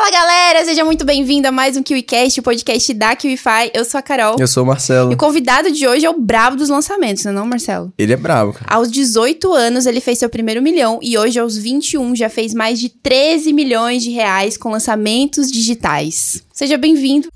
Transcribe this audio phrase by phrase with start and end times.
[0.00, 3.70] Fala galera, seja muito bem-vindo a mais um KiwiCast, o podcast da KiwiFi.
[3.74, 4.34] Eu sou a Carol.
[4.40, 5.12] Eu sou o Marcelo.
[5.12, 7.92] E o convidado de hoje é o brabo dos lançamentos, não é não, Marcelo?
[7.98, 8.64] Ele é brabo, cara.
[8.66, 12.80] Aos 18 anos ele fez seu primeiro milhão e hoje aos 21 já fez mais
[12.80, 16.42] de 13 milhões de reais com lançamentos digitais.
[16.50, 17.28] Seja bem-vindo.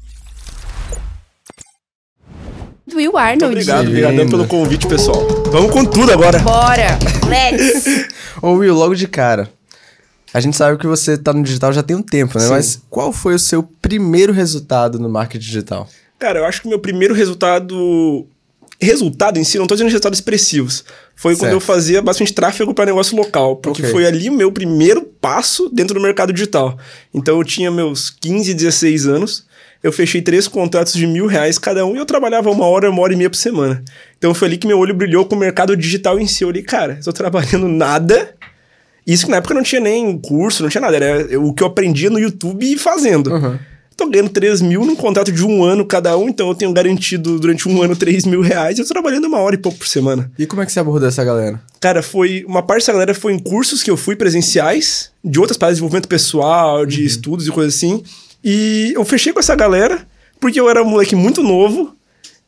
[2.95, 3.45] Will Arnold.
[3.45, 5.29] Muito obrigado, obrigadão pelo convite, pessoal.
[5.53, 6.39] Vamos com tudo agora.
[6.39, 8.09] Bora, let's!
[8.41, 9.53] Ô Will, logo de cara,
[10.35, 12.45] a gente sabe que você tá no digital já tem um tempo, né?
[12.45, 12.51] Sim.
[12.51, 15.89] Mas qual foi o seu primeiro resultado no marketing digital?
[16.19, 18.27] Cara, eu acho que o meu primeiro resultado.
[18.81, 20.85] Resultado em si, não tô dizendo resultados expressivos.
[21.15, 21.53] Foi quando Certo.
[21.55, 23.57] eu fazia bastante tráfego para negócio local.
[23.57, 23.93] Porque Ok.
[23.93, 26.77] foi ali o meu primeiro passo dentro do mercado digital.
[27.15, 29.47] Então eu tinha meus 15, 16 anos.
[29.83, 33.01] Eu fechei três contratos de mil reais cada um e eu trabalhava uma hora, uma
[33.03, 33.83] hora e meia por semana.
[34.19, 36.43] Então foi ali que meu olho brilhou com o mercado digital em si.
[36.43, 38.35] Eu olhei, cara, eu tô trabalhando nada.
[39.07, 40.97] Isso que na época não tinha nem curso, não tinha nada.
[40.97, 43.31] Era o que eu aprendia no YouTube e fazendo.
[43.33, 43.59] Uhum.
[43.97, 47.39] Tô ganhando 3 mil num contrato de um ano cada um, então eu tenho garantido
[47.39, 48.79] durante um ano 3 mil reais.
[48.79, 50.31] Eu tô trabalhando uma hora e pouco por semana.
[50.37, 51.61] E como é que você abordou essa galera?
[51.81, 52.45] Cara, foi.
[52.49, 55.81] Uma parte dessa galera foi em cursos que eu fui presenciais, de outras partes de
[55.81, 58.03] desenvolvimento pessoal, de estudos e coisas assim.
[58.43, 60.05] E eu fechei com essa galera,
[60.41, 61.95] porque eu era um moleque muito novo.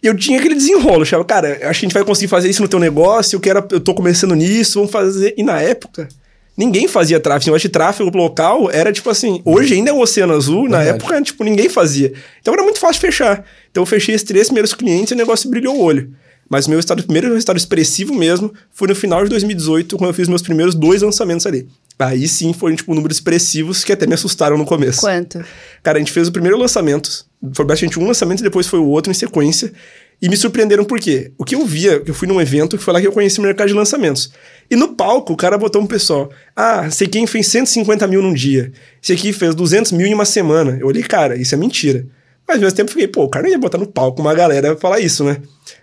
[0.03, 0.99] E eu tinha aquele desenrolo.
[0.99, 3.41] Eu achava, cara, acho que a gente vai conseguir fazer isso no teu negócio, eu,
[3.41, 5.33] quero, eu tô começando nisso, vamos fazer.
[5.37, 6.09] E na época,
[6.57, 7.51] ninguém fazia tráfego.
[7.51, 9.41] Eu acho que tráfego local era tipo assim.
[9.45, 10.99] Hoje ainda é um oceano azul, na Verdade.
[10.99, 12.13] época, tipo, ninguém fazia.
[12.41, 13.45] Então era muito fácil fechar.
[13.71, 16.13] Então eu fechei esses três primeiros clientes e o negócio brilhou o olho.
[16.49, 20.15] Mas o meu estado, primeiro resultado expressivo mesmo foi no final de 2018, quando eu
[20.15, 21.67] fiz meus primeiros dois lançamentos ali.
[21.99, 25.01] Aí sim foram, tipo, números expressivos que até me assustaram no começo.
[25.01, 25.45] Quanto?
[25.83, 28.87] Cara, a gente fez o primeiro lançamento, foi basicamente um lançamento e depois foi o
[28.87, 29.73] outro em sequência.
[30.21, 31.33] E me surpreenderam por quê?
[31.37, 33.43] O que eu via, eu fui num evento que foi lá que eu conheci o
[33.43, 34.33] mercado de lançamentos.
[34.71, 36.31] E no palco, o cara botou um pessoal.
[36.55, 38.73] Ah, sei quem fez 150 mil num dia.
[39.03, 40.79] Esse aqui fez 200 mil em uma semana.
[40.81, 42.07] Eu olhei, cara, isso é mentira.
[42.49, 44.33] Mas ao mesmo tempo eu fiquei, pô, o cara não ia botar no palco uma
[44.33, 45.37] galera falar isso, né?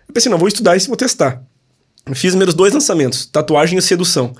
[0.08, 1.44] Eu pensei, não, vou estudar isso e vou testar.
[2.06, 4.34] Eu fiz meus dois lançamentos, tatuagem e sedução.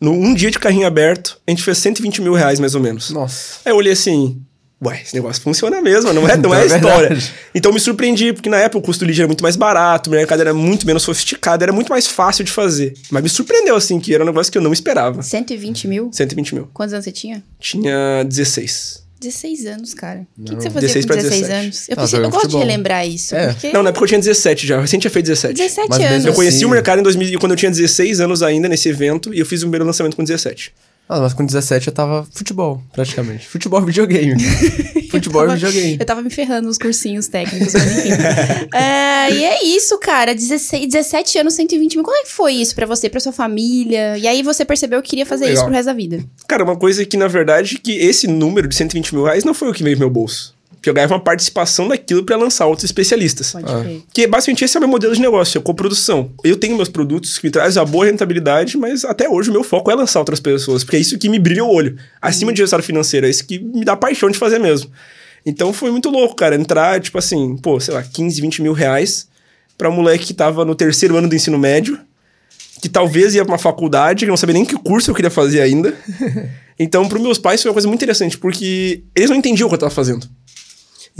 [0.00, 3.10] No um dia de carrinho aberto, a gente fez 120 mil reais, mais ou menos.
[3.10, 3.60] Nossa.
[3.64, 4.40] Aí eu olhei assim,
[4.84, 7.08] ué, esse negócio funciona mesmo, não é, não é É história.
[7.08, 7.32] verdade.
[7.54, 10.40] Então me surpreendi, porque na época o custo lead era muito mais barato, o mercado
[10.40, 12.94] era muito menos sofisticado, era muito mais fácil de fazer.
[13.10, 15.22] Mas me surpreendeu, assim, que era um negócio que eu não esperava.
[15.22, 16.10] 120 mil?
[16.12, 16.68] 120 mil.
[16.72, 17.42] Quantos anos você tinha?
[17.58, 19.00] Tinha 16.
[19.20, 20.26] 16 anos, cara.
[20.38, 21.62] O que, que você fazia 16 com pra 16 17.
[21.64, 21.88] anos?
[21.90, 23.34] Eu, Ah, pensei- eu gosto de relembrar isso.
[23.36, 23.48] É.
[23.48, 25.54] Porque Não, na época eu tinha 17 já, eu recente tinha feito 17.
[25.58, 26.24] 17 Mas anos.
[26.24, 26.64] Eu conheci Sim.
[26.64, 29.60] o mercado em 2000, quando eu tinha 16 anos ainda, nesse evento, e eu fiz
[29.60, 30.72] o primeiro lançamento com 17.
[31.12, 33.48] Ah, mas com 17 eu tava futebol, praticamente.
[33.48, 34.40] Futebol videogame.
[35.10, 35.96] futebol tava- videogame.
[35.98, 38.10] Eu tava me ferrando nos cursinhos técnicos, mas enfim.
[38.72, 40.32] É, e é isso, cara.
[40.34, 42.04] 16, 17 anos, 120 mil.
[42.04, 44.16] Como é que foi isso pra você, pra sua família?
[44.18, 45.64] E aí você percebeu que queria fazer isso Legal.
[45.64, 46.24] pro resto da vida.
[46.46, 49.68] Cara, uma coisa que, na verdade, que esse número de 120 mil reais não foi
[49.68, 50.54] o que veio do meu bolso.
[50.80, 53.52] Porque eu ganhava uma participação daquilo pra lançar outros especialistas.
[53.52, 53.84] Pode Ah.
[54.14, 56.32] Que basicamente esse é o meu modelo de negócio, é coprodução.
[56.42, 59.62] Eu tenho meus produtos que me trazem uma boa rentabilidade, mas até hoje o meu
[59.62, 61.98] foco é lançar outras pessoas, porque é isso que me brilha o olho.
[62.20, 64.90] Acima de resultado financeiro, é isso que me dá paixão de fazer mesmo.
[65.44, 69.28] Então foi muito louco, cara, entrar, tipo assim, pô, sei lá, 15, 20 mil reais
[69.76, 71.98] pra um moleque que tava no terceiro ano do ensino médio,
[72.80, 75.60] que talvez ia pra uma faculdade, que não sabia nem que curso eu queria fazer
[75.60, 75.94] ainda.
[76.78, 79.74] então, pros meus pais foi uma coisa muito interessante, porque eles não entendiam o que
[79.74, 80.26] eu tava fazendo.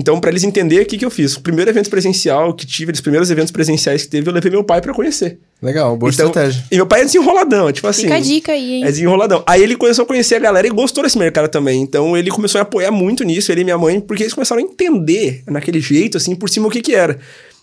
[0.00, 1.36] Então, pra eles entenderem, o que, que eu fiz?
[1.36, 4.64] O primeiro evento presencial que tive, os primeiros eventos presenciais que teve, eu levei meu
[4.64, 5.38] pai pra conhecer.
[5.62, 6.64] Legal, boa Então, estratégia.
[6.70, 8.04] E meu pai é desenroladão, é tipo assim.
[8.04, 8.84] Fica a dica aí, hein?
[8.84, 9.42] É desenroladão.
[9.46, 11.82] Aí ele começou a conhecer a galera e gostou desse mercado também.
[11.82, 14.64] Então ele começou a apoiar muito nisso, ele e minha mãe, porque eles começaram a
[14.64, 17.18] entender naquele jeito, assim, por cima o que que era.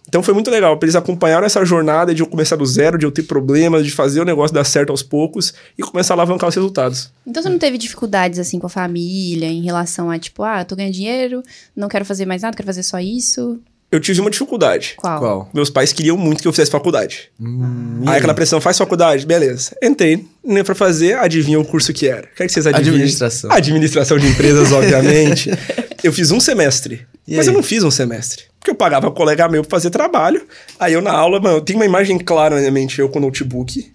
[0.08, 3.12] Então foi muito legal, eles acompanharam essa jornada de eu começar do zero, de eu
[3.12, 6.56] ter problemas, de fazer o negócio dar certo aos poucos e começar a alavancar os
[6.56, 7.12] resultados.
[7.26, 10.76] Então você não teve dificuldades assim com a família em relação a tipo, ah, tô
[10.76, 11.44] ganhando dinheiro,
[11.76, 13.60] não quero fazer mais nada, quero fazer só isso?
[13.90, 14.96] Eu tive uma dificuldade.
[14.98, 15.20] Qual?
[15.20, 15.50] Qual?
[15.54, 17.30] Meus pais queriam muito que eu fizesse faculdade.
[17.40, 18.18] Hum, e Aí aí?
[18.18, 19.26] aquela pressão, faz faculdade?
[19.26, 19.76] Beleza.
[19.82, 22.28] Entrei, nem pra fazer, adivinha o curso que era.
[22.36, 22.96] Quer que vocês adivinhem?
[22.96, 23.50] Administração.
[23.50, 25.52] Administração de empresas, obviamente.
[26.04, 27.06] Eu fiz um semestre.
[27.28, 27.54] E mas aí?
[27.54, 28.46] eu não fiz um semestre.
[28.60, 30.46] Porque eu pagava colega meu pra fazer trabalho.
[30.80, 33.20] Aí eu na aula, mano, eu tenho uma imagem clara na minha mente, eu com
[33.20, 33.92] o notebook.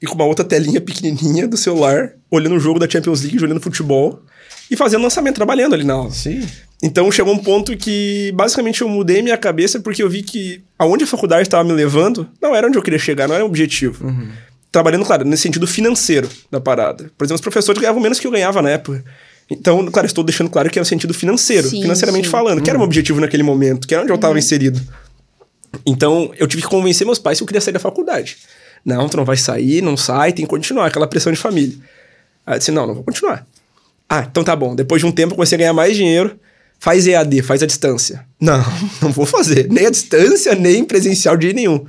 [0.00, 3.60] E com uma outra telinha pequenininha do celular, olhando o jogo da Champions League, olhando
[3.60, 4.22] futebol.
[4.70, 6.10] E fazendo lançamento, trabalhando ali na aula.
[6.10, 6.46] Sim.
[6.82, 11.04] Então chegou um ponto que basicamente eu mudei minha cabeça porque eu vi que aonde
[11.04, 14.04] a faculdade estava me levando não era onde eu queria chegar, não era o objetivo.
[14.70, 17.10] Trabalhando, claro, nesse sentido financeiro da parada.
[17.16, 19.02] Por exemplo, os professores ganhavam menos que eu ganhava na época.
[19.50, 22.30] Então, claro, estou deixando claro que era no sentido financeiro, Sim, financeiramente sim.
[22.30, 24.80] falando, que era um objetivo naquele momento, que era onde eu estava inserido.
[25.86, 28.36] Então, eu tive que convencer meus pais que eu queria sair da faculdade.
[28.84, 31.76] Não, tu não vai sair, não sai, tem que continuar, aquela pressão de família.
[32.46, 33.46] Aí eu disse, não, não vou continuar.
[34.08, 34.74] Ah, então tá bom.
[34.74, 36.38] Depois de um tempo eu comecei a ganhar mais dinheiro.
[36.78, 38.24] Faz EAD, faz a distância.
[38.40, 38.64] Não,
[39.02, 39.68] não vou fazer.
[39.70, 41.84] Nem a distância, nem presencial de jeito nenhum.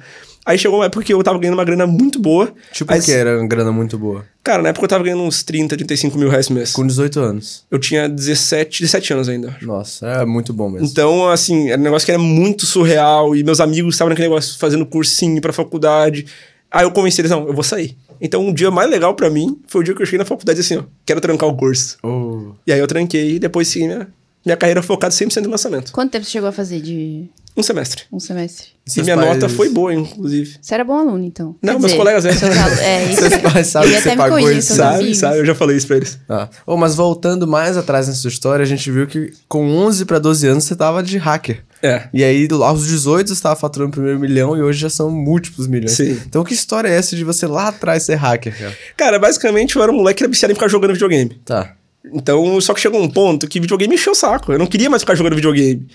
[0.50, 2.52] Aí chegou uma época que eu tava ganhando uma grana muito boa.
[2.72, 4.26] Tipo mas, que era uma grana muito boa.
[4.44, 6.72] Cara, na época eu tava ganhando uns 30, 35 mil reais por mês.
[6.72, 7.66] Com 18 anos.
[7.70, 9.56] Eu tinha 17, 17 anos ainda.
[9.62, 10.88] Nossa, é muito bom mesmo.
[10.88, 13.36] Então, assim, era um negócio que era muito surreal.
[13.36, 16.26] E meus amigos estavam naquele negócio fazendo cursinho pra faculdade.
[16.72, 17.96] Aí eu convenci eles, não, eu vou sair.
[18.20, 20.62] Então, um dia mais legal pra mim foi o dia que eu cheguei na faculdade
[20.62, 21.96] assim, ó, quero trancar o curso.
[22.02, 22.54] Oh.
[22.66, 24.08] E aí eu tranquei e depois segui minha,
[24.44, 25.92] minha carreira focada 100% no lançamento.
[25.92, 27.30] Quanto tempo você chegou a fazer de
[27.60, 28.04] Um semestre.
[28.12, 28.68] um semestre?
[28.88, 30.58] E Seus minha pais- nota foi boa, inclusive.
[30.62, 31.56] Você era bom aluno, então.
[31.62, 32.38] Não, Quer meus colegas eram.
[32.38, 33.20] seus alu- É, isso.
[33.22, 35.38] Seus pais sabem que você pagou isso, seus Sabe, sabe?
[35.40, 36.18] Eu já falei isso pra eles.
[36.30, 36.48] Ah.
[36.66, 40.18] Oh, mas voltando mais atrás nessa sua história, a gente viu que com 11 pra
[40.18, 41.64] 12 anos você tava de hacker.
[41.84, 42.08] É.
[42.14, 45.68] E aí, aos 18, você tava faturando o primeiro milhão e hoje já são múltiplos
[45.68, 45.92] milhões.
[45.92, 46.20] Sim.
[46.26, 48.78] Então, que história é essa de você lá atrás ser hacker, cara?
[48.98, 51.40] Cara, basicamente eu era um moleque que era viciado em ficar jogando videogame.
[51.46, 51.74] Tá.
[52.14, 54.52] Então, só que chegou um ponto que videogame encheu o saco.
[54.52, 55.86] Eu não queria mais ficar jogando videogame.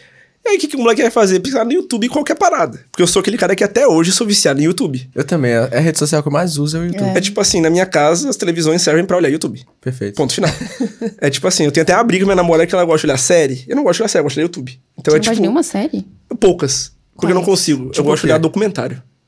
[0.47, 1.41] E aí, o que, que o moleque vai fazer?
[1.41, 2.79] Pensar no YouTube em qualquer parada.
[2.91, 5.09] Porque eu sou aquele cara que até hoje sou viciado em YouTube.
[5.15, 5.53] Eu também.
[5.53, 7.17] É a rede social que eu mais uso é o YouTube.
[7.17, 9.65] É, tipo assim, na minha casa, as televisões servem pra olhar YouTube.
[9.81, 10.17] Perfeito.
[10.17, 10.51] Ponto final.
[11.19, 13.11] é tipo assim, eu tenho até uma briga com minha namorada que ela gosta de
[13.11, 13.65] olhar série.
[13.67, 14.81] Eu não gosto de olhar série, eu gosto de olhar YouTube.
[14.99, 15.31] Então Você é não tipo.
[15.31, 16.07] gosta de nenhuma série?
[16.39, 16.93] Poucas.
[17.15, 17.59] Porque eu não Quais?
[17.59, 17.85] consigo.
[17.87, 18.43] Tipo eu gosto de olhar quê?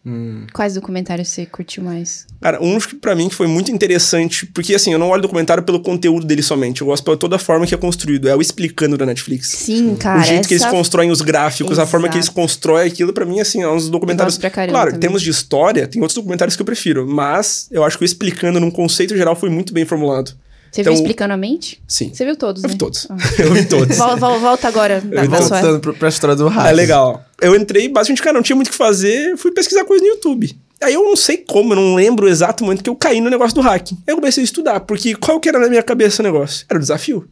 [0.06, 0.46] Documentário.
[0.52, 2.26] Quais documentários você curtiu mais?
[2.40, 5.62] Cara, um que pra mim que foi muito interessante, porque assim, eu não olho documentário
[5.62, 8.40] pelo conteúdo dele somente, eu gosto pela toda a forma que é construído, é o
[8.40, 9.48] explicando da Netflix.
[9.48, 10.20] Sim, cara.
[10.20, 12.40] o jeito que eles essa- constroem os gráficos, a forma que eles Exato.
[12.40, 14.34] constroem aquilo, pra mim, assim, é uns documentários.
[14.34, 15.00] gosto pra caramba claro, em também.
[15.00, 18.60] termos de história, tem outros documentários que eu prefiro, mas eu acho que o explicando
[18.60, 20.32] num conceito geral foi muito bem formulado.
[20.70, 21.80] Você Então- viu explicando a mente?
[21.88, 22.12] Sim.
[22.12, 22.72] Você viu todos, Eu né?
[22.74, 23.06] vi todos.
[23.10, 23.16] Ah.
[23.38, 23.96] eu vi todos.
[23.96, 25.60] Vol- vol- volta agora na, Eu sua...
[25.60, 26.70] voltando pro- pra história do hacker.
[26.70, 27.24] É legal.
[27.40, 30.56] Eu entrei, basicamente, cara, não tinha muito o que fazer, fui pesquisar coisa no YouTube.
[30.82, 33.30] Aí eu não sei como, eu não lembro o exato momento que eu caí no
[33.30, 33.96] negócio do hacking.
[34.06, 36.66] Aí eu comecei a estudar, porque qual que era na minha cabeça o negócio?
[36.68, 37.26] Era o desafio.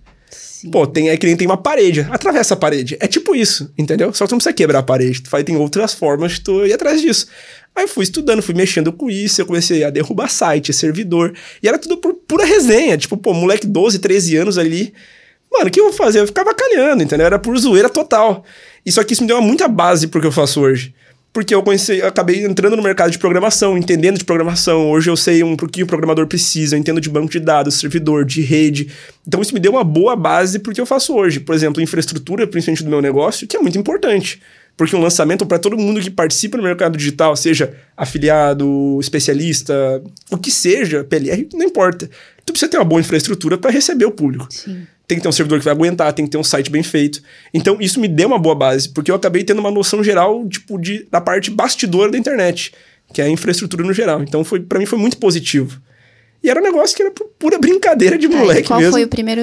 [0.65, 0.71] Sim.
[0.71, 2.97] Pô, tem, é que nem tem uma parede, atravessa a parede.
[2.99, 4.13] É tipo isso, entendeu?
[4.15, 6.65] Só que tu não precisa quebrar a parede, tu vai, tem outras formas de tu
[6.65, 7.27] ir atrás disso.
[7.77, 11.69] Aí eu fui estudando, fui mexendo com isso, eu comecei a derrubar site, servidor, e
[11.69, 14.95] era tudo por pura resenha, tipo, pô, moleque 12, 13 anos ali,
[15.53, 16.21] mano, o que eu vou fazer?
[16.21, 17.27] Eu ficava calhando, entendeu?
[17.27, 18.45] Era por zoeira total.
[18.87, 20.95] E só que isso me deu muita base pro que eu faço hoje.
[21.35, 24.89] Porque eu comecei, eu acabei entrando no mercado de programação, entendendo de programação.
[24.89, 28.25] Hoje eu sei um pouquinho o programador precisa, eu entendo de banco de dados, servidor,
[28.25, 28.93] de rede.
[29.27, 31.41] Então isso me deu uma boa base porque eu faço hoje.
[31.41, 34.41] Por exemplo, infraestrutura, principalmente do meu negócio, que é muito importante.
[34.77, 39.75] Porque um lançamento para todo mundo que participa no mercado digital, seja afiliado, especialista,
[40.31, 42.09] o que seja, PLR, não importa.
[42.47, 44.47] Tu precisa ter uma boa infraestrutura para receber o público.
[44.51, 44.87] Sim.
[45.07, 47.21] Tem que ter um servidor que vai aguentar, tem que ter um site bem feito.
[47.53, 50.79] Então, isso me deu uma boa base, porque eu acabei tendo uma noção geral, tipo,
[50.79, 52.73] de, da parte bastidora da internet,
[53.13, 54.23] que é a infraestrutura no geral.
[54.23, 55.79] Então, foi para mim foi muito positivo.
[56.43, 58.93] E era um negócio que era pu- pura brincadeira de Tá, e moleque qual mesmo.
[58.93, 59.43] foi o primeiro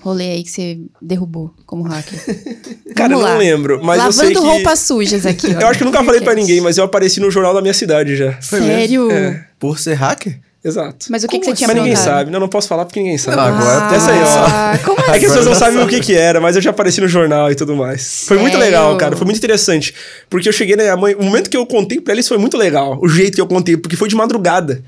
[0.00, 2.18] rolê aí que você derrubou como hacker?
[2.94, 4.38] Cara, eu não lembro, mas eu Lavando sei que...
[4.40, 5.54] roupas sujas aqui.
[5.56, 5.60] ó.
[5.60, 6.40] Eu acho que eu nunca falei pra Podcast.
[6.50, 8.38] ninguém, mas eu apareci no jornal da minha cidade já.
[8.42, 9.10] Sério?
[9.10, 9.46] É.
[9.58, 10.38] Por ser hacker?
[10.64, 11.06] Exato.
[11.10, 12.30] Mas o que, que você tinha Mas ninguém sabe.
[12.30, 13.36] Não, não posso falar porque ninguém sabe.
[13.36, 14.24] Não, agora Essa aí, ó.
[14.24, 16.70] Ah, como É que as pessoas não sabem o que que era, mas eu já
[16.70, 18.24] apareci no jornal e tudo mais.
[18.26, 18.64] Foi muito Sério?
[18.64, 19.14] legal, cara.
[19.14, 19.94] Foi muito interessante.
[20.30, 21.14] Porque eu cheguei na minha mãe...
[21.16, 22.98] O momento que eu contei pra eles foi muito legal.
[23.02, 24.82] O jeito que eu contei, porque foi de madrugada.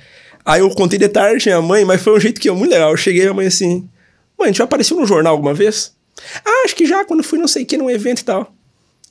[0.46, 2.90] Aí eu contei de tarde minha mãe, mas foi um jeito que eu muito legal.
[2.93, 3.87] Eu cheguei e minha mãe assim...
[4.38, 5.93] Mãe, a gente já apareceu no jornal alguma vez?
[6.43, 8.50] Ah, acho que já, quando fui não sei o que, num evento e tal.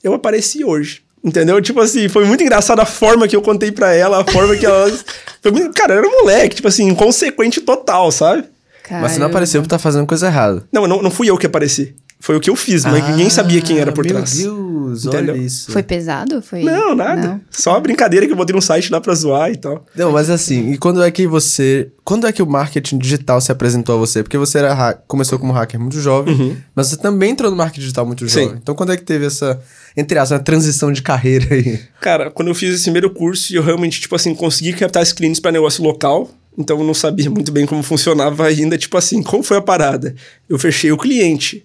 [0.02, 1.05] Eu apareci hoje.
[1.26, 1.60] Entendeu?
[1.60, 4.64] Tipo assim, foi muito engraçado a forma que eu contei pra ela, a forma que
[4.64, 4.88] ela...
[5.42, 5.74] Foi muito...
[5.74, 8.44] Cara, eu era um moleque, tipo assim, inconsequente total, sabe?
[8.88, 9.26] Mas você não Caramba.
[9.26, 10.62] apareceu por estar fazendo coisa errada.
[10.72, 11.96] Não, não, não fui eu que apareci.
[12.18, 14.38] Foi o que eu fiz, mas ninguém sabia quem era por Ah, meu trás.
[14.38, 15.34] Deus, Entendeu?
[15.34, 15.70] olha isso.
[15.70, 16.40] Foi pesado?
[16.42, 16.62] Foi...
[16.62, 17.20] Não, nada.
[17.28, 17.40] Não.
[17.50, 19.84] Só uma brincadeira que eu botei no site lá pra zoar e tal.
[19.94, 21.90] Não, mas assim, e quando é que você.
[22.02, 24.22] Quando é que o marketing digital se apresentou a você?
[24.22, 27.80] Porque você era ha- começou como hacker muito jovem, mas você também entrou no marketing
[27.80, 28.28] digital muito Uhum.
[28.28, 28.42] Sim.
[28.44, 28.58] jovem.
[28.62, 29.60] Então quando é que teve essa,
[29.96, 31.80] entre aspas, uma transição de carreira aí?
[32.00, 35.38] Cara, quando eu fiz esse primeiro curso, eu realmente, tipo assim, consegui captar esses clientes
[35.40, 36.30] pra negócio local.
[36.58, 38.78] Então eu não sabia muito bem como funcionava ainda.
[38.78, 40.14] Tipo assim, como foi a parada?
[40.48, 41.64] Eu fechei o cliente.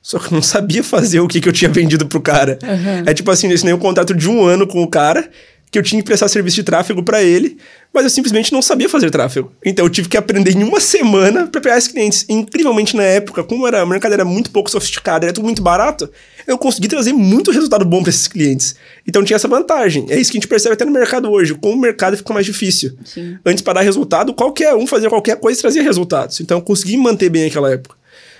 [0.00, 2.58] Só que eu não sabia fazer o que, que eu tinha vendido pro cara.
[3.06, 5.28] É tipo assim, eu assinei um contrato de um ano com o cara,
[5.70, 7.58] que eu tinha que prestar serviço de tráfego pra ele,
[7.92, 9.52] mas eu simplesmente não sabia fazer tráfego.
[9.64, 12.24] Então eu tive que aprender em uma semana pra pegar esses clientes.
[12.28, 15.62] E, incrivelmente na época, como era, o mercado era muito pouco sofisticado, era tudo muito
[15.62, 16.10] barato,
[16.46, 18.76] eu consegui trazer muito resultado bom pra esses clientes.
[19.06, 20.06] Então tinha essa vantagem.
[20.08, 22.46] É isso que a gente percebe até no mercado hoje, como o mercado fica mais
[22.46, 22.96] difícil.
[23.04, 23.36] Sim.
[23.44, 26.40] Antes, para dar resultado, qualquer um fazia qualquer coisa e trazia resultados.
[26.40, 27.97] Então eu consegui manter bem aquela época.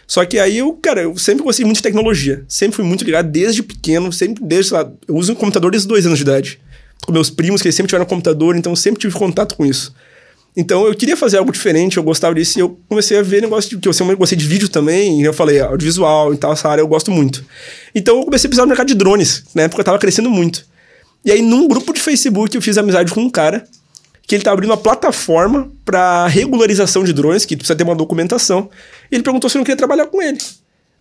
[0.08, 2.42] Só que aí eu, cara, eu sempre gostei muito de tecnologia.
[2.48, 4.90] Sempre fui muito ligado desde pequeno, sempre desde lá.
[5.06, 6.58] Eu uso um computador desde dois anos de idade.
[7.04, 9.94] Com meus primos, que eles sempre tiveram computador, então eu sempre tive contato com isso.
[10.56, 13.70] Então eu queria fazer algo diferente, eu gostava disso e eu comecei a ver negócio
[13.70, 16.68] de que eu sempre gostei de vídeo também, e eu falei, audiovisual e tal, essa
[16.68, 17.44] área eu gosto muito.
[17.94, 20.66] Então eu comecei a precisar do mercado de drones, na época eu tava crescendo muito.
[21.24, 23.68] E aí num grupo de Facebook eu fiz amizade com um cara
[24.28, 28.68] que ele tá abrindo uma plataforma para regularização de drones, que precisa ter uma documentação.
[29.10, 30.36] E ele perguntou se eu não queria trabalhar com ele.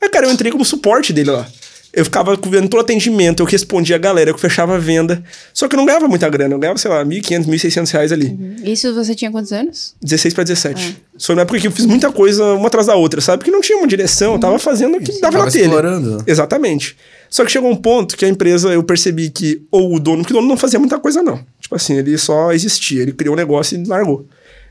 [0.01, 1.46] Aí, cara, eu entrei como suporte dele lá.
[1.91, 5.22] Eu ficava vendo todo atendimento, eu respondia a galera, eu fechava a venda.
[5.53, 8.27] Só que eu não ganhava muita grana, eu ganhava, sei lá, 1.500, 1.600 reais ali.
[8.27, 8.55] Uhum.
[8.63, 9.93] Isso você tinha quantos anos?
[10.01, 10.98] 16 para 17.
[11.19, 13.39] Foi na época que eu fiz muita coisa uma atrás da outra, sabe?
[13.39, 15.63] Porque não tinha uma direção, eu tava fazendo o que dava na telha.
[15.63, 16.24] explorando.
[16.25, 16.96] Exatamente.
[17.29, 20.34] Só que chegou um ponto que a empresa, eu percebi que, ou o dono, porque
[20.34, 21.39] o dono não fazia muita coisa, não.
[21.67, 24.25] Tipo assim, ele só existia, ele criou um negócio e largou.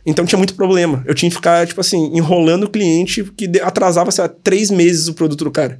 [0.07, 1.05] Então tinha muito problema.
[1.07, 5.07] Eu tinha que ficar, tipo assim, enrolando o cliente, que atrasava, sei lá, três meses
[5.07, 5.79] o produto do cara.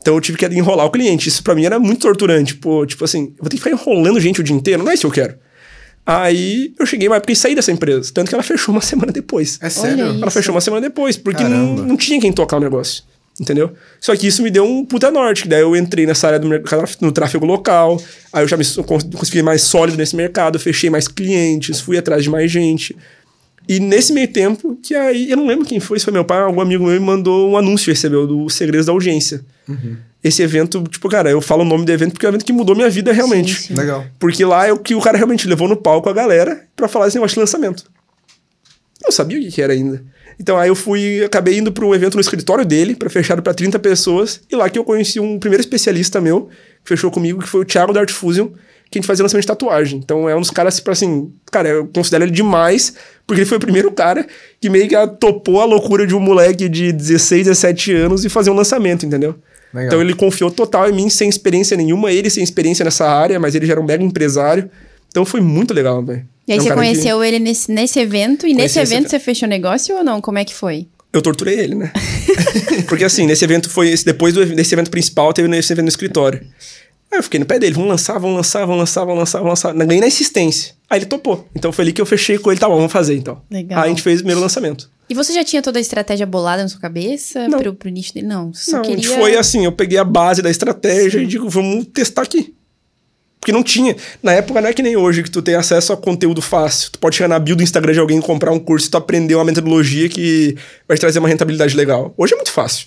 [0.00, 1.28] Então eu tive que enrolar o cliente.
[1.28, 2.54] Isso pra mim era muito torturante.
[2.54, 4.94] Pô, tipo assim, eu vou ter que ficar enrolando gente o dia inteiro, não é
[4.94, 5.36] isso que eu quero.
[6.06, 8.12] Aí eu cheguei uma época e saí dessa empresa.
[8.14, 9.58] Tanto que ela fechou uma semana depois.
[9.60, 10.04] É sério?
[10.04, 10.16] aí.
[10.16, 10.30] Ela Isso.
[10.30, 13.02] fechou uma semana depois, porque não, não tinha quem tocar o negócio.
[13.42, 13.72] Entendeu?
[14.00, 15.42] Só que isso me deu um puta norte.
[15.42, 18.00] que Daí eu entrei nessa área do mercado, no tráfego local.
[18.32, 21.98] Aí eu já me eu cons- consegui mais sólido nesse mercado, fechei mais clientes, fui
[21.98, 22.96] atrás de mais gente.
[23.68, 26.40] E nesse meio tempo, que aí, eu não lembro quem foi, se foi meu pai,
[26.40, 29.44] algum amigo meu me mandou um anúncio, recebeu, do Segredos da Audiência.
[30.22, 32.52] Esse evento, tipo, cara, eu falo o nome do evento porque é um evento que
[32.52, 33.54] mudou minha vida realmente.
[33.56, 33.74] Sim, sim.
[33.74, 34.04] Legal.
[34.20, 37.08] Porque lá é o que o cara realmente levou no palco a galera pra falar
[37.08, 37.84] esse negócio de lançamento.
[39.02, 40.02] Eu não sabia o que, que era ainda.
[40.38, 43.52] Então aí eu fui, acabei indo para um evento no escritório dele, para fechado para
[43.52, 46.48] 30 pessoas, e lá que eu conheci um primeiro especialista meu,
[46.82, 48.48] que fechou comigo, que foi o Thiago da Art Fusion,
[48.90, 50.00] que a gente fazia lançamento de tatuagem.
[50.02, 52.94] Então é um dos caras, tipo assim, cara, eu considero ele demais,
[53.26, 54.26] porque ele foi o primeiro cara
[54.60, 58.50] que meio que topou a loucura de um moleque de 16, 17 anos e fazer
[58.50, 59.34] um lançamento, entendeu?
[59.72, 59.86] Legal.
[59.86, 63.54] Então ele confiou total em mim, sem experiência nenhuma, ele sem experiência nessa área, mas
[63.54, 64.70] ele já era um mega empresário.
[65.08, 66.26] Então foi muito legal, velho.
[66.46, 68.78] E aí É um você cara que- conheceu ele nesse, nesse evento, e nesse Conheci
[68.80, 70.20] esse evento você fechou negócio ou não?
[70.20, 70.86] Como é que foi?
[71.12, 71.92] Eu torturei ele, né?
[72.88, 73.90] Porque assim, nesse evento foi.
[73.90, 76.40] esse- Depois do, desse evento principal, teve esse evento no escritório.
[77.12, 79.50] Aí eu fiquei no pé dele, vamos lançar, vamos lançar, vamos lançar, vamos lançar, vamos
[79.62, 79.74] lançar.
[79.84, 80.74] Ganhei na insistência.
[80.88, 81.46] Aí ele topou.
[81.54, 83.42] Então foi ali que eu fechei com ele, tá bom, vamos fazer então.
[83.50, 83.80] Legal.
[83.80, 84.90] Aí a gente fez o primeiro lançamento.
[85.10, 87.58] E você já tinha toda a estratégia bolada na sua cabeça Não.
[87.58, 88.26] pro, pro nicho dele?
[88.26, 89.18] Não, só Não, a gente queria...
[89.18, 92.54] foi assim, eu peguei a base da estratégia e digo, vamos testar aqui.
[93.42, 93.96] Porque não tinha.
[94.22, 96.92] Na época não é que nem hoje, que tu tem acesso a conteúdo fácil.
[96.92, 98.96] Tu pode chegar na bio do Instagram de alguém e comprar um curso e tu
[98.96, 100.56] aprender uma metodologia que
[100.86, 102.14] vai te trazer uma rentabilidade legal.
[102.16, 102.86] Hoje é muito fácil.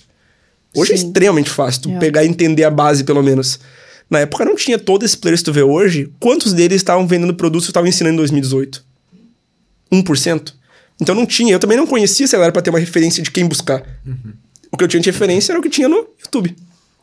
[0.74, 1.08] Hoje é Sim.
[1.08, 1.98] extremamente fácil tu É.
[1.98, 3.60] pegar e entender a base, pelo menos.
[4.08, 6.10] Na época não tinha todos esses players que tu vê hoje.
[6.18, 8.82] Quantos deles estavam vendendo produtos que estavam ensinando em 2018?
[9.92, 10.54] 1%?
[10.98, 11.52] Então não tinha.
[11.52, 13.82] Eu também não conhecia essa galera pra ter uma referência de quem buscar.
[14.72, 16.56] O que eu tinha de referência era o que tinha no YouTube.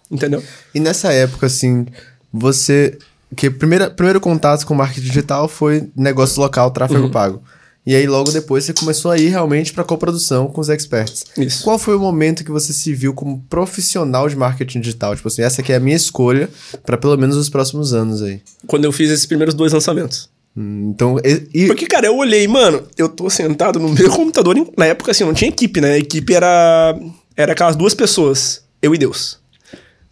[0.10, 0.44] Entendeu?
[0.74, 1.86] E nessa época, assim,
[2.32, 2.98] você.
[3.36, 7.42] Que primeira, primeiro contato com marketing digital foi negócio local, tráfego pago.
[7.86, 11.26] E aí, logo depois, você começou a ir realmente pra coprodução com os experts.
[11.38, 11.64] Isso.
[11.66, 15.14] Qual foi o momento que você se viu como profissional de marketing digital?
[15.18, 16.50] Tipo assim, essa aqui é a minha escolha
[16.86, 18.42] pra pelo menos os próximos anos aí.
[18.68, 20.30] Quando eu fiz esses primeiros dois lançamentos.
[20.56, 24.56] Hum, Então, e, e- Porque, cara, eu olhei, mano, eu tô sentado no meu computador.
[24.78, 25.92] Na época, assim, não tinha equipe, né?
[25.94, 26.98] A equipe era.
[27.36, 29.40] Era aquelas duas pessoas, eu e Deus.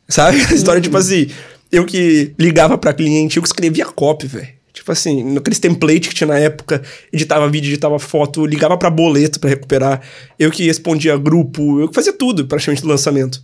[0.10, 0.42] Sabe?
[0.50, 1.30] A história, tipo assim,
[1.72, 4.62] eu que ligava pra cliente, eu que escrevia copy, velho.
[4.74, 9.40] Tipo assim, naqueles template que tinha na época, editava vídeo, editava foto, ligava pra boleto
[9.40, 10.02] pra recuperar.
[10.40, 13.44] Eu que respondia grupo, eu que fazia tudo praticamente do lançamento.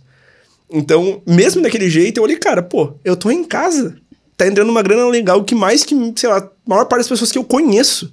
[0.70, 3.96] Então, mesmo daquele jeito, eu olhei, cara, pô, eu tô em casa.
[4.36, 7.32] Tá entrando uma grana legal que mais que, sei lá, a maior parte das pessoas
[7.32, 8.12] que eu conheço.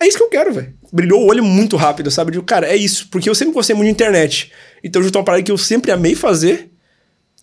[0.00, 0.74] É isso que eu quero, velho.
[0.92, 2.32] Brilhou o olho muito rápido, sabe?
[2.32, 3.08] Digo, cara, é isso.
[3.10, 4.52] Porque eu sempre gostei muito de internet.
[4.84, 6.70] Então, juntou uma parada que eu sempre amei fazer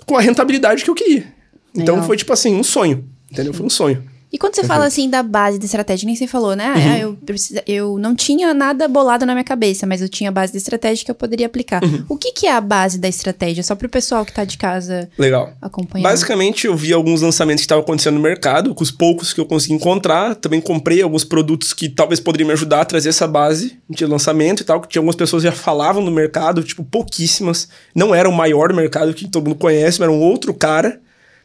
[0.05, 1.33] com a rentabilidade que eu queria.
[1.75, 2.07] Então, Legal.
[2.07, 3.05] foi tipo assim, um sonho.
[3.31, 3.53] Entendeu?
[3.53, 4.03] Foi um sonho.
[4.33, 6.73] E quando você fala assim da base da estratégia, nem você falou, né?
[6.73, 6.91] Uhum.
[6.91, 10.33] Ah, eu, precisa, eu não tinha nada bolado na minha cabeça, mas eu tinha a
[10.33, 11.83] base da estratégia que eu poderia aplicar.
[11.83, 12.03] Uhum.
[12.09, 13.61] O que, que é a base da estratégia?
[13.61, 15.53] Só pro pessoal que tá de casa Legal.
[15.61, 16.09] acompanhando.
[16.09, 19.45] Basicamente, eu vi alguns lançamentos que estavam acontecendo no mercado, com os poucos que eu
[19.45, 20.33] consegui encontrar.
[20.33, 24.61] Também comprei alguns produtos que talvez poderiam me ajudar a trazer essa base de lançamento
[24.61, 27.69] e tal, que tinha algumas pessoas que já falavam no mercado, tipo, pouquíssimas.
[27.93, 31.02] Não era o maior mercado que todo mundo conhece, mas era um outro cara.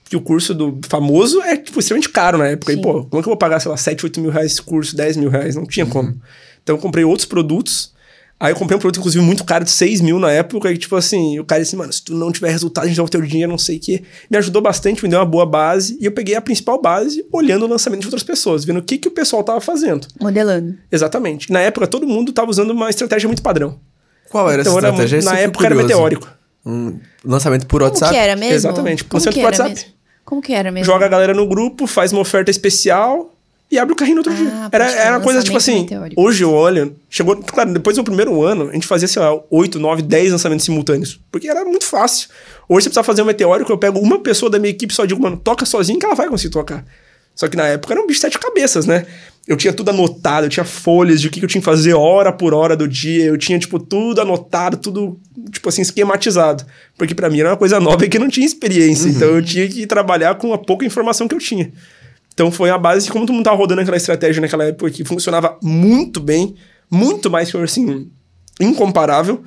[0.08, 2.72] Que o curso do famoso é, tipo, extremamente caro na época.
[2.72, 2.78] Sim.
[2.78, 4.62] E, pô, como é que eu vou pagar, sei lá, 7, 8 mil reais esse
[4.62, 5.54] curso, 10 mil reais?
[5.54, 6.14] Não tinha como.
[6.62, 7.92] Então, eu comprei outros produtos.
[8.40, 10.94] Aí eu comprei um produto, inclusive, muito caro, de 6 mil na época, e tipo
[10.94, 13.20] assim, o cara disse, mano, se tu não tiver resultado, a gente dá o teu
[13.20, 14.04] dinheiro, não sei o quê.
[14.30, 17.64] Me ajudou bastante, me deu uma boa base, e eu peguei a principal base olhando
[17.64, 20.06] o lançamento de outras pessoas, vendo o que, que o pessoal tava fazendo.
[20.20, 20.76] Modelando.
[20.92, 21.52] Exatamente.
[21.52, 23.80] Na época, todo mundo tava usando uma estratégia muito padrão.
[24.30, 25.18] qual era então, essa era, estratégia?
[25.18, 25.94] Isso na época era curioso.
[25.94, 26.28] meteórico.
[26.64, 28.12] Um lançamento por Como WhatsApp?
[28.12, 28.54] que era mesmo?
[28.54, 29.80] Exatamente, Como lançamento que por era WhatsApp.
[29.80, 29.97] mesmo?
[30.28, 30.84] Como que era mesmo?
[30.84, 33.32] Joga a galera no grupo, faz uma oferta especial,
[33.70, 34.68] e abre o carrinho no outro Ah, dia.
[34.72, 36.20] Era, era uma coisa tipo assim, meteórico.
[36.20, 39.78] hoje eu olho, chegou, claro, depois do primeiro ano, a gente fazia, sei lá, 8,
[39.78, 42.28] 9, 10 lançamentos simultâneos, porque era muito fácil.
[42.68, 45.22] Hoje você precisa fazer um meteórico, eu pego uma pessoa da minha equipe só digo,
[45.22, 46.84] mano, toca sozinho que ela vai conseguir tocar.
[47.38, 49.06] Só que na época era um bicho de sete cabeças, né?
[49.46, 51.94] Eu tinha tudo anotado, eu tinha folhas de o que que eu tinha que fazer
[51.94, 55.20] hora por hora do dia, eu tinha, tipo, tudo anotado, tudo,
[55.52, 56.66] tipo assim, esquematizado.
[56.98, 59.40] Porque pra mim era uma coisa nova e que eu não tinha experiência, então eu
[59.40, 61.72] tinha que trabalhar com a pouca informação que eu tinha.
[62.34, 65.04] Então foi a base de como todo mundo tava rodando aquela estratégia naquela época que
[65.04, 66.56] funcionava muito bem,
[66.90, 68.10] muito mais que assim,
[68.60, 69.44] incomparável.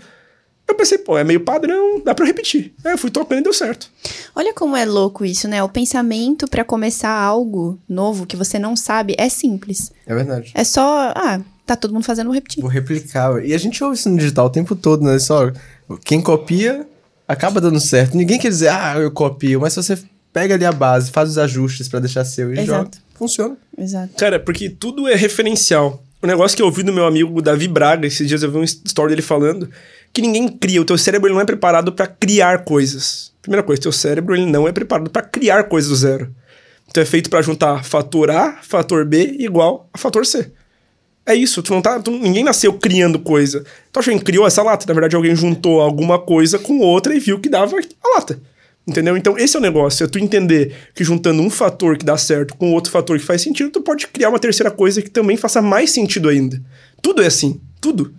[0.72, 2.74] Eu pensei, pô, é meio padrão, dá pra eu repetir.
[2.84, 3.90] Aí eu fui tocando e deu certo.
[4.34, 5.62] Olha como é louco isso, né?
[5.62, 9.92] O pensamento pra começar algo novo que você não sabe é simples.
[10.08, 10.52] É verdade.
[10.56, 12.62] É só, ah, tá todo mundo fazendo, vou repetir.
[12.62, 13.46] Vou replicar.
[13.46, 15.20] E a gente ouve isso no digital o tempo todo, né?
[15.20, 15.52] Só
[16.06, 16.88] quem copia
[17.28, 18.16] acaba dando certo.
[18.16, 20.00] Ninguém quer dizer, ah, eu copio, mas se você
[20.32, 22.68] pega ali a base, faz os ajustes pra deixar seu e Exato.
[22.68, 23.58] joga, funciona.
[23.78, 24.14] Exato.
[24.18, 26.02] Cara, porque tudo é referencial.
[26.22, 28.64] O negócio que eu ouvi do meu amigo Davi Braga, esses dias eu vi um
[28.64, 29.68] story dele falando
[30.14, 33.32] que ninguém cria, o teu cérebro ele não é preparado pra criar coisas.
[33.42, 36.34] Primeira coisa, teu cérebro ele não é preparado pra criar coisas do zero.
[36.90, 40.52] Então é feito pra juntar fator A, fator B igual a fator C.
[41.26, 43.64] É isso, tu não tá, tu- ninguém nasceu criando coisa.
[43.92, 44.86] Tu acha que criou essa lata?
[44.88, 48.40] Na verdade, alguém juntou alguma coisa com outra e viu que dava a lata.
[48.86, 49.16] Entendeu?
[49.16, 50.04] Então, esse é o negócio.
[50.04, 53.42] É tu entender que juntando um fator que dá certo com outro fator que faz
[53.44, 56.60] sentido, tu pode criar uma terceira coisa que também faça mais sentido ainda.
[57.02, 57.62] Tudo é assim.
[57.80, 58.14] Tudo.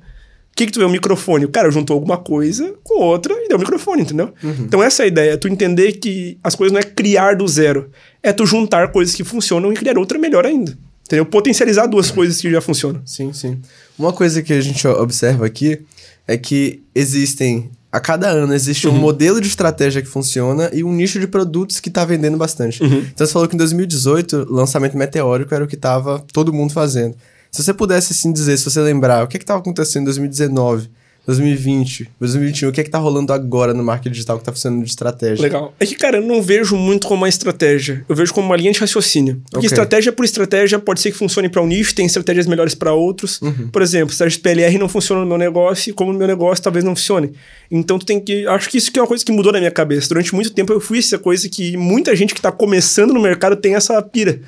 [0.53, 0.85] O que, que tu vê?
[0.85, 1.47] Um microfone.
[1.47, 4.33] O cara juntou alguma coisa com outra e deu um microfone, entendeu?
[4.61, 5.31] Então, essa é a ideia.
[5.33, 7.91] É tu entender que as coisas não é criar do zero.
[8.23, 10.77] É tu juntar coisas que funcionam e criar outra melhor ainda.
[11.07, 11.25] Entendeu?
[11.27, 13.01] Potencializar duas coisas que já funcionam.
[13.05, 13.61] Sim, sim.
[13.99, 15.81] Uma coisa que a gente observa aqui
[16.29, 17.71] é que existem.
[17.91, 21.79] A cada ano existe um modelo de estratégia que funciona e um nicho de produtos
[21.81, 22.83] que tá vendendo bastante.
[22.83, 27.15] Então você falou que em 2018, lançamento meteórico era o que tava todo mundo fazendo.
[27.55, 30.89] Se você pudesse assim dizer, se você lembrar, o que que tava acontecendo em 2019,
[31.27, 34.89] 2020, 2021, o que que tá rolando agora no marketing digital que tá funcionando de
[34.89, 35.43] estratégia?
[35.43, 35.75] Legal.
[35.79, 38.07] É que, cara, eu não vejo muito como uma estratégia.
[38.09, 39.43] Eu vejo como uma linha de raciocínio.
[39.51, 39.67] Porque Ok.
[39.67, 43.39] estratégia por estratégia pode ser que funcione para um nicho, tem estratégias melhores para outros.
[43.71, 46.65] Por exemplo, estratégia de PLR não funciona no meu negócio e como no meu negócio
[46.65, 47.35] talvez não funcione.
[47.71, 48.47] Então tu tem que.
[48.47, 50.09] Acho que isso que é uma coisa que mudou na minha cabeça.
[50.09, 53.57] Durante muito tempo eu fui essa coisa que muita gente que tá começando no mercado
[53.57, 54.41] tem essa pira.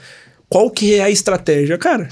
[0.49, 1.77] Qual que é a estratégia?
[1.77, 2.09] Cara.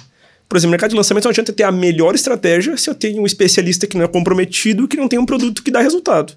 [0.52, 3.24] Por exemplo, mercado de lançamento não adianta ter a melhor estratégia se eu tenho um
[3.24, 6.34] especialista que não é comprometido, que não tem um produto que dá resultado.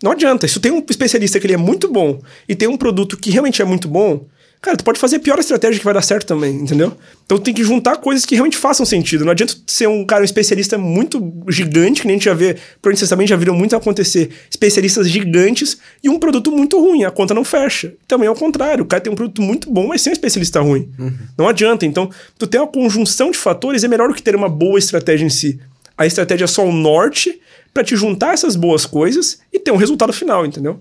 [0.00, 0.46] Não adianta.
[0.46, 3.32] Se tu tem um especialista que ele é muito bom e tem um produto que
[3.32, 4.24] realmente é muito bom,
[4.60, 6.96] cara, tu pode fazer a pior estratégia que vai dar certo também, entendeu?
[7.24, 9.24] Então tu tem que juntar coisas que realmente façam sentido.
[9.24, 12.54] Não adianta ser um cara, um especialista muito gigante, que nem a gente já vê,
[12.80, 17.10] provavelmente vocês também já viram muito acontecer, especialistas gigantes e um produto muito ruim, a
[17.10, 17.94] conta não fecha.
[18.06, 20.60] Também é o contrário, o cara tem um produto muito bom, mas sem um especialista
[20.60, 20.90] ruim.
[21.36, 21.86] Não adianta.
[21.86, 25.24] Então, tu ter uma conjunção de fatores é melhor do que ter uma boa estratégia
[25.24, 25.60] em si.
[25.98, 27.40] A estratégia é só o norte
[27.74, 30.80] pra te juntar essas boas coisas e ter um resultado final, entendeu?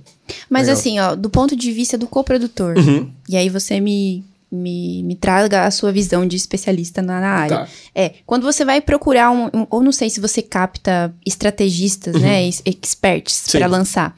[0.49, 0.79] Mas Legal.
[0.79, 3.11] assim, ó, do ponto de vista do coprodutor, Uhum.
[3.27, 7.57] e aí você me, me, me traga a sua visão de especialista na, na área.
[7.57, 7.67] Tá.
[7.93, 12.47] É, quando você vai procurar um, um- ou não sei se você capta estrategistas, né,
[12.65, 13.51] experts Uhum.
[13.51, 13.57] Sim.
[13.57, 14.17] para lançar.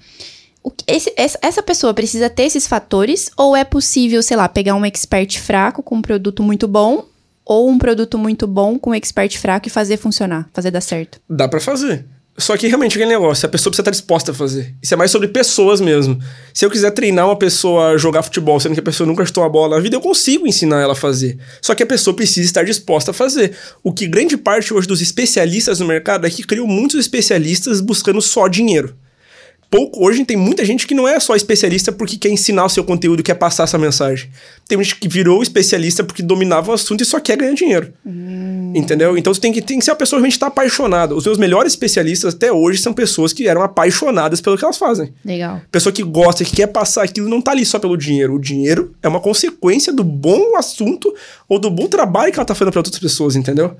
[0.61, 4.47] O que- esse- essa, essa pessoa precisa ter esses fatores ou é possível, sei lá,
[4.49, 7.05] pegar um expert fraco com um produto muito bom
[7.49, 11.19] ou um produto muito bom com um expert fraco e fazer funcionar, fazer dar certo?
[11.27, 12.05] Dá pra fazer.
[12.37, 14.75] Só que realmente aquele negócio, a pessoa precisa estar disposta a fazer.
[14.81, 16.21] Isso é mais sobre pessoas mesmo.
[16.53, 19.43] Se eu quiser treinar uma pessoa a jogar futebol, sendo que a pessoa nunca chutou
[19.43, 21.39] a bola na vida, eu consigo ensinar ela a fazer.
[21.59, 23.57] Só que a pessoa precisa estar disposta a fazer.
[23.83, 28.21] O que grande parte hoje dos especialistas no mercado é que criam muitos especialistas buscando
[28.21, 28.95] só dinheiro.
[29.69, 32.83] Pouco, hoje tem muita gente que não é só especialista porque quer ensinar o seu
[32.83, 34.29] conteúdo, quer passar essa mensagem.
[34.67, 37.93] Tem gente que virou especialista porque dominava o assunto e só quer ganhar dinheiro.
[38.73, 39.15] Entendeu?
[39.15, 41.13] Então tu tem que, tem que ser uma pessoa que realmente tá apaixonada.
[41.13, 45.13] Os meus melhores especialistas até hoje são pessoas que eram apaixonadas pelo que elas fazem.
[45.23, 45.61] Legal.
[45.71, 48.33] Pessoa que gosta, que quer passar aquilo, não tá ali só pelo dinheiro.
[48.35, 51.13] O dinheiro é uma consequência do bom assunto
[51.47, 53.77] ou do bom trabalho que ela tá fazendo para outras pessoas, entendeu?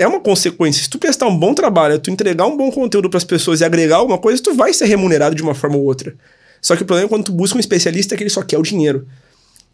[0.00, 0.82] É uma consequência.
[0.82, 3.66] Se tu prestar um bom trabalho, tu entregar um bom conteúdo para as pessoas e
[3.66, 6.14] agregar alguma coisa, tu vai ser remunerado de uma forma ou outra.
[6.62, 8.56] Só que o problema é quando tu busca um especialista é que ele só quer
[8.56, 9.06] o dinheiro.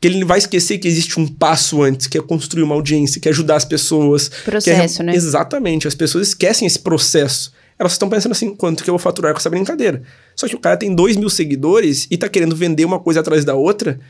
[0.00, 3.28] Que ele vai esquecer que existe um passo antes, que é construir uma audiência, que
[3.28, 4.28] é ajudar as pessoas.
[4.44, 5.04] Processo, que é...
[5.04, 5.14] né?
[5.14, 5.86] Exatamente.
[5.86, 7.52] As pessoas esquecem esse processo.
[7.78, 10.02] Elas estão pensando assim, quanto que eu vou faturar com essa brincadeira?
[10.34, 13.44] Só que o cara tem dois mil seguidores e tá querendo vender uma coisa atrás
[13.44, 14.00] da outra,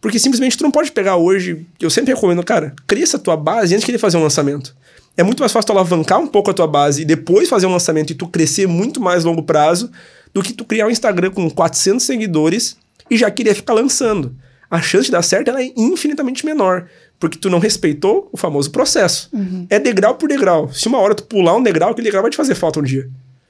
[0.00, 1.64] porque simplesmente tu não pode pegar hoje.
[1.80, 4.74] Eu sempre recomendo, cara, cresça a tua base antes de ele fazer um lançamento.
[5.20, 7.72] É muito mais fácil tu alavancar um pouco a tua base e depois fazer um
[7.72, 9.90] lançamento e tu crescer muito mais longo prazo
[10.32, 12.78] do que tu criar um Instagram com 400 seguidores
[13.10, 14.34] e já querer ficar lançando.
[14.70, 16.86] A chance de dar certo é infinitamente menor.
[17.18, 19.28] Porque tu não respeitou o famoso processo.
[19.30, 19.66] Uhum.
[19.68, 20.72] É degrau por degrau.
[20.72, 23.06] Se uma hora tu pular um degrau, aquele degrau vai te fazer falta um dia.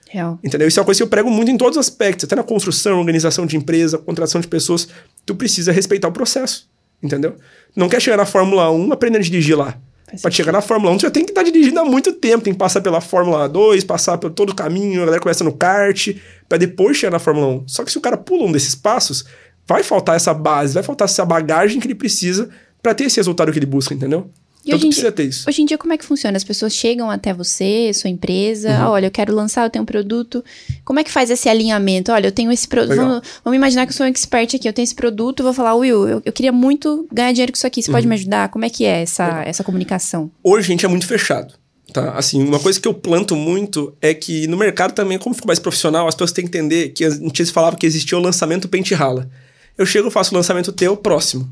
[0.09, 0.40] Real.
[0.42, 0.66] Entendeu?
[0.66, 2.24] Isso é uma coisa que eu prego muito em todos os aspectos.
[2.24, 4.88] Até na construção, organização de empresa, contratação de pessoas.
[5.24, 6.68] Tu precisa respeitar o processo.
[7.00, 7.37] Entendeu?
[7.76, 9.78] Não quer chegar na Fórmula 1 aprendendo a dirigir lá.
[10.10, 12.44] Faz Pra chegar na Fórmula 1, tu já tem que estar dirigindo há muito tempo.
[12.44, 15.52] Tem que passar pela Fórmula 2, passar por todo o caminho, a galera começa no
[15.52, 16.08] kart,
[16.48, 17.68] pra depois chegar na Fórmula 1.
[17.68, 19.24] Só que se o cara pula um desses passos,
[19.66, 22.48] vai faltar essa base, vai faltar essa bagagem que ele precisa
[22.82, 24.30] pra ter esse resultado que ele busca, entendeu?
[24.64, 25.48] E então hoje tu em precisa ter isso.
[25.48, 26.36] Hoje em dia, como é que funciona?
[26.36, 28.90] As pessoas chegam até você, sua empresa, Uhum.
[28.90, 30.44] olha, eu quero lançar, eu tenho um produto.
[30.84, 32.12] Como é que faz esse alinhamento?
[32.12, 32.96] Olha, eu tenho esse produto.
[32.96, 35.74] Vamos, vamos imaginar que eu sou um expert aqui, eu tenho esse produto, vou falar,
[35.74, 37.94] Will, eu, eu queria muito ganhar dinheiro com isso aqui, você Uhum.
[37.96, 38.48] pode me ajudar?
[38.50, 40.30] Como é que é essa, essa comunicação?
[40.44, 41.54] Hoje a gente é muito fechado.
[41.92, 42.12] Tá?
[42.12, 45.58] Assim, uma coisa que eu planto muito é que no mercado também, como ficou mais
[45.58, 49.28] profissional, as pessoas têm que entender que antes falava que existia o lançamento pente rala.
[49.76, 51.50] Eu chego faço o lançamento teu próximo.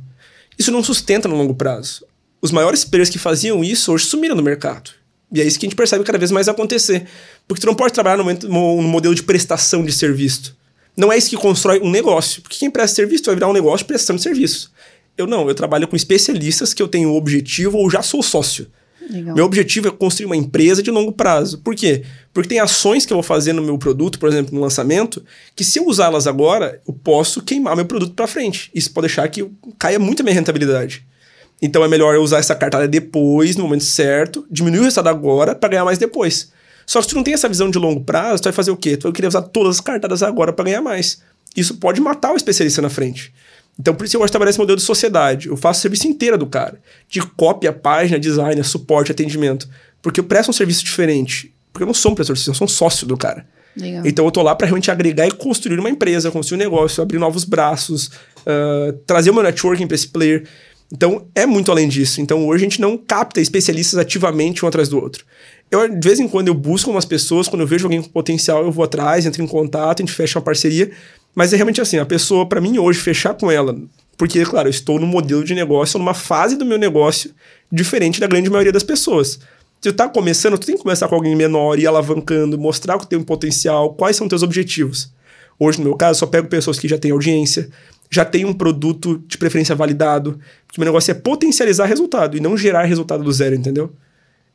[0.56, 2.04] Isso não sustenta no longo prazo.
[2.40, 4.90] Os maiores players que faziam isso hoje sumiram do mercado.
[5.33, 7.07] E é isso que a gente percebe cada vez mais acontecer.
[7.46, 10.57] Porque tu não pode trabalhar no, modelo de prestação de serviço.
[10.96, 12.40] Não é isso que constrói um negócio.
[12.42, 14.72] Porque quem presta serviço vai virar um negócio de prestação de serviço.
[15.16, 18.68] Eu não, eu trabalho com especialistas que eu tenho o objetivo ou já sou sócio.
[19.11, 19.35] Legal.
[19.35, 21.59] Meu objetivo é construir uma empresa de longo prazo.
[21.59, 22.05] Por quê?
[22.33, 25.24] Porque tem ações que eu vou fazer no meu produto, por exemplo, no lançamento,
[25.57, 28.70] que se eu usá-las agora, eu posso queimar meu produto para frente.
[28.74, 29.48] Isso pode deixar que
[29.79, 31.07] caia muito a minha rentabilidade.
[31.60, 35.54] Então é melhor eu usar essa cartada depois, no momento certo, diminuir o resultado agora
[35.54, 36.52] para ganhar mais depois.
[36.86, 38.76] Só que se tu não tem essa visão de longo prazo, tu vai fazer o
[38.76, 38.96] quê?
[38.96, 41.20] Tu vai querer usar todas as cartadas agora para ganhar mais.
[41.56, 43.32] Isso pode matar o especialista na frente.
[43.78, 45.48] Então, por isso eu gosto de trabalhar esse modelo de sociedade.
[45.48, 46.80] Eu faço o serviço inteiro do cara.
[47.08, 49.68] De cópia, página, design, suporte, atendimento.
[50.00, 51.52] Porque eu presto um serviço diferente.
[51.72, 53.46] Porque eu não sou um prestador de serviço, eu sou um sócio do cara.
[53.76, 54.02] Legal.
[54.04, 57.18] Então eu tô lá para realmente agregar e construir uma empresa, construir um negócio, abrir
[57.18, 58.10] novos braços,
[58.44, 60.44] ah, trazer o meu networking para esse player.
[60.92, 62.20] Então é muito além disso.
[62.20, 65.24] Então hoje a gente não capta especialistas ativamente um atrás do outro.
[65.70, 68.64] Eu, de vez em quando eu busco umas pessoas, quando eu vejo alguém com potencial,
[68.64, 70.90] eu vou atrás, entro em contato, a gente fecha uma parceria.
[71.35, 73.79] Mas é realmente assim, a pessoa, para mim hoje, fechar com ela,
[74.16, 77.31] porque, claro, eu estou num modelo de negócio, numa fase do meu negócio
[77.70, 79.38] diferente da grande maioria das pessoas.
[79.81, 83.07] Se tu tá começando, tu tem que começar com alguém menor, ir alavancando, mostrar que
[83.07, 85.12] tem um potencial, quais são teus objetivos.
[85.57, 87.68] Hoje, no meu caso, só pego pessoas que já têm audiência,
[88.10, 92.56] já têm um produto de preferência validado, porque meu negócio é potencializar resultado e não
[92.56, 93.92] gerar resultado do zero, entendeu?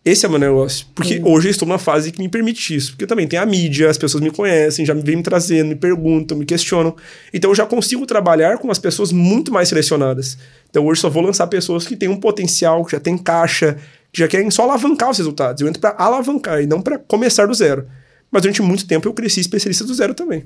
[0.05, 0.85] Esse é o meu negócio.
[0.93, 2.91] Porque hoje eu estou numa fase que me permite isso.
[2.91, 5.75] Porque também tem a mídia, as pessoas me conhecem, já me vêm me trazendo, me
[5.75, 6.93] perguntam, me questionam.
[7.33, 10.37] Então eu já consigo trabalhar com as pessoas muito mais selecionadas.
[10.69, 13.77] Então hoje só vou lançar pessoas que têm um potencial, que já têm caixa,
[14.11, 15.61] que já querem só alavancar os resultados.
[15.61, 17.87] Eu entro para alavancar e não para começar do zero.
[18.29, 20.43] Mas durante muito tempo eu cresci especialista do zero também.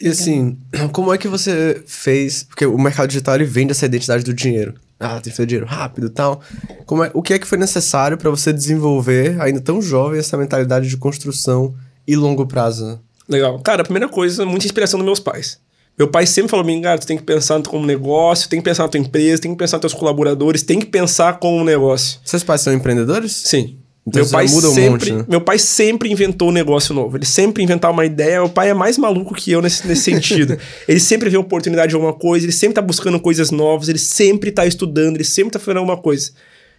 [0.00, 0.58] E assim,
[0.92, 2.42] como é que você fez?
[2.42, 4.74] Porque o mercado digital ele vende essa identidade do dinheiro.
[4.98, 6.40] Ah, tem que fazer dinheiro rápido e tal.
[6.86, 10.36] Como é, o que é que foi necessário para você desenvolver, ainda tão jovem, essa
[10.36, 11.74] mentalidade de construção
[12.06, 12.98] e longo prazo?
[13.28, 13.58] Legal.
[13.60, 15.58] Cara, a primeira coisa, muita inspiração dos meus pais.
[15.98, 18.64] Meu pai sempre falou pra mim, cara, tu tem que pensar como negócio, tem que
[18.64, 21.64] pensar na tua empresa, tem que pensar nos teus colaboradores, tem que pensar como um
[21.64, 22.20] negócio.
[22.22, 23.32] Seus pais são empreendedores?
[23.32, 23.78] Sim.
[24.06, 25.24] Então meu pai muda um sempre, monte, né?
[25.28, 27.16] meu pai sempre inventou um negócio novo.
[27.16, 28.38] Ele sempre inventava uma ideia.
[28.38, 30.56] Meu pai é mais maluco que eu nesse, nesse sentido.
[30.86, 34.52] ele sempre vê oportunidade de alguma coisa, ele sempre tá buscando coisas novas, ele sempre
[34.52, 36.30] tá estudando, ele sempre tá fazendo alguma coisa.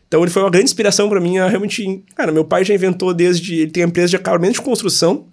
[0.08, 3.14] Então ele foi uma grande inspiração para mim a realmente, cara, meu pai já inventou
[3.14, 5.26] desde, ele tem a empresa de acabamento de construção,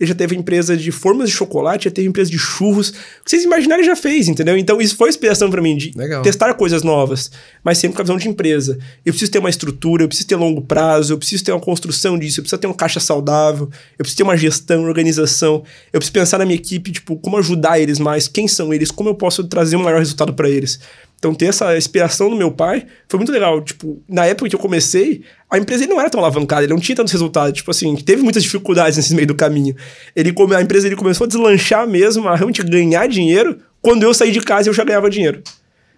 [0.00, 2.88] ele já teve empresa de formas de chocolate, já teve empresa de churros.
[2.88, 2.92] O
[3.24, 4.56] que vocês imaginarem, já fez, entendeu?
[4.56, 6.22] Então isso foi inspiração para mim de Legal.
[6.22, 7.30] testar coisas novas,
[7.62, 8.78] mas sempre com a visão de empresa.
[9.04, 12.18] Eu preciso ter uma estrutura, eu preciso ter longo prazo, eu preciso ter uma construção
[12.18, 15.62] disso, eu preciso ter um caixa saudável, eu preciso ter uma gestão, organização.
[15.92, 19.10] Eu preciso pensar na minha equipe, tipo, como ajudar eles mais, quem são eles, como
[19.10, 20.80] eu posso trazer um maior resultado para eles.
[21.20, 23.62] Então, ter essa inspiração do meu pai foi muito legal.
[23.62, 26.80] Tipo, na época que eu comecei, a empresa ele não era tão alavancada, ele não
[26.80, 27.52] tinha tantos resultados.
[27.52, 29.76] Tipo assim, teve muitas dificuldades nesse meio do caminho.
[30.16, 33.58] Ele, a empresa ele começou a deslanchar mesmo, a realmente ganhar dinheiro.
[33.82, 35.42] Quando eu saí de casa, eu já ganhava dinheiro.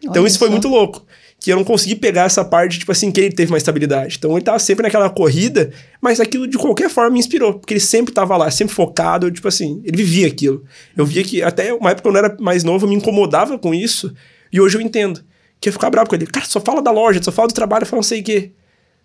[0.03, 1.07] Então, Olha isso foi muito louco.
[1.39, 4.17] Que eu não consegui pegar essa parte, tipo assim, que ele teve uma estabilidade.
[4.19, 7.55] Então, ele tava sempre naquela corrida, mas aquilo de qualquer forma me inspirou.
[7.55, 10.65] Porque ele sempre tava lá, sempre focado, tipo assim, ele vivia aquilo.
[10.97, 13.73] Eu via que, até uma época quando eu era mais novo, eu me incomodava com
[13.73, 14.13] isso.
[14.53, 15.23] E hoje eu entendo.
[15.61, 16.27] Que eu ficava bravo com ele.
[16.27, 18.53] Cara, só fala da loja, só fala do trabalho, fala não sei o quê.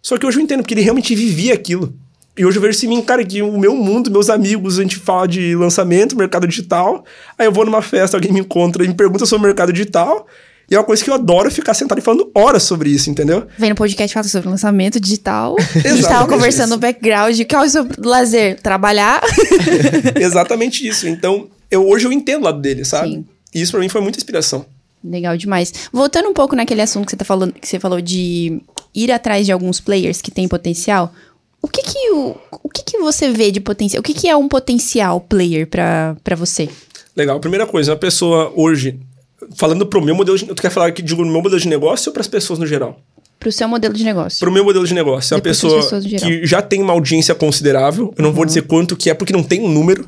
[0.02, 1.94] Só que hoje eu entendo, porque ele realmente vivia aquilo.
[2.38, 5.28] E hoje eu vejo assim, cara, que o meu mundo, meus amigos, a gente fala
[5.28, 7.04] de lançamento, mercado digital.
[7.38, 10.28] Aí eu vou numa festa, alguém me encontra e me pergunta sobre o mercado digital.
[10.70, 13.48] E é uma coisa que eu adoro ficar sentado e falando horas sobre isso, entendeu?
[13.58, 15.56] Vem no podcast fala sobre lançamento digital.
[15.84, 16.76] a gente tava conversando isso.
[16.76, 17.40] no background.
[17.50, 18.60] Qual é o seu lazer?
[18.62, 19.22] Trabalhar.
[20.20, 21.08] Exatamente isso.
[21.08, 23.10] Então, eu, hoje eu entendo o lado dele, sabe?
[23.10, 23.26] Sim.
[23.54, 24.66] E isso pra mim foi muita inspiração.
[25.10, 25.74] Legal demais.
[25.92, 28.62] Voltando um pouco naquele assunto que você tá falando, que você falou de
[28.94, 31.14] ir atrás de alguns players que têm potencial,
[31.62, 34.00] o que que, o, o que, que você vê de potencial?
[34.00, 36.70] O que, que é um potencial player para você?
[37.16, 37.40] Legal.
[37.40, 39.00] Primeira coisa, uma pessoa hoje,
[39.56, 40.46] falando pro meu modelo de...
[40.46, 43.00] Tu quer falar aqui de meu modelo de negócio ou para as pessoas no geral?
[43.40, 44.40] Para o seu modelo de negócio.
[44.40, 45.34] Para o meu modelo de negócio.
[45.34, 48.14] É uma pessoa que já tem uma audiência considerável.
[48.18, 48.36] Eu não uhum.
[48.36, 50.08] vou dizer quanto que é, porque não tem um número.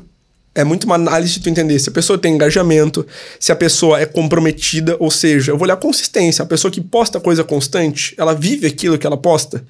[0.60, 3.06] É muito uma análise de tu entender se a pessoa tem engajamento,
[3.38, 6.42] se a pessoa é comprometida, ou seja, eu vou olhar a consistência.
[6.42, 9.64] A pessoa que posta coisa constante, ela vive aquilo que ela posta.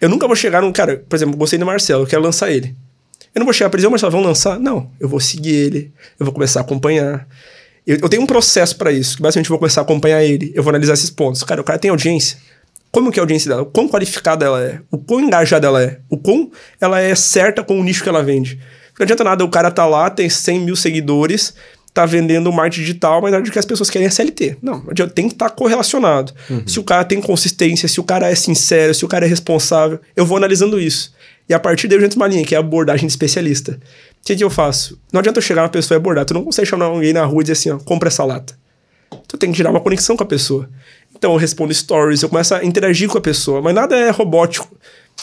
[0.00, 2.76] Eu nunca vou chegar num cara, por exemplo, gostei do Marcelo, eu quero lançar ele.
[3.34, 4.60] Eu não vou chegar para dizer, Marcelo, vamos lançar?
[4.60, 7.26] Não, eu vou seguir ele, eu vou começar a acompanhar.
[7.86, 10.52] Eu, eu tenho um processo para isso, que basicamente eu vou começar a acompanhar ele,
[10.54, 11.42] eu vou analisar esses pontos.
[11.42, 12.36] Cara, o cara tem audiência,
[12.92, 15.82] como que é a audiência dela, o quão qualificada ela é, o quão engajada ela
[15.82, 18.60] é, o quão ela é certa com o nicho que ela vende.
[18.98, 21.54] Não adianta nada o cara tá lá, tem 100 mil seguidores,
[21.92, 24.58] tá vendendo marketing digital, mas na hora que as pessoas querem é CLT.
[24.60, 24.80] Não,
[25.14, 26.32] tem que estar tá correlacionado.
[26.50, 26.66] Uhum.
[26.66, 30.00] Se o cara tem consistência, se o cara é sincero, se o cara é responsável,
[30.16, 31.14] eu vou analisando isso.
[31.48, 33.72] E a partir daí eu entro uma linha, que é a abordagem de especialista.
[33.72, 34.98] O que, que eu faço?
[35.12, 36.24] Não adianta eu chegar na pessoa e abordar.
[36.24, 38.54] Tu não consegue chamar alguém na rua e dizer assim, ó, compra essa lata.
[39.28, 40.68] Tu tem que tirar uma conexão com a pessoa.
[41.14, 44.68] Então eu respondo stories, eu começo a interagir com a pessoa, mas nada é robótico.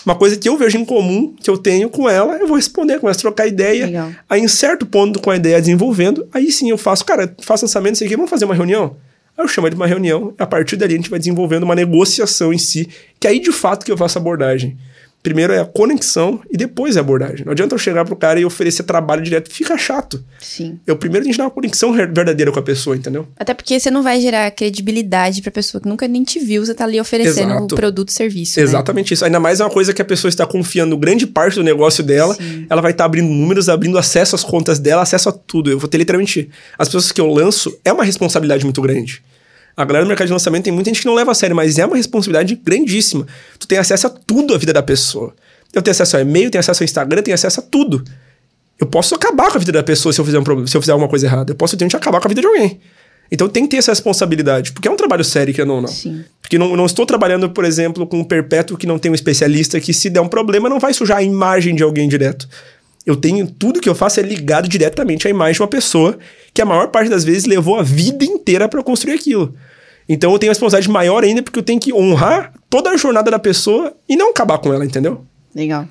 [0.05, 2.99] Uma coisa que eu vejo em comum, que eu tenho com ela, eu vou responder,
[2.99, 3.85] começo a trocar ideia.
[3.85, 4.11] Legal.
[4.27, 7.97] Aí, em certo ponto, com a ideia desenvolvendo, aí sim eu faço, cara, faço lançamento,
[7.97, 8.97] sei que, vamos fazer uma reunião?
[9.37, 11.75] Aí eu chamo ele de uma reunião, a partir dali a gente vai desenvolvendo uma
[11.75, 14.77] negociação em si, que aí de fato que eu faço abordagem.
[15.23, 17.45] Primeiro é a conexão e depois é a abordagem.
[17.45, 20.23] Não adianta eu chegar pro cara e oferecer trabalho direto, fica chato.
[20.39, 20.79] Sim.
[20.85, 23.27] Eu primeiro tenho que dar uma conexão verdadeira com a pessoa, entendeu?
[23.37, 26.73] Até porque você não vai gerar credibilidade pra pessoa que nunca nem te viu, você
[26.73, 28.59] tá ali oferecendo o produto e serviço.
[28.59, 28.63] Né?
[28.63, 29.13] Exatamente né?
[29.13, 29.25] isso.
[29.25, 32.33] Ainda mais é uma coisa que a pessoa está confiando grande parte do negócio dela.
[32.33, 32.65] Sim.
[32.67, 35.69] Ela vai estar tá abrindo números, abrindo acesso às contas dela, acesso a tudo.
[35.69, 36.49] Eu vou ter literalmente.
[36.77, 39.21] As pessoas que eu lanço é uma responsabilidade muito grande.
[39.75, 41.77] A galera do mercado de lançamento tem muita gente que não leva a sério, mas
[41.77, 43.25] é uma responsabilidade grandíssima.
[43.59, 45.33] Tu tem acesso a tudo a vida da pessoa.
[45.73, 48.03] Eu tenho acesso ao e-mail, tenho acesso ao Instagram, tenho acesso a tudo.
[48.79, 50.91] Eu posso acabar com a vida da pessoa se eu fizer, um se eu fizer
[50.91, 51.51] alguma coisa errada.
[51.51, 52.79] Eu posso tentar acabar com a vida de alguém.
[53.31, 55.87] Então tem que ter essa responsabilidade, porque é um trabalho sério que eu não, não.
[55.87, 56.25] Sim.
[56.41, 59.79] Porque não, não estou trabalhando, por exemplo, com um perpétuo que não tem um especialista
[59.79, 62.49] que, se der um problema, não vai sujar a imagem de alguém direto.
[63.05, 66.17] Eu tenho tudo que eu faço é ligado diretamente à imagem de uma pessoa
[66.53, 69.53] que a maior parte das vezes levou a vida inteira para construir aquilo.
[70.07, 73.31] Então eu tenho uma responsabilidade maior ainda porque eu tenho que honrar toda a jornada
[73.31, 75.25] da pessoa e não acabar com ela, entendeu?
[75.55, 75.87] Legal.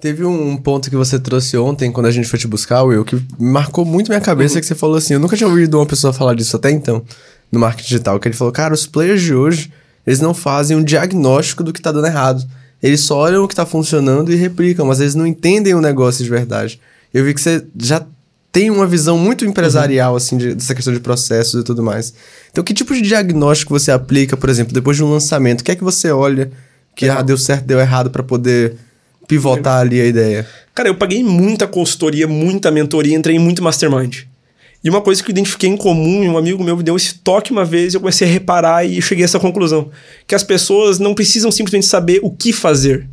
[0.00, 3.20] Teve um ponto que você trouxe ontem, quando a gente foi te buscar, Will, que
[3.38, 4.60] marcou muito minha cabeça, uhum.
[4.60, 7.02] que você falou assim, eu nunca tinha ouvido uma pessoa falar disso até então,
[7.50, 9.72] no marketing digital, que ele falou, cara, os players de hoje,
[10.06, 12.46] eles não fazem um diagnóstico do que tá dando errado.
[12.82, 16.22] Eles só olham o que tá funcionando e replicam, mas eles não entendem o negócio
[16.22, 16.80] de verdade.
[17.12, 18.04] Eu vi que você já
[18.52, 20.16] tem uma visão muito empresarial, uhum.
[20.16, 22.14] assim, de, dessa questão de processos e tudo mais.
[22.50, 25.60] Então, que tipo de diagnóstico você aplica, por exemplo, depois de um lançamento?
[25.60, 26.50] O que é que você olha
[26.94, 28.76] que ah, deu certo, deu errado para poder
[29.28, 30.46] pivotar ali a ideia?
[30.74, 34.24] Cara, eu paguei muita consultoria, muita mentoria, entrei em muito mastermind.
[34.86, 37.50] E uma coisa que eu identifiquei em comum, um amigo meu me deu esse toque
[37.50, 39.90] uma vez, eu comecei a reparar e cheguei a essa conclusão.
[40.28, 43.04] Que as pessoas não precisam simplesmente saber o que fazer.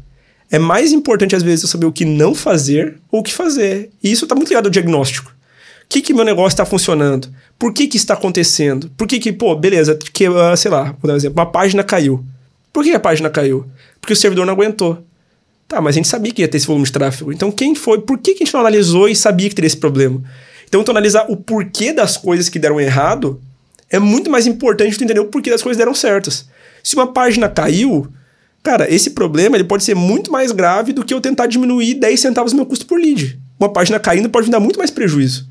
[0.52, 3.90] É mais importante, às vezes, eu saber o que não fazer ou o que fazer.
[4.04, 5.32] E isso está muito ligado ao diagnóstico.
[5.32, 7.34] O que, que meu negócio está funcionando?
[7.58, 8.92] Por que, que está acontecendo?
[8.96, 12.24] Por que, que pô, beleza, que, uh, sei lá, um exemplo, uma página caiu.
[12.72, 13.66] Por que a página caiu?
[14.00, 15.04] Porque o servidor não aguentou.
[15.68, 17.34] Tá, mas a gente sabia que ia ter esse volume de tráfego.
[17.34, 18.00] Então, quem foi?
[18.00, 20.22] Por que, que a gente não analisou e sabia que teria esse problema?
[20.74, 23.40] Então, tu analisar o porquê das coisas que deram errado
[23.92, 26.48] é muito mais importante tu entender o porquê das coisas deram certas.
[26.84, 28.08] Se uma página caiu,
[28.64, 32.20] cara, esse problema ele pode ser muito mais grave do que eu tentar diminuir 10
[32.20, 33.40] centavos do meu custo por lead.
[33.60, 35.48] Uma página caindo pode me dar muito mais prejuízo.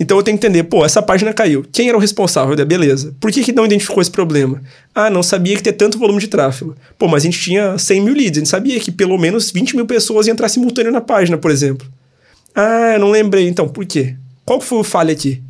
[0.00, 1.66] Então eu tenho que entender, pô, essa página caiu.
[1.70, 2.56] Quem era o responsável?
[2.64, 3.14] Beleza.
[3.20, 4.62] Por que, que não identificou esse problema?
[4.94, 6.74] Ah, não sabia que ter tanto volume de tráfego.
[6.98, 8.38] Pô, mas a gente tinha 100 mil leads.
[8.38, 11.50] A gente sabia que pelo menos 20 mil pessoas iam entrar simultâneo na página, por
[11.50, 11.86] exemplo.
[12.54, 13.46] Ah, não lembrei.
[13.46, 14.16] Então, por quê?
[14.52, 15.42] Qual foi o falha aqui?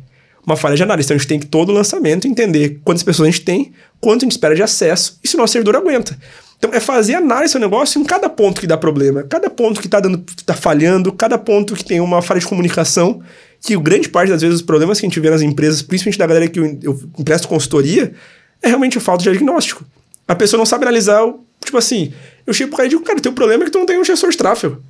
[0.45, 1.07] Uma falha de análise.
[1.07, 4.25] Então a gente tem que todo lançamento entender quantas pessoas a gente tem, quanto a
[4.25, 6.17] gente espera de acesso e se o nosso servidor aguenta.
[6.57, 9.87] Então é fazer análise do negócio em cada ponto que dá problema, cada ponto que
[9.87, 13.21] está dando, tá falhando, cada ponto que tem uma falha de comunicação
[13.61, 16.25] que grande parte das vezes os problemas que a gente vê nas empresas, principalmente da
[16.25, 18.13] galera que eu, eu empresto consultoria,
[18.61, 19.83] é realmente a falta de diagnóstico.
[20.25, 21.21] A pessoa não sabe analisar,
[21.63, 22.13] tipo assim,
[22.47, 24.05] eu chego pro cara e digo, cara, teu problema é que tu não tem um
[24.05, 24.81] gestor de tráfego.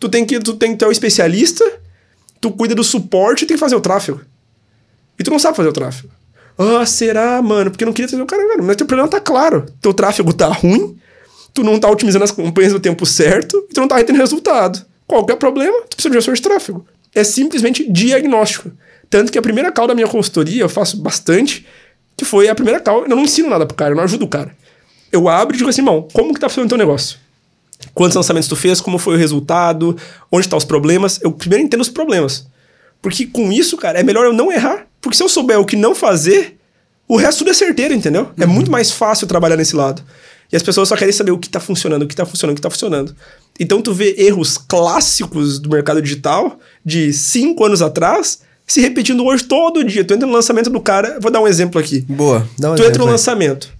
[0.00, 1.64] Tu tem que, tu tem que ter um especialista,
[2.40, 4.20] tu cuida do suporte e tem que fazer o tráfego.
[5.18, 6.08] E tu não sabe fazer o tráfego.
[6.56, 7.70] Ah, será, mano?
[7.70, 9.66] Porque eu não queria ter o cara, cara, mas teu problema tá claro.
[9.80, 10.96] Teu tráfego tá ruim,
[11.54, 14.84] tu não tá otimizando as campanhas no tempo certo e tu não tá retendo resultado.
[15.06, 18.70] Qualquer problema, tu precisa de gestor de tráfego é simplesmente diagnóstico.
[19.10, 21.66] Tanto que a primeira call da minha consultoria, eu faço bastante,
[22.16, 24.28] que foi a primeira call, eu não ensino nada pro cara, eu não ajudo o
[24.28, 24.54] cara.
[25.10, 27.18] Eu abro e digo assim, irmão, como que tá funcionando o teu negócio?
[27.94, 28.80] Quantos lançamentos tu fez?
[28.80, 29.96] Como foi o resultado?
[30.30, 31.20] Onde estão os problemas?
[31.22, 32.46] Eu primeiro entendo os problemas.
[33.00, 34.86] Porque com isso, cara, é melhor eu não errar.
[35.00, 36.58] Porque se eu souber o que não fazer,
[37.06, 38.22] o resto tudo é certeiro, entendeu?
[38.24, 38.44] Uhum.
[38.44, 40.02] É muito mais fácil trabalhar nesse lado.
[40.52, 42.56] E as pessoas só querem saber o que tá funcionando, o que tá funcionando, o
[42.56, 43.14] que tá funcionando.
[43.60, 49.44] Então tu vê erros clássicos do mercado digital de cinco anos atrás se repetindo hoje
[49.44, 50.04] todo dia.
[50.04, 52.00] Tu entra no lançamento do cara, vou dar um exemplo aqui.
[52.02, 53.72] Boa, dá um Tu exemplo entra no lançamento.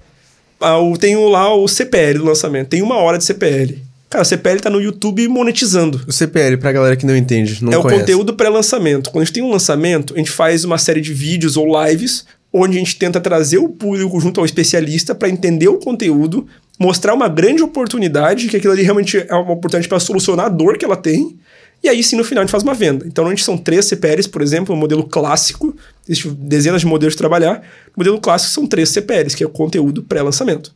[0.61, 2.68] Ah, Tem lá o CPL do lançamento.
[2.68, 3.88] Tem uma hora de CPL.
[4.11, 6.03] Cara, o CPL tá no YouTube monetizando.
[6.07, 7.97] O CPL, pra galera que não entende, não é conhece.
[7.97, 9.11] o conteúdo pré-lançamento.
[9.11, 12.25] Quando a gente tem um lançamento, a gente faz uma série de vídeos ou lives
[12.53, 16.47] onde a gente tenta trazer o público junto ao especialista para entender o conteúdo,
[16.79, 20.79] mostrar uma grande oportunidade, que aquilo ali realmente é uma oportunidade para solucionar a dor
[20.79, 21.38] que ela tem.
[21.83, 23.07] E aí sim, no final, a gente faz uma venda.
[23.07, 25.77] Então, a gente são três CPLs, por exemplo, um modelo clássico.
[26.09, 27.62] Existem dezenas de modelos de trabalhar.
[27.94, 30.75] O modelo clássico são três CPLs, que é o conteúdo pré-lançamento.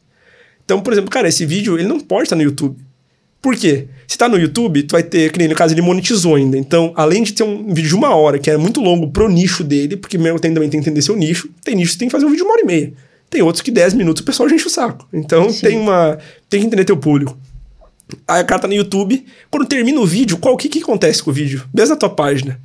[0.65, 2.77] Então, por exemplo, cara, esse vídeo ele não pode estar no YouTube.
[3.43, 3.89] Por quê?
[4.07, 6.57] Se tá no YouTube, tu vai ter, que nem no caso, ele monetizou ainda.
[6.57, 9.65] Então, além de ter um vídeo de uma hora, que é muito longo pro nicho
[9.65, 12.13] dele, porque mesmo tem, também tem que entender seu nicho, tem nicho que tem que
[12.13, 12.93] fazer um vídeo de uma hora e meia.
[13.29, 15.09] Tem outros que 10 minutos o pessoal já enche o saco.
[15.13, 16.19] Então tem uma.
[16.49, 17.37] Tem que entender teu público.
[18.29, 19.25] Aí a cara tá no YouTube.
[19.51, 21.65] Quando termina o vídeo, qual o que, que acontece com o vídeo?
[21.75, 22.61] Mesmo na tua página.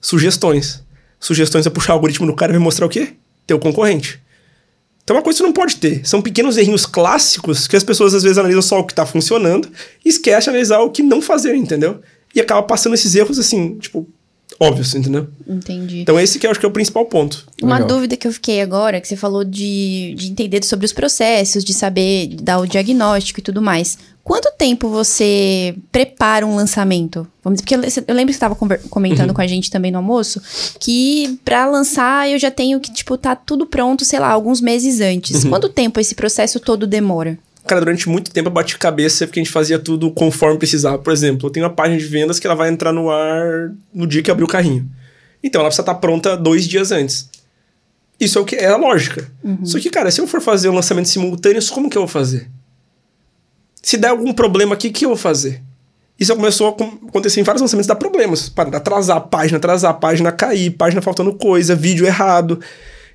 [0.00, 0.82] Sugestões.
[1.20, 3.10] Sugestões é puxar o algoritmo do cara e vai mostrar o quê?
[3.46, 4.20] Teu concorrente.
[5.06, 6.04] Então é uma coisa que você não pode ter.
[6.04, 9.70] São pequenos errinhos clássicos que as pessoas às vezes analisam só o que tá funcionando
[10.04, 12.00] e esquecem de analisar o que não fazer, entendeu?
[12.34, 14.04] E acaba passando esses erros assim, tipo,
[14.58, 15.28] óbvios, entendeu?
[15.46, 16.00] Entendi.
[16.00, 17.46] Então esse que eu acho que é o principal ponto.
[17.62, 17.88] Uma Legal.
[17.88, 21.74] dúvida que eu fiquei agora, que você falou de, de entender sobre os processos, de
[21.74, 23.98] saber dar o diagnóstico e tudo mais.
[24.26, 27.28] Quanto tempo você prepara um lançamento?
[27.44, 28.56] Vamos dizer, porque eu, eu lembro que você estava
[28.90, 30.42] comentando com a gente também no almoço,
[30.80, 35.00] que pra lançar eu já tenho que, tipo, tá tudo pronto, sei lá, alguns meses
[35.00, 35.44] antes.
[35.44, 37.38] Quanto tempo esse processo todo demora?
[37.66, 40.98] Cara, durante muito tempo eu bati cabeça porque a gente fazia tudo conforme precisava.
[40.98, 44.06] Por exemplo, eu tenho uma página de vendas que ela vai entrar no ar no
[44.06, 44.88] dia que abrir o carrinho.
[45.42, 47.28] Então ela precisa estar pronta dois dias antes.
[48.18, 49.30] Isso é o que é a lógica.
[49.64, 52.48] Só que, cara, se eu for fazer um lançamento simultâneo, como que eu vou fazer?
[53.82, 55.62] Se der algum problema aqui, o que eu vou fazer?
[56.18, 56.70] Isso começou a
[57.08, 58.48] acontecer em vários lançamentos, dá problemas.
[58.48, 62.58] Para atrasar a página, atrasar a página, cair, página faltando coisa, vídeo errado.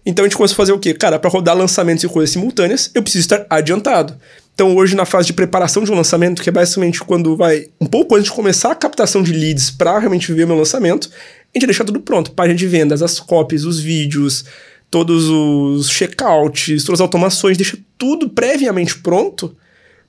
[0.05, 0.93] Então a gente começou a fazer o quê?
[0.93, 4.15] Cara, para rodar lançamentos e coisas simultâneas, eu preciso estar adiantado.
[4.61, 7.87] Então hoje, na fase de preparação de um lançamento, que é basicamente quando vai um
[7.87, 11.57] pouco antes de começar a captação de leads para realmente ver o meu lançamento, a
[11.57, 12.29] gente deixa tudo pronto.
[12.29, 14.45] Página de vendas, as copies, os vídeos,
[14.91, 19.55] todos os checkouts, todas as automações, deixa tudo previamente pronto,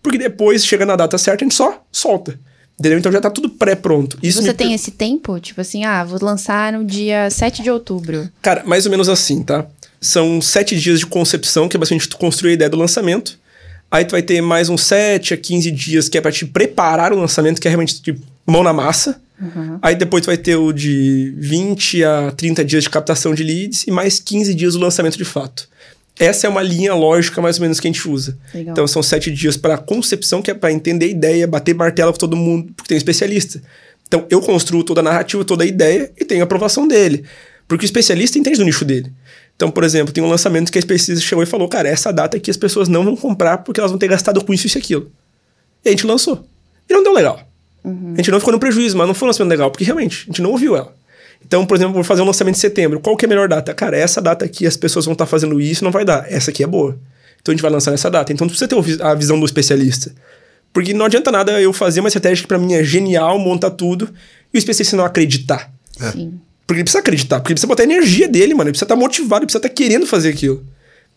[0.02, 2.38] porque depois, chega na data certa, a gente só solta.
[2.78, 2.98] Entendeu?
[2.98, 4.18] Então já tá tudo pré-pronto.
[4.22, 5.40] Isso você tem per- esse tempo?
[5.40, 8.28] Tipo assim, ah, vou lançar no dia 7 de outubro.
[8.42, 9.64] Cara, mais ou menos assim, tá?
[9.98, 13.40] São sete dias de concepção, que é bastante tu construir a ideia do lançamento.
[13.92, 17.12] Aí tu vai ter mais uns 7 a 15 dias que é pra te preparar
[17.12, 19.20] o lançamento, que é realmente de mão na massa.
[19.82, 23.86] Aí depois tu vai ter o de 20 a 30 dias de captação de leads
[23.86, 25.68] e mais 15 dias do lançamento de fato.
[26.18, 28.38] Essa é uma linha lógica mais ou menos que a gente usa.
[28.54, 28.72] Legal.
[28.72, 32.18] Então são sete dias para concepção, que é para entender a ideia, bater martelo com
[32.18, 33.60] todo mundo, porque tem um especialista.
[34.08, 37.24] Então eu construo toda a narrativa, toda a ideia e tenho a aprovação dele.
[37.68, 39.12] Porque o especialista entende do nicho dele.
[39.62, 42.36] Então, por exemplo, tem um lançamento que a especialista chegou e falou: Cara, essa data
[42.36, 45.08] aqui as pessoas não vão comprar porque elas vão ter gastado com isso, e aquilo.
[45.84, 46.44] E a gente lançou.
[46.90, 47.40] E não deu legal.
[47.84, 50.26] A gente não ficou no prejuízo, mas não foi um lançamento legal, porque realmente a
[50.26, 50.92] gente não ouviu ela.
[51.46, 52.98] Então, por exemplo, vou fazer um lançamento em setembro.
[52.98, 53.72] Qual que é a melhor data?
[53.72, 56.26] Cara, essa data aqui as pessoas vão estar fazendo isso, não vai dar.
[56.28, 56.98] Essa aqui é boa.
[57.40, 58.32] Então a gente vai lançar nessa data.
[58.32, 60.12] Então precisa ter a visão do especialista.
[60.72, 64.12] Porque não adianta nada eu fazer uma estratégia que pra mim é genial, montar tudo,
[64.52, 65.72] e o especialista não acreditar.
[66.10, 66.40] Sim.
[66.72, 68.68] Porque ele precisa acreditar, porque ele precisa botar a energia dele, mano.
[68.68, 70.64] Ele precisa estar motivado, ele precisa estar querendo fazer aquilo.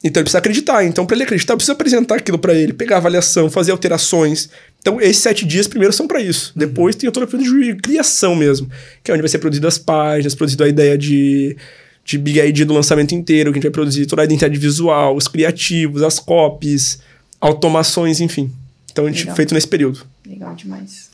[0.03, 0.83] Então ele precisa acreditar.
[0.83, 4.49] Então, pra ele acreditar, eu preciso apresentar aquilo pra ele, pegar avaliação, fazer alterações.
[4.81, 6.51] Então, esses sete dias primeiro são pra isso.
[6.57, 8.69] Depois tem o período de criação mesmo,
[9.01, 11.55] que é onde vai ser produzido as páginas, produzido a ideia de,
[12.03, 15.15] de Big ID do lançamento inteiro, que a gente vai produzir toda a identidade visual,
[15.15, 16.99] os criativos, as copies,
[17.39, 18.51] automações, enfim.
[18.91, 19.35] Então, a gente Legal.
[19.37, 20.05] feito nesse período.
[20.27, 21.04] Legal demais.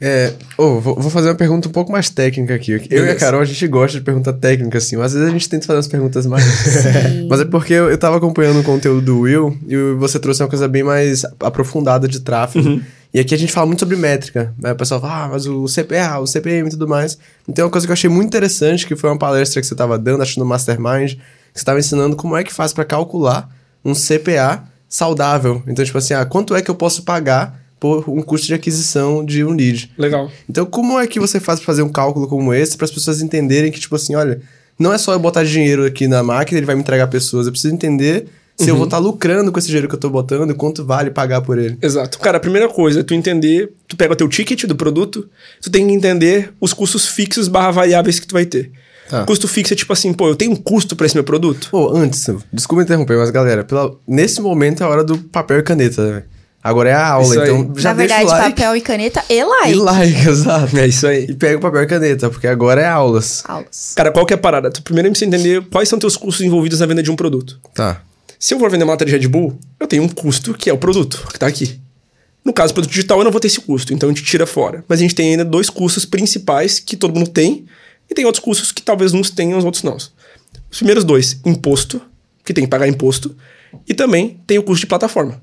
[0.00, 2.72] É, ô, vou, vou fazer uma pergunta um pouco mais técnica aqui.
[2.72, 3.16] Eu e a Beleza.
[3.16, 5.00] Carol, a gente gosta de pergunta técnica, assim.
[5.00, 6.44] Às vezes a gente tenta fazer umas perguntas mais.
[7.28, 10.48] Mas é porque eu, eu tava acompanhando o conteúdo do Will e você trouxe uma
[10.48, 12.80] coisa bem mais aprofundada de tráfego.
[13.12, 14.54] E aqui a gente fala muito sobre métrica.
[14.58, 14.72] Né?
[14.72, 17.18] O pessoal fala, ah, mas o CPA, o CPM e tudo mais.
[17.48, 19.98] Então, uma coisa que eu achei muito interessante, que foi uma palestra que você tava
[19.98, 23.48] dando, acho no Mastermind, que você tava ensinando como é que faz para calcular
[23.84, 25.62] um CPA saudável.
[25.66, 29.24] Então, tipo assim, ah, quanto é que eu posso pagar por um custo de aquisição
[29.24, 29.90] de um lead?
[29.98, 30.30] Legal.
[30.48, 33.20] Então, como é que você faz pra fazer um cálculo como esse para as pessoas
[33.22, 34.40] entenderem que, tipo assim, olha,
[34.78, 37.46] não é só eu botar dinheiro aqui na máquina, ele vai me entregar pessoas.
[37.46, 38.26] Eu preciso entender
[38.56, 41.40] se eu vou estar lucrando com esse dinheiro que eu tô botando, quanto vale pagar
[41.40, 41.78] por ele.
[41.80, 42.18] Exato.
[42.18, 45.28] Cara, a primeira coisa é tu entender, tu pega o teu ticket do produto,
[45.62, 48.72] tu tem que entender os custos fixos barra variáveis que tu vai ter.
[49.08, 49.24] Tá.
[49.24, 51.68] Custo fixo é tipo assim, pô, eu tenho um custo pra esse meu produto?
[51.70, 55.62] Pô, antes, desculpa interromper, mas galera, pela- nesse momento é a hora do papel e
[55.62, 56.22] caneta, né?
[56.68, 57.50] Agora é a aula, Isso aí.
[57.50, 58.50] então já Na deixa verdade, o like.
[58.56, 59.70] papel e caneta e like.
[59.70, 60.76] E like, exato.
[60.78, 61.24] É isso aí.
[61.30, 63.42] E pega o papel e caneta, porque agora é aulas.
[63.46, 63.92] Aulas.
[63.96, 64.70] Cara, qual que é a parada?
[64.70, 67.58] Tu primeiro precisa entender quais são teus custos envolvidos na venda de um produto.
[67.74, 68.02] Tá.
[68.38, 70.72] Se eu for vender uma lata de Red Bull, eu tenho um custo que é
[70.72, 71.80] o produto, que tá aqui.
[72.44, 74.46] No caso do produto digital, eu não vou ter esse custo, então a gente tira
[74.46, 74.84] fora.
[74.86, 77.64] Mas a gente tem ainda dois custos principais que todo mundo tem,
[78.10, 79.96] e tem outros custos que talvez uns tenham, os outros não.
[79.96, 80.10] Os
[80.76, 82.00] primeiros dois, imposto,
[82.44, 83.34] que tem que pagar imposto,
[83.86, 85.42] e também tem o custo de plataforma.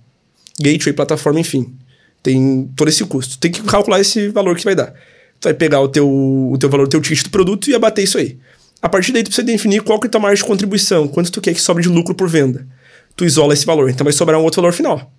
[0.60, 1.74] Gateway, plataforma, enfim.
[2.24, 3.38] Tem todo esse custo.
[3.38, 4.94] Tem que calcular esse valor que vai dar.
[5.40, 8.04] Tu vai pegar o teu, o teu valor, o teu ticket do produto e abater
[8.04, 8.38] isso aí.
[8.82, 11.32] A partir daí, tu precisa definir qual que é a tua margem de contribuição, quanto
[11.32, 12.68] tu quer que sobre de lucro por venda.
[13.16, 15.12] Tu isola esse valor, então vai sobrar um outro valor final,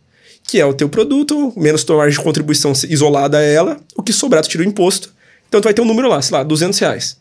[0.47, 4.13] que é o teu produto, menos tua margem de contribuição isolada a ela, o que
[4.13, 5.13] sobrar tu tira o imposto.
[5.49, 7.17] Então tu vai ter um número lá, sei lá, 200 reais.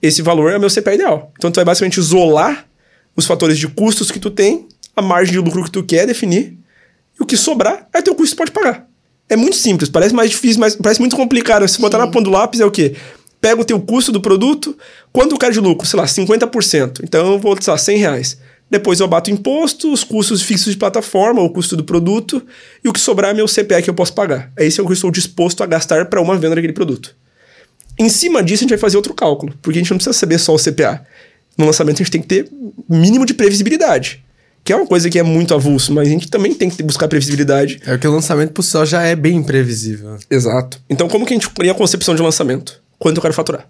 [0.00, 1.32] Esse valor é o meu CPA ideal.
[1.36, 2.66] Então tu vai basicamente isolar
[3.14, 6.56] os fatores de custos que tu tem, a margem de lucro que tu quer definir,
[7.18, 8.86] e o que sobrar é teu custo que pode pagar.
[9.28, 11.66] É muito simples, parece mais difícil, mas parece muito complicado.
[11.68, 12.94] Se botar na ponta do lápis é o quê?
[13.40, 14.76] Pega o teu custo do produto,
[15.12, 15.86] quanto eu quero de lucro?
[15.86, 17.00] Sei lá, 50%.
[17.04, 18.38] Então eu vou, lá, 100 reais.
[18.70, 22.42] Depois eu abato o imposto, os custos fixos de plataforma, o custo do produto,
[22.84, 24.52] e o que sobrar é meu CPA que eu posso pagar.
[24.56, 27.14] É esse é o que eu estou disposto a gastar para uma venda daquele produto.
[27.98, 30.38] Em cima disso, a gente vai fazer outro cálculo, porque a gente não precisa saber
[30.38, 31.04] só o CPA.
[31.56, 32.50] No lançamento, a gente tem que ter
[32.88, 34.22] mínimo de previsibilidade,
[34.68, 37.08] que é uma coisa que é muito avulso, mas a gente também tem que buscar
[37.08, 37.80] previsibilidade.
[37.86, 40.18] É que o lançamento por si só já é bem imprevisível.
[40.30, 40.78] Exato.
[40.90, 42.78] Então, como que a gente cria a concepção de lançamento?
[42.98, 43.66] Quanto eu quero faturar?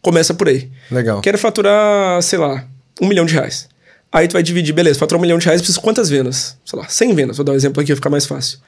[0.00, 0.70] Começa por aí.
[0.92, 1.20] Legal.
[1.22, 2.64] Quero faturar, sei lá,
[3.02, 3.68] um milhão de reais.
[4.12, 6.56] Aí tu vai dividir, beleza, faturar um milhão de reais, preciso quantas vendas?
[6.64, 7.36] Sei lá, 100 vendas.
[7.36, 8.60] Vou dar um exemplo aqui, vai ficar mais fácil.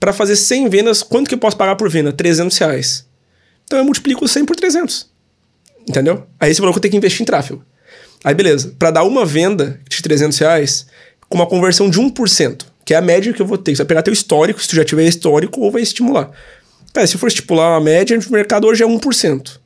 [0.00, 2.12] Para fazer 100 vendas, quanto que eu posso pagar por venda?
[2.12, 3.06] 300 reais.
[3.64, 5.06] Então eu multiplico 100 por 300.
[5.88, 6.26] Entendeu?
[6.40, 7.64] Aí você falou que eu tenho que investir em tráfego.
[8.24, 10.86] Aí beleza, para dar uma venda de 300 reais,
[11.32, 13.74] com uma conversão de 1%, que é a média que eu vou ter.
[13.74, 16.30] Você vai pegar teu histórico, se tu já tiver histórico, ou vai estimular.
[16.92, 19.58] Cara, se for estipular uma média, o mercado hoje é 1%.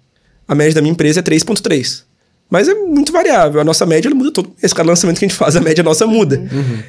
[0.46, 2.04] A média da minha empresa é 3,3%.
[2.48, 3.60] Mas é muito variável.
[3.60, 4.52] A nossa média ela muda todo.
[4.62, 6.40] Esse cada lançamento que a gente faz, a média nossa muda.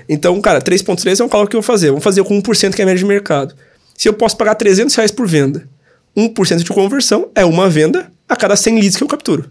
[0.08, 1.88] Então, cara, 3,3 é um cálculo que eu vou fazer.
[1.88, 3.56] Vamos fazer com 1% que é a média de mercado.
[3.98, 5.68] Se eu posso pagar 300 reais por venda,
[6.16, 9.50] 1% de conversão é uma venda a cada 100 leads que eu capturo.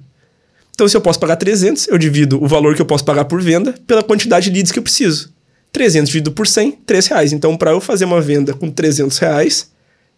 [0.76, 3.40] Então, se eu posso pagar 300, eu divido o valor que eu posso pagar por
[3.40, 5.32] venda pela quantidade de leads que eu preciso.
[5.72, 7.32] 300 dividido por 100, 3 reais.
[7.32, 9.70] Então, para eu fazer uma venda com 300 reais,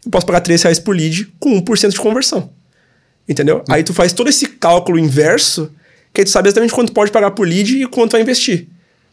[0.05, 2.51] eu posso pagar 3 reais por lead com 1% de conversão.
[3.29, 3.63] Entendeu?
[3.69, 5.71] Aí tu faz todo esse cálculo inverso,
[6.13, 8.67] que aí tu sabe exatamente quanto pode pagar por lead e quanto vai investir.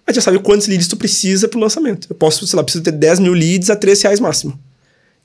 [0.08, 2.08] Aí tu já sabe quantos leads tu precisa pro lançamento.
[2.10, 4.60] Eu posso, sei lá, preciso ter 10 mil leads a 3 reais máximo.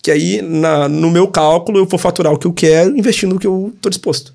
[0.02, 3.38] Que aí, na, no meu cálculo, eu vou faturar o que eu quero, investindo o
[3.38, 4.34] que eu tô disposto.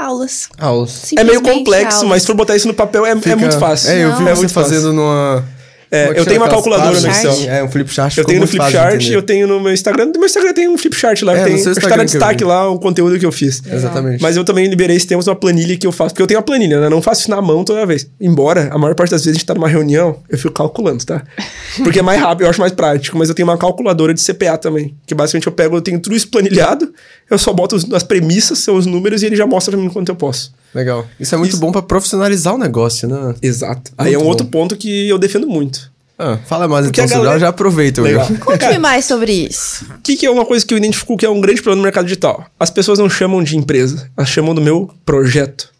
[0.00, 0.48] Aulas.
[0.58, 1.12] Aulas.
[1.16, 2.08] é meio complexo, aulas.
[2.10, 3.90] mas se for botar isso no papel é, é Fica- muito fácil.
[3.90, 4.16] É, eu Não.
[4.16, 4.92] vi é você muito fazendo fácil.
[4.94, 5.44] numa.
[5.90, 7.08] É, é eu tenho uma calculadora no?
[7.08, 7.34] Excel.
[7.48, 8.16] É, um flipchart.
[8.16, 10.06] Eu tenho no Flipchart, eu tenho no meu Instagram.
[10.06, 11.36] No meu Instagram tem um Flipchart lá.
[11.36, 13.60] É, tem, tá que eu destaque lá o conteúdo que eu fiz.
[13.66, 14.22] Exatamente.
[14.22, 16.42] Mas eu também liberei esse tempos uma planilha que eu faço, porque eu tenho a
[16.42, 16.86] planilha, né?
[16.86, 18.08] Eu não faço isso na mão toda vez.
[18.20, 21.22] Embora, a maior parte das vezes a gente tá numa reunião, eu fico calculando, tá?
[21.82, 24.56] Porque é mais rápido, eu acho mais prático, mas eu tenho uma calculadora de CPA
[24.56, 24.94] também.
[25.06, 26.92] Que basicamente eu pego, eu tenho tudo isso planilhado,
[27.28, 30.08] eu só boto as premissas, são os números, e ele já mostra pra mim quanto
[30.08, 30.52] eu posso.
[30.74, 31.06] Legal.
[31.18, 33.34] Isso é muito Isso- bom pra profissionalizar o negócio, né?
[33.42, 33.90] Exato.
[33.98, 34.50] Aí é um Muito outro bom.
[34.50, 35.90] ponto que eu defendo muito.
[36.18, 38.02] Ah, fala mais Porque então galera- já aproveita.
[38.02, 38.28] Legal.
[38.44, 39.86] Conte-me mais sobre isso.
[39.96, 41.82] O que, que é uma coisa que eu identifico que é um grande problema no
[41.82, 42.44] mercado digital?
[42.60, 45.70] As pessoas não chamam de empresa, elas chamam do meu projeto.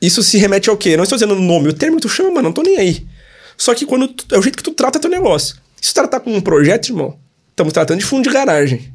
[0.00, 0.96] Isso se remete ao quê?
[0.96, 3.06] Não estou dizendo o nome, o termo que tu chama, mano, não tô nem aí.
[3.58, 5.56] Só que quando tu- é o jeito que tu trata teu negócio.
[5.80, 7.16] Se tu tratar como um projeto, irmão,
[7.50, 8.90] estamos tratando de fundo de garagem.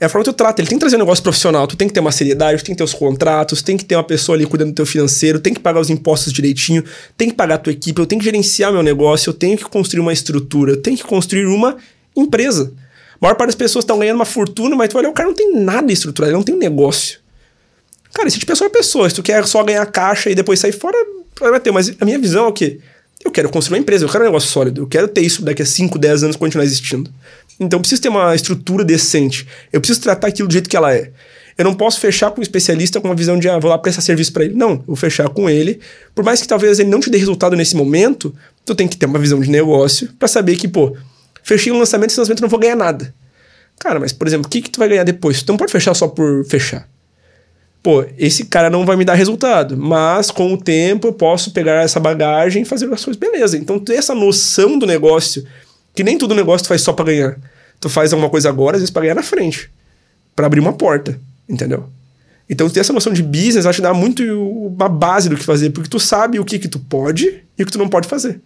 [0.00, 0.60] É a forma que tu trata.
[0.60, 2.74] Ele tem que trazer um negócio profissional, tu tem que ter uma seriedade, tu tem
[2.74, 5.54] que ter os contratos, tem que ter uma pessoa ali cuidando do teu financeiro, tem
[5.54, 6.84] que pagar os impostos direitinho,
[7.16, 9.64] tem que pagar a tua equipe, eu tenho que gerenciar meu negócio, eu tenho que
[9.64, 11.76] construir uma estrutura, eu tenho que construir uma
[12.16, 12.72] empresa.
[13.14, 15.34] A maior parte das pessoas estão ganhando uma fortuna, mas tu olha, o cara não
[15.34, 17.24] tem nada estruturado, ele não tem negócio.
[18.14, 19.10] Cara, esse tipo de pessoa é pessoa.
[19.10, 20.96] Se tu quer só ganhar caixa e depois sair fora,
[21.40, 21.72] vai ter.
[21.72, 22.78] Mas a minha visão é o quê?
[23.24, 24.82] Eu quero construir uma empresa, eu quero um negócio sólido.
[24.82, 27.10] Eu quero ter isso daqui a 5, 10 anos continuar existindo.
[27.58, 29.46] Então eu preciso ter uma estrutura decente.
[29.72, 31.10] Eu preciso tratar aquilo do jeito que ela é.
[31.56, 34.00] Eu não posso fechar com um especialista com uma visão de, ah, vou lá prestar
[34.00, 34.54] serviço para ele.
[34.54, 35.80] Não, vou fechar com ele.
[36.14, 38.34] Por mais que talvez ele não te dê resultado nesse momento,
[38.64, 40.96] tu tem que ter uma visão de negócio para saber que, pô,
[41.42, 43.14] fechei um lançamento, esse lançamento eu não vou ganhar nada.
[43.78, 45.42] Cara, mas, por exemplo, o que, que tu vai ganhar depois?
[45.42, 46.88] Tu não pode fechar só por fechar.
[47.82, 51.84] pô, esse cara não vai me dar resultado, mas com o tempo eu posso pegar
[51.84, 53.56] essa bagagem e fazer as coisas, beleza.
[53.58, 55.44] Então, ter essa noção do negócio,
[55.94, 57.38] que nem todo negócio tu faz só para ganhar.
[57.80, 59.70] Tu faz alguma coisa agora, às vezes, pra ganhar na frente,
[60.34, 61.18] para abrir uma porta,
[61.48, 61.88] entendeu?
[62.48, 65.70] Então, ter essa noção de business, acho que dá muito uma base do que fazer,
[65.70, 68.40] porque tu sabe o que que tu pode e o que tu não pode fazer,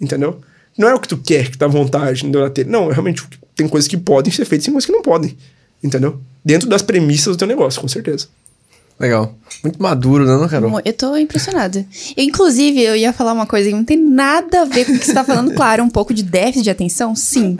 [0.00, 0.40] entendeu?
[0.78, 3.24] Não é o que tu quer, que dá vontade, não, não, é realmente
[3.56, 5.36] tem coisas que podem ser feitas e coisas que não podem,
[5.82, 6.20] entendeu?
[6.44, 8.28] Dentro das premissas do teu negócio, com certeza.
[9.00, 9.34] Legal.
[9.64, 10.78] Muito maduro, né, Carol?
[10.84, 11.86] Eu tô impressionada.
[12.14, 14.98] Eu, inclusive, eu ia falar uma coisa que não tem nada a ver com o
[14.98, 15.54] que você tá falando.
[15.54, 17.56] Claro, um pouco de déficit de atenção, sim.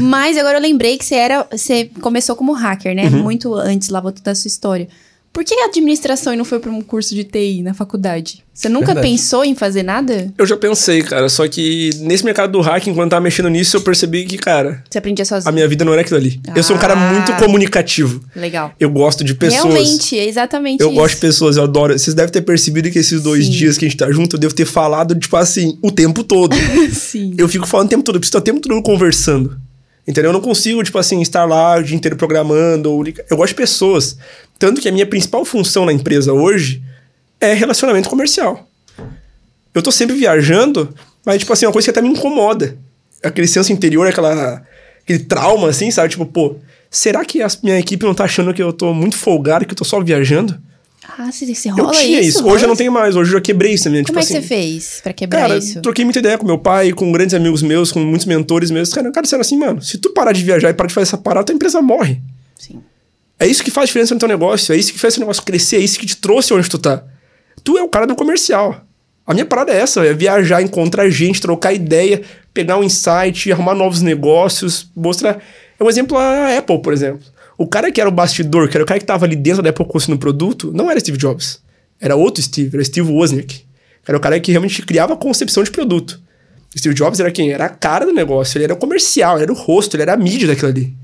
[0.00, 1.44] Mas agora eu lembrei que você era.
[1.50, 3.08] Você começou como hacker, né?
[3.08, 3.24] Uhum.
[3.24, 4.88] Muito antes lá, voltando da sua história.
[5.34, 8.44] Por que a administração e não foi para um curso de TI na faculdade?
[8.54, 9.08] Você nunca Verdade.
[9.08, 10.32] pensou em fazer nada?
[10.38, 11.28] Eu já pensei, cara.
[11.28, 14.84] Só que nesse mercado do hacking, enquanto tava mexendo nisso, eu percebi que, cara.
[14.88, 15.48] Você aprendia sozinho.
[15.48, 16.40] A minha vida não era aquilo ali.
[16.46, 18.22] Ah, eu sou um cara muito ah, comunicativo.
[18.36, 18.72] Legal.
[18.78, 19.74] Eu gosto de pessoas.
[19.74, 20.96] Realmente, é exatamente eu isso.
[20.96, 21.98] Eu gosto de pessoas, eu adoro.
[21.98, 23.50] Vocês devem ter percebido que esses dois Sim.
[23.50, 26.54] dias que a gente tá junto, eu devo ter falado, tipo assim, o tempo todo.
[26.94, 27.34] Sim.
[27.36, 29.58] Eu fico falando o tempo todo, eu preciso estar o tempo todo conversando.
[30.06, 30.28] Entendeu?
[30.28, 32.92] Eu não consigo, tipo assim, estar lá o dia inteiro programando.
[32.92, 33.02] Ou...
[33.30, 34.18] Eu gosto de pessoas.
[34.58, 36.82] Tanto que a minha principal função na empresa hoje
[37.40, 38.68] é relacionamento comercial.
[39.74, 40.94] Eu tô sempre viajando,
[41.24, 42.78] mas, tipo assim, uma coisa que até me incomoda.
[43.22, 44.62] Aquele senso interior, aquela,
[45.02, 46.10] aquele trauma, assim, sabe?
[46.10, 46.56] Tipo, pô,
[46.90, 49.76] será que a minha equipe não tá achando que eu tô muito folgado, que eu
[49.76, 50.58] tô só viajando?
[51.18, 52.38] Ah, você, você rola eu tinha isso?
[52.38, 52.48] isso.
[52.48, 53.14] Hoje eu não tenho mais.
[53.14, 54.02] Hoje eu já quebrei isso também.
[54.02, 55.80] Como tipo é que assim, você fez pra quebrar cara, isso?
[55.82, 58.92] troquei muita ideia com meu pai, com grandes amigos meus, com muitos mentores meus.
[58.92, 61.18] Cara, cara, disseram assim, mano, se tu parar de viajar e parar de fazer essa
[61.18, 62.20] parada, tua empresa morre.
[62.58, 62.80] Sim.
[63.38, 65.76] É isso que faz diferença no teu negócio, é isso que faz o negócio crescer,
[65.76, 67.04] é isso que te trouxe onde tu tá.
[67.62, 68.84] Tu é o cara do comercial.
[69.26, 72.22] A minha parada é essa, é viajar, encontrar gente, trocar ideia,
[72.52, 75.42] pegar um insight, arrumar novos negócios, mostrar...
[75.78, 77.26] É um exemplo a Apple, por exemplo.
[77.56, 79.70] O cara que era o bastidor, que era o cara que tava ali dentro da
[79.70, 81.62] Apple construindo o produto, não era Steve Jobs.
[82.00, 83.64] Era outro Steve, era Steve Wozniak.
[84.06, 86.20] Era o cara que realmente criava a concepção de produto.
[86.76, 87.52] Steve Jobs era quem?
[87.52, 90.14] Era a cara do negócio, ele era o comercial, ele era o rosto, ele era
[90.14, 90.94] a mídia daquilo ali.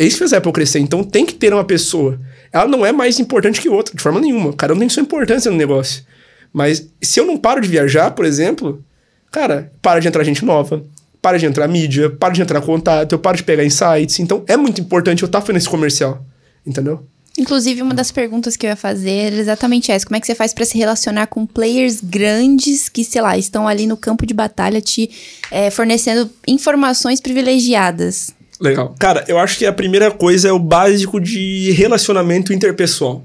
[0.00, 0.78] É isso que fez a Apple crescer.
[0.78, 2.18] Então tem que ter uma pessoa.
[2.50, 4.54] Ela não é mais importante que outra, de forma nenhuma.
[4.54, 6.02] Cada um tem sua importância no negócio.
[6.50, 8.82] Mas se eu não paro de viajar, por exemplo,
[9.30, 10.82] cara, para de entrar gente nova,
[11.20, 14.18] para de entrar mídia, para de entrar contato, eu paro de pegar insights.
[14.20, 16.24] Então é muito importante eu estar tá fazendo esse comercial.
[16.66, 17.06] Entendeu?
[17.36, 20.34] Inclusive, uma das perguntas que eu ia fazer era exatamente essa: como é que você
[20.34, 24.32] faz para se relacionar com players grandes que, sei lá, estão ali no campo de
[24.32, 25.10] batalha te
[25.50, 28.39] é, fornecendo informações privilegiadas?
[28.60, 28.94] Legal.
[28.98, 33.24] Cara, eu acho que a primeira coisa é o básico de relacionamento interpessoal.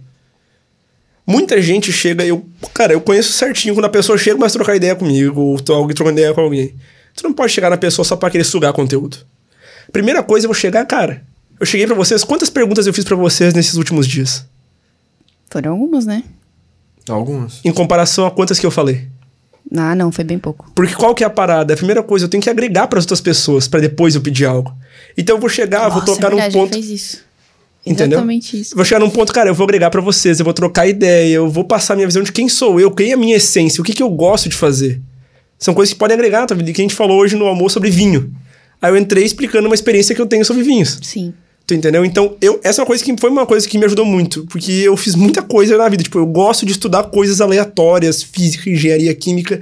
[1.27, 4.95] Muita gente chega, eu, cara, eu conheço certinho quando a pessoa chega mas trocar ideia
[4.95, 6.73] comigo, ou tô alguém trocando ideia com alguém.
[7.15, 9.17] Tu não pode chegar na pessoa só para querer sugar conteúdo.
[9.91, 11.23] Primeira coisa, eu vou chegar, cara.
[11.59, 14.45] Eu cheguei para vocês, quantas perguntas eu fiz para vocês nesses últimos dias?
[15.49, 16.23] Foram algumas, né?
[17.09, 17.59] Algumas.
[17.63, 19.07] Em comparação a quantas que eu falei?
[19.75, 20.71] Ah, não, foi bem pouco.
[20.75, 21.73] Porque qual que é a parada?
[21.73, 24.45] A primeira coisa, eu tenho que agregar para as outras pessoas para depois eu pedir
[24.45, 24.75] algo.
[25.17, 26.73] Então eu vou chegar, Nossa, vou tocar é verdade, num ponto.
[26.73, 27.25] Fez isso.
[27.85, 28.17] Entendeu?
[28.17, 28.75] Exatamente isso.
[28.75, 31.49] Vou chegar num ponto, cara, eu vou agregar para vocês, eu vou trocar ideia, eu
[31.49, 33.93] vou passar minha visão de quem sou eu, quem é a minha essência, o que,
[33.93, 34.99] que eu gosto de fazer.
[35.57, 38.33] São coisas que podem agregar vida, que a gente falou hoje no almoço sobre vinho.
[38.81, 40.99] Aí eu entrei explicando uma experiência que eu tenho sobre vinhos.
[41.01, 41.33] Sim.
[41.67, 42.05] Tu entendeu?
[42.05, 44.71] Então, eu, essa é uma coisa que foi uma coisa que me ajudou muito, porque
[44.71, 46.03] eu fiz muita coisa na vida.
[46.03, 49.61] Tipo, eu gosto de estudar coisas aleatórias, física, engenharia, química.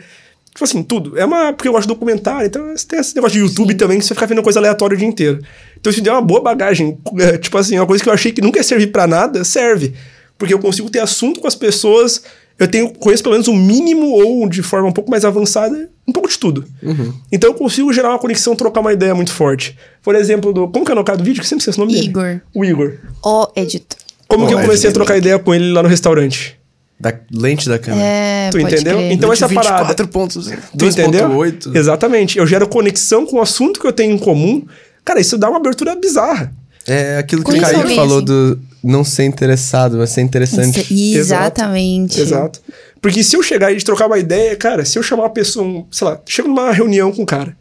[0.54, 1.18] Tipo assim, tudo.
[1.18, 1.54] É uma.
[1.54, 3.78] Porque eu gosto de documentário, então tem esse negócio de YouTube Sim.
[3.78, 5.42] também, que você fica vendo coisa aleatória o dia inteiro.
[5.80, 6.98] Então isso deu uma boa bagagem.
[7.20, 9.94] É, tipo assim, uma coisa que eu achei que nunca ia servir para nada, serve.
[10.38, 12.22] Porque eu consigo ter assunto com as pessoas.
[12.58, 15.90] Eu tenho, conheço pelo menos o um mínimo ou de forma um pouco mais avançada,
[16.08, 16.64] um pouco de tudo.
[16.82, 17.14] Uhum.
[17.32, 19.78] Então eu consigo gerar uma conexão, trocar uma ideia muito forte.
[20.04, 20.68] Por exemplo, do.
[20.68, 21.42] Como que é o cara do vídeo?
[21.42, 22.24] Que sempre sei esse nome Igor.
[22.24, 22.42] dele.
[22.54, 22.94] O Igor.
[23.24, 24.00] O editor.
[24.28, 26.60] Como que eu comecei a trocar ideia com ele lá no restaurante?
[27.00, 28.06] Da lente da câmera.
[28.06, 28.98] É, tu entendeu?
[28.98, 29.12] Crer.
[29.12, 29.96] Então essa 24 parada.
[29.96, 30.50] 4 pontos.
[30.78, 31.32] Tu entendeu?
[31.32, 31.76] 8.
[31.76, 32.38] Exatamente.
[32.38, 34.66] Eu gero conexão com o assunto que eu tenho em comum.
[35.04, 36.54] Cara, isso dá uma abertura bizarra.
[36.88, 40.94] É aquilo que o Caio falou do não ser interessado, mas ser interessante.
[40.94, 42.20] Exatamente.
[42.20, 42.60] Exato.
[43.02, 46.08] Porque se eu chegar e trocar uma ideia, cara, se eu chamar uma pessoa, sei
[46.08, 47.56] lá, chego numa reunião com um cara.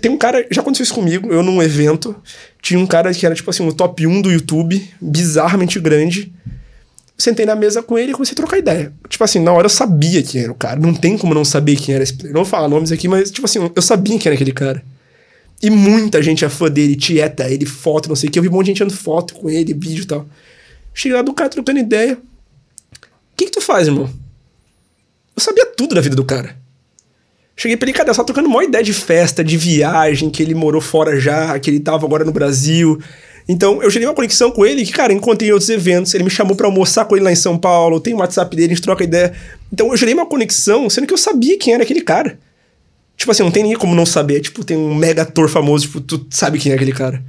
[0.00, 2.16] Tem um cara, já aconteceu isso comigo, eu num evento,
[2.60, 6.32] tinha um cara que era tipo assim, o top 1 do YouTube, bizarramente grande
[7.16, 8.92] sentei na mesa com ele e comecei a trocar ideia.
[9.08, 10.78] Tipo assim, na hora eu sabia quem era o cara.
[10.78, 12.16] Não tem como não saber quem era esse.
[12.24, 14.82] Não vou falar nomes aqui, mas, tipo assim, eu sabia quem era aquele cara.
[15.62, 18.38] E muita gente é fã dele, tieta, ele, foto, não sei o que.
[18.38, 20.26] Eu vi um monte de gente tirando foto com ele, vídeo e tal.
[20.92, 22.14] Cheguei lá do cara trocando ideia.
[22.14, 24.08] O que, que tu faz, irmão?
[25.36, 26.56] Eu sabia tudo da vida do cara.
[27.56, 28.12] Cheguei pra ele, cadê?
[28.12, 31.80] Só trocando uma ideia de festa, de viagem, que ele morou fora já, que ele
[31.80, 33.00] tava agora no Brasil.
[33.48, 36.14] Então, eu gerei uma conexão com ele que, cara, encontrei em outros eventos.
[36.14, 38.00] Ele me chamou para almoçar com ele lá em São Paulo.
[38.00, 39.32] Tem o WhatsApp dele, a gente troca ideia.
[39.72, 42.38] Então, eu gerei uma conexão, sendo que eu sabia quem era aquele cara.
[43.16, 44.40] Tipo assim, não tem nem como não saber.
[44.40, 47.22] Tipo, tem um mega ator famoso, tipo, tu sabe quem é aquele cara.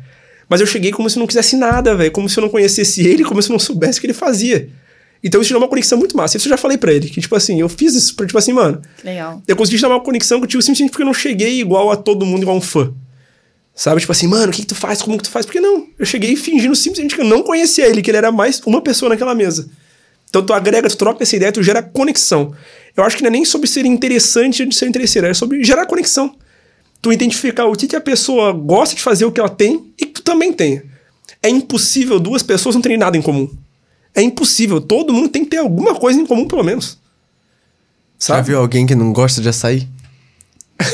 [0.50, 2.12] Mas eu cheguei como se não quisesse nada, velho.
[2.12, 4.70] Como se eu não conhecesse ele, como se eu não soubesse o que ele fazia.
[5.24, 6.38] Então isso gerou uma conexão muito massa.
[6.38, 7.10] Isso eu já falei pra ele.
[7.10, 8.82] Que, tipo assim, eu fiz isso pra, tipo assim, mano.
[9.04, 9.42] Legal.
[9.48, 12.44] Eu consegui chamar uma conexão contigo simplesmente porque eu não cheguei igual a todo mundo,
[12.44, 12.94] igual um fã.
[13.74, 14.00] Sabe?
[14.00, 15.02] Tipo assim, mano, o que, que tu faz?
[15.02, 15.46] Como que tu faz?
[15.46, 15.88] Porque não.
[15.98, 19.10] Eu cheguei fingindo simplesmente que eu não conhecia ele, que ele era mais uma pessoa
[19.10, 19.68] naquela mesa.
[20.30, 22.54] Então tu agrega, tu troca essa ideia, tu gera conexão.
[22.96, 25.64] Eu acho que não é nem sobre ser interessante ou de ser interesseiro, é sobre
[25.64, 26.36] gerar conexão.
[27.02, 30.06] Tu identificar o que, que a pessoa gosta de fazer, o que ela tem, e
[30.06, 30.84] que tu também tenha.
[31.44, 33.50] É impossível duas pessoas não terem nada em comum.
[34.16, 34.80] É impossível.
[34.80, 36.98] Todo mundo tem que ter alguma coisa em comum, pelo menos.
[38.18, 38.40] Sabe?
[38.40, 39.88] Já viu alguém que não gosta de açaí?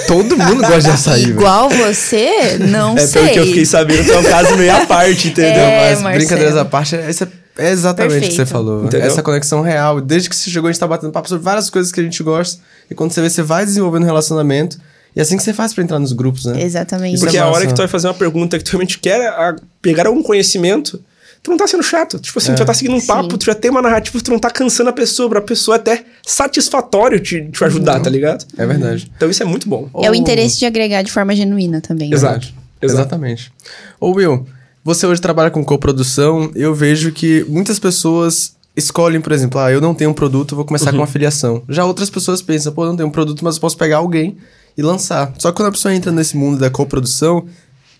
[0.08, 1.24] Todo mundo gosta de açaí.
[1.24, 2.58] Igual você?
[2.58, 3.22] Não é sei.
[3.22, 5.62] É porque eu fiquei sabendo que é um caso meio à parte, entendeu?
[5.62, 6.14] É, Mas Marcelo.
[6.20, 8.48] brincadeiras à parte, essa é exatamente o que você Perfeito.
[8.50, 8.86] falou.
[8.86, 9.08] Entendeu?
[9.08, 10.00] Essa conexão real.
[10.02, 12.22] Desde que você chegou, a gente tá batendo papo sobre várias coisas que a gente
[12.24, 12.62] gosta.
[12.90, 14.78] E quando você vê, você vai desenvolvendo um relacionamento.
[15.16, 16.62] E é assim que você faz pra entrar nos grupos, né?
[16.64, 17.20] Exatamente.
[17.20, 19.56] Porque é a hora que tu vai fazer uma pergunta que tu realmente quer a-
[19.82, 21.04] pegar algum conhecimento,
[21.44, 22.18] tu não tá sendo chato.
[22.20, 23.08] Tipo assim, tu já tá seguindo um Sim.
[23.08, 25.80] papo, tu já tem uma narrativa, tu não tá cansando a pessoa, pra pessoa é
[25.80, 28.46] até satisfatório te, te ajudar, tá ligado?
[28.58, 29.12] É verdade.
[29.16, 29.90] Então isso é muito bom.
[30.02, 32.10] É o interesse de agregar de forma genuína também.
[32.10, 32.16] né?
[32.16, 32.48] Exato.
[32.82, 33.02] Exato.
[33.02, 33.52] Exatamente.
[34.00, 34.46] Ô Will,
[34.84, 36.52] você hoje trabalha com coprodução.
[36.56, 40.66] Eu vejo que muitas pessoas escolhem, por exemplo, ah, eu não tenho um produto, vou
[40.66, 41.62] começar com afiliação.
[41.68, 44.38] Já outras pessoas pensam, pô, eu não tenho um produto, mas eu posso pegar alguém
[44.78, 45.34] e lançar.
[45.38, 47.46] Só que quando a pessoa entra nesse mundo da coprodução,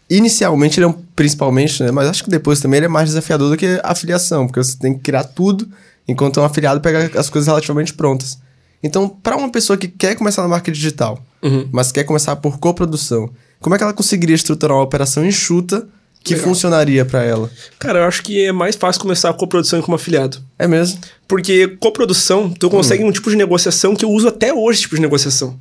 [0.10, 3.50] inicialmente ele é um, principalmente, né, mas acho que depois também ele é mais desafiador
[3.50, 5.68] do que a afiliação, porque você tem que criar tudo,
[6.08, 8.38] enquanto um afiliado pega as coisas relativamente prontas.
[8.84, 11.68] Então, para uma pessoa que quer começar na marca digital, Uhum.
[11.72, 13.30] mas quer começar por coprodução,
[13.60, 15.88] como é que ela conseguiria estruturar uma operação enxuta
[16.24, 16.50] que Legal.
[16.50, 17.50] funcionaria para ela?
[17.80, 20.38] Cara, eu acho que é mais fácil começar a coprodução como afiliado.
[20.58, 21.00] É mesmo?
[21.28, 24.96] Porque coprodução, tu consegue um tipo de negociação que eu uso até hoje, esse tipo
[24.96, 25.58] de negociação.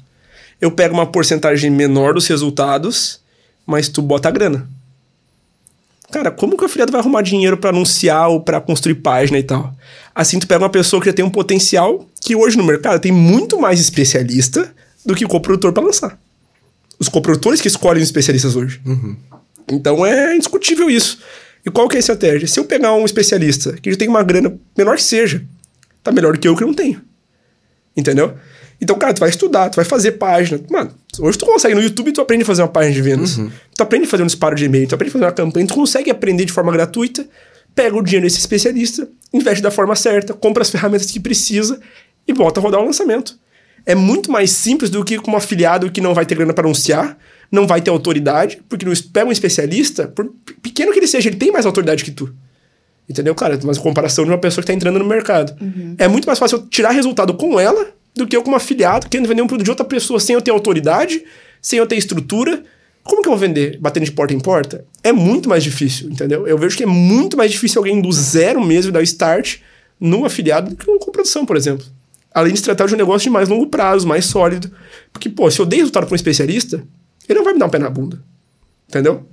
[0.60, 3.20] Eu pego uma porcentagem menor dos resultados,
[3.66, 4.68] mas tu bota a grana.
[6.10, 9.42] Cara, como que o afiliado vai arrumar dinheiro pra anunciar ou pra construir página e
[9.42, 9.72] tal?
[10.14, 13.12] Assim, tu pega uma pessoa que já tem um potencial que hoje no mercado tem
[13.12, 14.74] muito mais especialista
[15.06, 16.18] do que coprodutor pra lançar.
[16.98, 18.80] Os coprodutores que escolhem os especialistas hoje.
[19.70, 21.18] Então é indiscutível isso.
[21.64, 22.48] E qual que é a estratégia?
[22.48, 25.42] Se eu pegar um especialista que já tem uma grana menor que seja,
[26.02, 27.00] tá melhor que eu que não tenho.
[27.96, 28.34] Entendeu?
[28.80, 30.58] Então, cara, tu vai estudar, tu vai fazer página.
[30.70, 33.36] Mano, hoje tu consegue no YouTube, tu aprende a fazer uma página de vendas.
[33.76, 35.74] Tu aprende a fazer um disparo de e-mail, tu aprende a fazer uma campanha, tu
[35.74, 37.26] consegue aprender de forma gratuita,
[37.74, 41.78] pega o dinheiro desse especialista, investe da forma certa, compra as ferramentas que precisa
[42.26, 43.38] e volta a rodar o lançamento.
[43.86, 46.64] É muito mais simples do que com um afiliado que não vai ter grana para
[46.64, 47.16] anunciar,
[47.50, 50.30] não vai ter autoridade, porque no- pega um especialista, por
[50.62, 52.32] pequeno que ele seja, ele tem mais autoridade que tu.
[53.08, 53.58] Entendeu, cara?
[53.64, 55.52] Mas comparação de uma pessoa que tá entrando no mercado.
[55.98, 59.26] É muito mais fácil eu tirar resultado com ela do que eu como afiliado, querendo
[59.28, 61.24] vender um produto de outra pessoa sem eu ter autoridade,
[61.60, 62.62] sem eu ter estrutura.
[63.02, 64.84] Como que eu vou vender batendo de porta em porta?
[65.02, 66.46] É muito mais difícil, entendeu?
[66.46, 69.56] Eu vejo que é muito mais difícil alguém do zero mesmo dar o start
[69.98, 71.84] no afiliado do que com produção, por exemplo.
[72.32, 74.70] Além de se tratar de um negócio de mais longo prazo, mais sólido.
[75.12, 76.82] Porque, pô, se eu dei resultado para um especialista,
[77.28, 78.22] ele não vai me dar um pé na bunda.
[78.88, 79.26] Entendeu?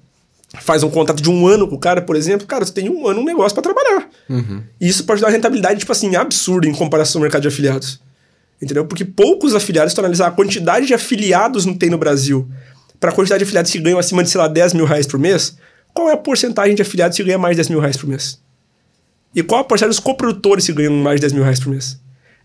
[0.61, 3.07] Faz um contrato de um ano com o cara, por exemplo, cara, você tem um
[3.07, 4.09] ano um negócio para trabalhar.
[4.79, 7.99] E isso pode dar uma rentabilidade, tipo assim, absurda em comparação ao mercado de afiliados.
[8.61, 8.85] Entendeu?
[8.85, 12.49] Porque poucos afiliados, se tu analisar a quantidade de afiliados não tem no Brasil,
[12.99, 15.19] para a quantidade de afiliados que ganham acima de, sei lá, 10 mil reais por
[15.19, 15.57] mês,
[15.93, 18.41] qual é a porcentagem de afiliados que ganha mais de 10 mil reais por mês?
[19.35, 21.99] E qual a porcentagem dos coprodutores que ganham mais de 10 mil reais por mês?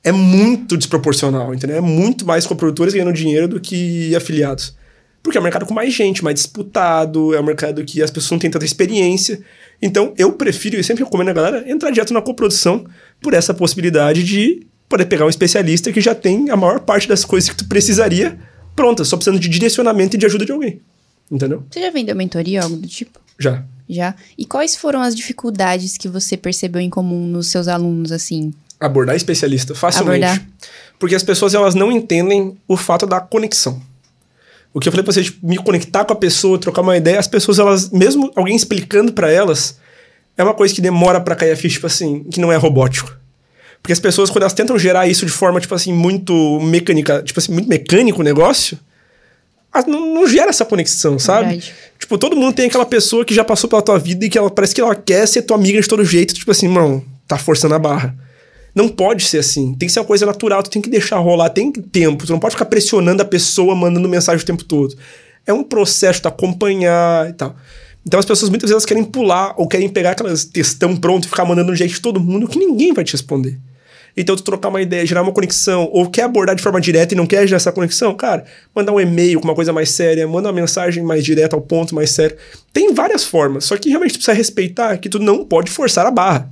[0.05, 1.77] É muito desproporcional, entendeu?
[1.77, 4.75] É muito mais coprodutores ganhando dinheiro do que afiliados.
[5.23, 8.33] Porque é um mercado com mais gente, mais disputado, é um mercado que as pessoas
[8.33, 9.41] não têm tanta experiência.
[9.81, 12.85] Então, eu prefiro, e sempre recomendo a galera, entrar direto na coprodução
[13.21, 17.25] por essa possibilidade de poder pegar um especialista que já tem a maior parte das
[17.25, 18.37] coisas que tu precisaria
[18.75, 20.81] prontas, só precisando de direcionamento e de ajuda de alguém.
[21.31, 21.65] Entendeu?
[21.71, 23.21] Você já vendeu mentoria ou algo do tipo?
[23.39, 23.65] Já.
[23.89, 24.15] Já?
[24.37, 28.53] E quais foram as dificuldades que você percebeu em comum nos seus alunos, assim?
[28.85, 30.25] Abordar especialista, facilmente.
[30.25, 30.47] Abordar.
[30.99, 33.81] Porque as pessoas elas não entendem o fato da conexão.
[34.75, 37.19] O que eu falei pra vocês, tipo, me conectar com a pessoa, trocar uma ideia,
[37.19, 39.79] as pessoas, elas, mesmo alguém explicando pra elas,
[40.37, 43.15] é uma coisa que demora pra cair a ficha, tipo assim, que não é robótico.
[43.83, 47.39] Porque as pessoas, quando elas tentam gerar isso de forma, tipo assim, muito mecânica, tipo
[47.39, 48.79] assim, muito mecânico o negócio,
[49.87, 51.49] não, não gera essa conexão, sabe?
[51.49, 51.75] Verdade.
[51.99, 54.51] Tipo, todo mundo tem aquela pessoa que já passou pela tua vida e que ela
[54.51, 57.75] parece que ela quer ser tua amiga de todo jeito, tipo assim, irmão, tá forçando
[57.75, 58.15] a barra.
[58.75, 59.75] Não pode ser assim.
[59.75, 62.27] Tem que ser uma coisa natural, tu tem que deixar rolar, tem tempo.
[62.27, 64.97] Tu não pode ficar pressionando a pessoa, mandando mensagem o tempo todo.
[65.47, 67.55] É um processo de acompanhar e tal.
[68.07, 71.29] Então as pessoas muitas vezes elas querem pular ou querem pegar aquelas textão pronto e
[71.29, 73.59] ficar mandando um jeito de todo mundo que ninguém vai te responder.
[74.17, 77.17] Então, tu trocar uma ideia, gerar uma conexão, ou quer abordar de forma direta e
[77.17, 78.45] não quer gerar essa conexão, cara,
[78.75, 81.95] mandar um e-mail com uma coisa mais séria, manda uma mensagem mais direta ao ponto,
[81.95, 82.37] mais sério.
[82.73, 86.11] Tem várias formas, só que realmente tu precisa respeitar que tu não pode forçar a
[86.11, 86.51] barra.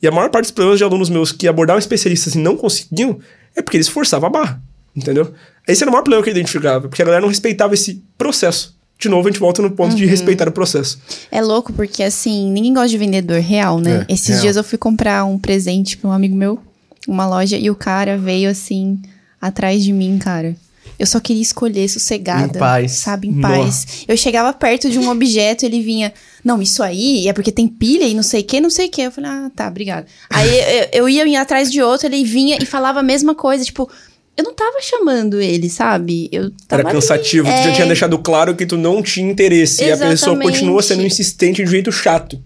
[0.00, 3.18] E a maior parte dos problemas de alunos meus que abordavam especialistas e não conseguiam
[3.56, 4.62] é porque eles forçavam a barra,
[4.94, 5.32] entendeu?
[5.66, 8.76] Esse era o maior problema que eu identificava, porque a galera não respeitava esse processo.
[8.98, 9.96] De novo, a gente volta no ponto uhum.
[9.96, 10.98] de respeitar o processo.
[11.30, 14.06] É louco, porque assim, ninguém gosta de vendedor real, né?
[14.08, 14.40] É, Esses real.
[14.40, 16.58] dias eu fui comprar um presente para um amigo meu
[17.06, 19.00] uma loja e o cara veio assim
[19.40, 20.54] atrás de mim, cara.
[20.98, 22.56] Eu só queria escolher sossegada.
[22.56, 22.92] Em paz.
[22.92, 24.04] Sabe, em paz.
[24.08, 26.12] Eu chegava perto de um objeto, ele vinha,
[26.44, 28.90] não, isso aí é porque tem pilha e não sei o que, não sei o
[28.90, 29.02] que.
[29.02, 30.06] Eu falei, ah, tá, obrigado.
[30.28, 33.64] Aí eu, eu ia, ia atrás de outro, ele vinha e falava a mesma coisa,
[33.64, 33.88] tipo,
[34.36, 36.28] eu não tava chamando ele, sabe?
[36.30, 37.64] Eu tava Era cansativo, ali, tu é...
[37.64, 39.82] já tinha deixado claro que tu não tinha interesse.
[39.82, 40.00] Exatamente.
[40.00, 42.40] E a pessoa continua sendo insistente de um jeito chato.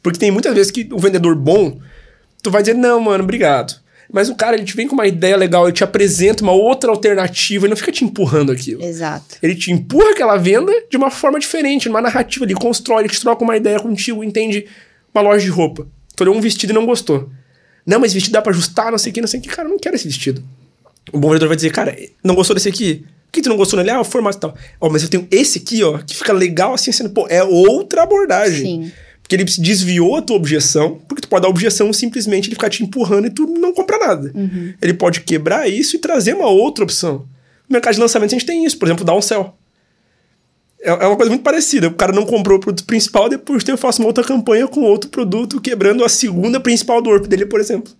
[0.00, 1.78] Porque tem muitas vezes que o vendedor bom,
[2.42, 3.83] tu vai dizer, não, mano, obrigado.
[4.14, 6.88] Mas o cara, ele te vem com uma ideia legal, ele te apresenta uma outra
[6.88, 8.80] alternativa, ele não fica te empurrando aquilo.
[8.80, 9.38] Exato.
[9.42, 13.20] Ele te empurra aquela venda de uma forma diferente, numa narrativa, ele constrói, ele te
[13.20, 14.66] troca uma ideia contigo, entende?
[15.12, 15.88] Uma loja de roupa.
[16.14, 17.28] Tu olhou um vestido e não gostou.
[17.84, 19.48] Não, mas vestido dá pra ajustar, não sei o que, não sei o que.
[19.48, 20.44] Cara, eu não quero esse vestido.
[21.12, 23.04] O bom vendedor vai dizer, cara, não gostou desse aqui?
[23.26, 23.90] Por que tu não gostou nele?
[23.90, 24.54] Ah, o formato e tal.
[24.80, 28.04] Ó, mas eu tenho esse aqui, ó, que fica legal assim, sendo, pô, é outra
[28.04, 28.64] abordagem.
[28.64, 28.92] Sim.
[29.24, 32.82] Porque ele desviou a tua objeção, porque tu pode dar objeção simplesmente ele ficar te
[32.82, 34.30] empurrando e tu não compra nada.
[34.34, 34.74] Uhum.
[34.82, 37.26] Ele pode quebrar isso e trazer uma outra opção.
[37.66, 39.56] No mercado de lançamento a gente tem isso, por exemplo, dar um céu.
[40.82, 41.88] É, uma coisa muito parecida.
[41.88, 45.08] O cara não comprou o produto principal, depois eu faço uma outra campanha com outro
[45.08, 47.94] produto, quebrando a segunda principal do orp dele, por exemplo.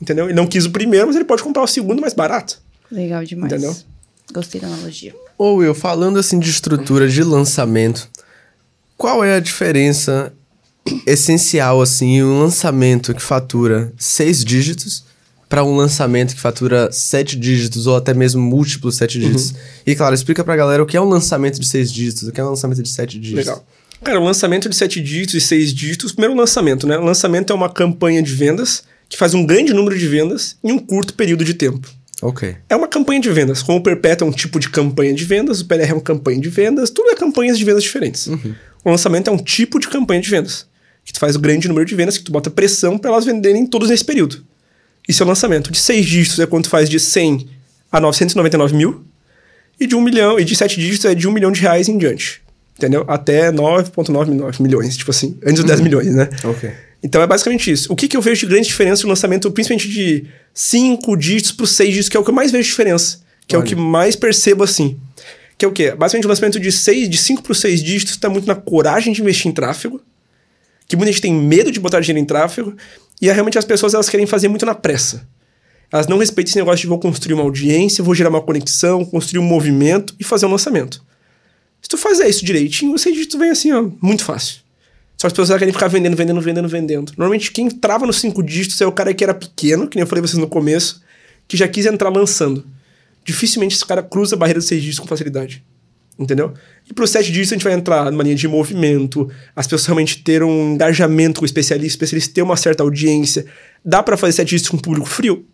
[0.00, 0.24] Entendeu?
[0.24, 2.58] Ele não quis o primeiro, mas ele pode comprar o segundo mais barato.
[2.90, 3.52] Legal demais.
[3.52, 3.76] Entendeu?
[4.32, 5.14] Gostei da analogia.
[5.36, 8.08] Ou Will, falando assim de estrutura de lançamento,
[8.96, 10.32] qual é a diferença
[11.06, 15.04] essencial, assim, um lançamento que fatura seis dígitos
[15.50, 19.32] para um lançamento que fatura sete dígitos ou até mesmo múltiplos sete uhum.
[19.32, 19.54] dígitos.
[19.84, 22.40] E, claro, explica pra galera o que é um lançamento de seis dígitos, o que
[22.40, 23.46] é um lançamento de sete dígitos.
[23.46, 23.66] Legal.
[24.02, 26.96] Cara, o lançamento de sete dígitos e seis dígitos, primeiro lançamento, né?
[26.96, 30.72] O lançamento é uma campanha de vendas que faz um grande número de vendas em
[30.72, 31.86] um curto período de tempo.
[32.22, 32.54] Ok.
[32.68, 33.60] É uma campanha de vendas.
[33.60, 36.40] Como o Perpétuo é um tipo de campanha de vendas, o PLR é uma campanha
[36.40, 38.28] de vendas, tudo é campanhas de vendas diferentes.
[38.28, 38.54] Uhum.
[38.84, 40.69] O lançamento é um tipo de campanha de vendas
[41.10, 43.66] que tu faz o grande número de vendas, que tu bota pressão para elas venderem
[43.66, 44.44] todos nesse período.
[45.08, 45.72] Isso é o lançamento.
[45.72, 47.48] De seis dígitos é quando tu faz de 100
[47.90, 49.04] a 999 mil.
[49.80, 51.98] E de um milhão, e de sete dígitos é de um milhão de reais em
[51.98, 52.42] diante.
[52.78, 53.04] Entendeu?
[53.08, 55.84] Até 9,99 milhões, tipo assim, antes dos 10 uhum.
[55.84, 56.28] milhões, né?
[56.44, 56.70] Ok.
[57.02, 57.92] Então é basicamente isso.
[57.92, 61.66] O que, que eu vejo de grande diferença no lançamento, principalmente de 5 dígitos para
[61.66, 63.20] 6 dígitos, que é o que eu mais vejo diferença.
[63.48, 63.62] Que Olha.
[63.62, 64.96] é o que mais percebo assim.
[65.58, 65.92] Que é o quê?
[65.92, 69.20] Basicamente o lançamento de 6, de 5 para 6 dígitos está muito na coragem de
[69.22, 70.00] investir em tráfego
[70.90, 72.74] que muita gente tem medo de botar dinheiro em tráfego,
[73.22, 75.24] e é realmente as pessoas elas querem fazer muito na pressa.
[75.92, 79.38] Elas não respeitam esse negócio de vou construir uma audiência, vou gerar uma conexão, construir
[79.38, 81.00] um movimento e fazer um lançamento.
[81.80, 84.62] Se tu fazer isso direitinho, você tu vem assim, ó, muito fácil.
[85.16, 87.12] Só as pessoas querem ficar vendendo, vendendo, vendendo, vendendo.
[87.16, 90.08] Normalmente quem trava nos cinco dígitos é o cara que era pequeno, que nem eu
[90.08, 91.00] falei pra vocês no começo,
[91.46, 92.66] que já quis entrar lançando.
[93.24, 95.62] Dificilmente esse cara cruza a barreira dos seis dígitos com facilidade.
[96.20, 96.52] Entendeu?
[96.86, 99.86] E para os sete dias a gente vai entrar numa linha de movimento, as pessoas
[99.86, 103.46] realmente ter um engajamento com o especialista, o especialista ter uma certa audiência.
[103.82, 105.46] Dá para fazer sete dias com um público frio?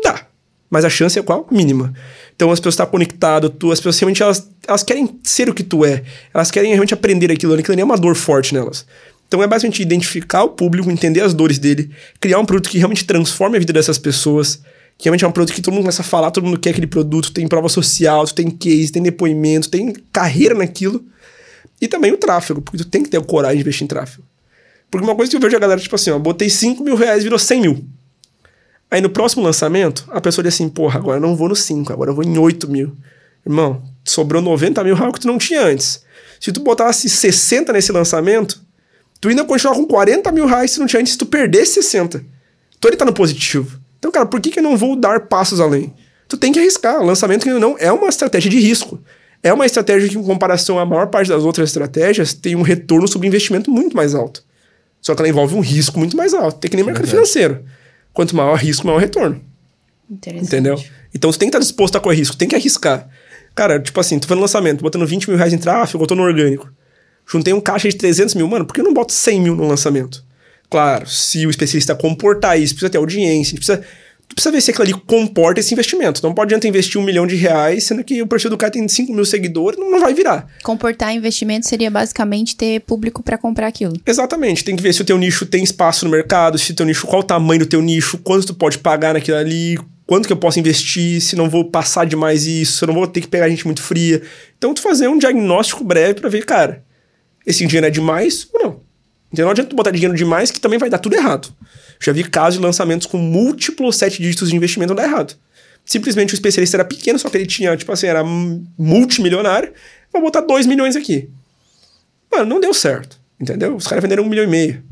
[0.00, 0.24] Dá.
[0.70, 1.48] Mas a chance é qual?
[1.50, 1.92] Mínima.
[2.36, 5.64] Então as pessoas estão conectadas, tu, as pessoas realmente elas, elas querem ser o que
[5.64, 6.04] tu é.
[6.32, 8.86] Elas querem realmente aprender aquilo, aquilo nem é uma dor forte nelas.
[9.26, 11.90] Então é basicamente identificar o público, entender as dores dele,
[12.20, 14.62] criar um produto que realmente transforme a vida dessas pessoas,
[14.98, 16.86] que realmente é um produto que todo mundo começa a falar, todo mundo quer aquele
[16.86, 21.04] produto, tem prova social, tu tem case, tem depoimento, tem carreira naquilo.
[21.80, 24.24] E também o tráfego, porque tu tem que ter coragem de investir em tráfego.
[24.90, 27.22] Porque uma coisa que eu vejo a galera, tipo assim, ó, botei 5 mil reais
[27.22, 27.84] virou 100 mil.
[28.90, 31.92] Aí no próximo lançamento, a pessoa diz assim, porra, agora eu não vou no 5,
[31.92, 32.96] agora eu vou em 8 mil.
[33.44, 36.02] Irmão, sobrou 90 mil reais que tu não tinha antes.
[36.40, 38.60] Se tu botasse 60 nesse lançamento,
[39.20, 42.24] tu ainda continuar com 40 mil reais se não tinha antes, se tu perdesse 60.
[42.78, 43.80] Então ele tá no positivo.
[43.98, 45.94] Então, cara, por que, que eu não vou dar passos além?
[46.28, 47.00] Tu tem que arriscar.
[47.00, 49.00] O lançamento que não é uma estratégia de risco.
[49.42, 53.06] É uma estratégia que, em comparação à maior parte das outras estratégias, tem um retorno
[53.06, 54.44] sobre investimento muito mais alto.
[55.00, 56.58] Só que ela envolve um risco muito mais alto.
[56.58, 57.64] Tem que nem mercado é financeiro.
[58.12, 59.40] Quanto maior risco, maior retorno.
[60.42, 60.82] Entendeu?
[61.14, 63.08] Então você tem que estar disposto a correr risco, tem que arriscar.
[63.54, 66.22] Cara, tipo assim, tu fazendo lançamento, botando 20 mil reais em tráfego, eu tô no
[66.22, 66.70] orgânico.
[67.26, 69.66] Juntei um caixa de 300 mil, mano, por que eu não boto 100 mil no
[69.66, 70.24] lançamento?
[70.68, 73.84] Claro, se o especialista comportar isso, precisa ter audiência, precisa
[74.28, 76.20] tu precisa ver se aquilo ali comporta esse investimento.
[76.22, 78.86] Não pode adianta investir um milhão de reais, sendo que o perfil do cara tem
[78.86, 80.46] 5 mil seguidores, não, não vai virar.
[80.62, 83.94] Comportar investimento seria basicamente ter público para comprar aquilo.
[84.04, 84.64] Exatamente.
[84.64, 87.06] Tem que ver se o teu nicho tem espaço no mercado, se o teu nicho,
[87.06, 90.36] qual o tamanho do teu nicho, quanto tu pode pagar naquilo ali, quanto que eu
[90.36, 93.48] posso investir, se não vou passar demais isso, se eu não vou ter que pegar
[93.48, 94.22] gente muito fria.
[94.56, 96.84] Então, tu fazer um diagnóstico breve para ver, cara,
[97.46, 98.85] esse dinheiro é demais ou não.
[99.32, 101.48] Então, não adianta tu botar dinheiro demais que também vai dar tudo errado.
[102.00, 105.34] Já vi casos de lançamentos com múltiplos sete dígitos de investimento dar errado.
[105.84, 109.72] Simplesmente o especialista era pequeno, só que ele tinha, tipo assim, era multimilionário.
[110.12, 111.30] Vou botar 2 milhões aqui.
[112.30, 113.18] Mano, não deu certo.
[113.40, 113.76] Entendeu?
[113.76, 114.82] Os caras venderam um milhão e meio.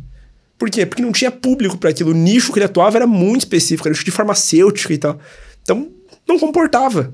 [0.59, 0.87] Por quê?
[0.87, 2.11] Porque não tinha público para aquilo.
[2.11, 5.19] O nicho que ele atuava era muito específico, era nicho de farmacêutica e tal.
[5.63, 5.91] Então,
[6.29, 7.13] não comportava.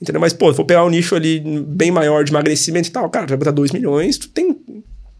[0.00, 0.20] Entendeu?
[0.20, 3.36] Mas, pô, vou pegar um nicho ali bem maior de emagrecimento e tal, cara, vai
[3.36, 4.58] botar 2 milhões, tu tem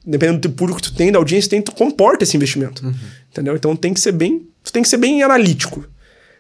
[0.05, 2.85] dependendo do público que tu tem, da audiência, tem, tu comporta esse investimento.
[2.85, 2.95] Uhum.
[3.31, 3.57] Entendeu?
[3.57, 4.47] Então tem que ser bem.
[4.63, 5.87] Tu tem que ser bem analítico.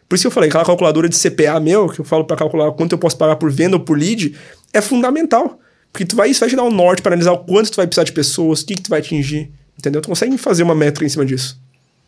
[0.09, 2.71] Por isso que eu falei, aquela calculadora de CPA meu, que eu falo para calcular
[2.73, 4.35] quanto eu posso pagar por venda ou por lead,
[4.73, 5.59] é fundamental.
[5.91, 7.87] Porque tu vai, isso vai te dar um norte para analisar o quanto tu vai
[7.87, 9.51] precisar de pessoas, o que, que tu vai atingir.
[9.79, 10.01] Entendeu?
[10.03, 11.61] Tu consegue fazer uma métrica em cima disso.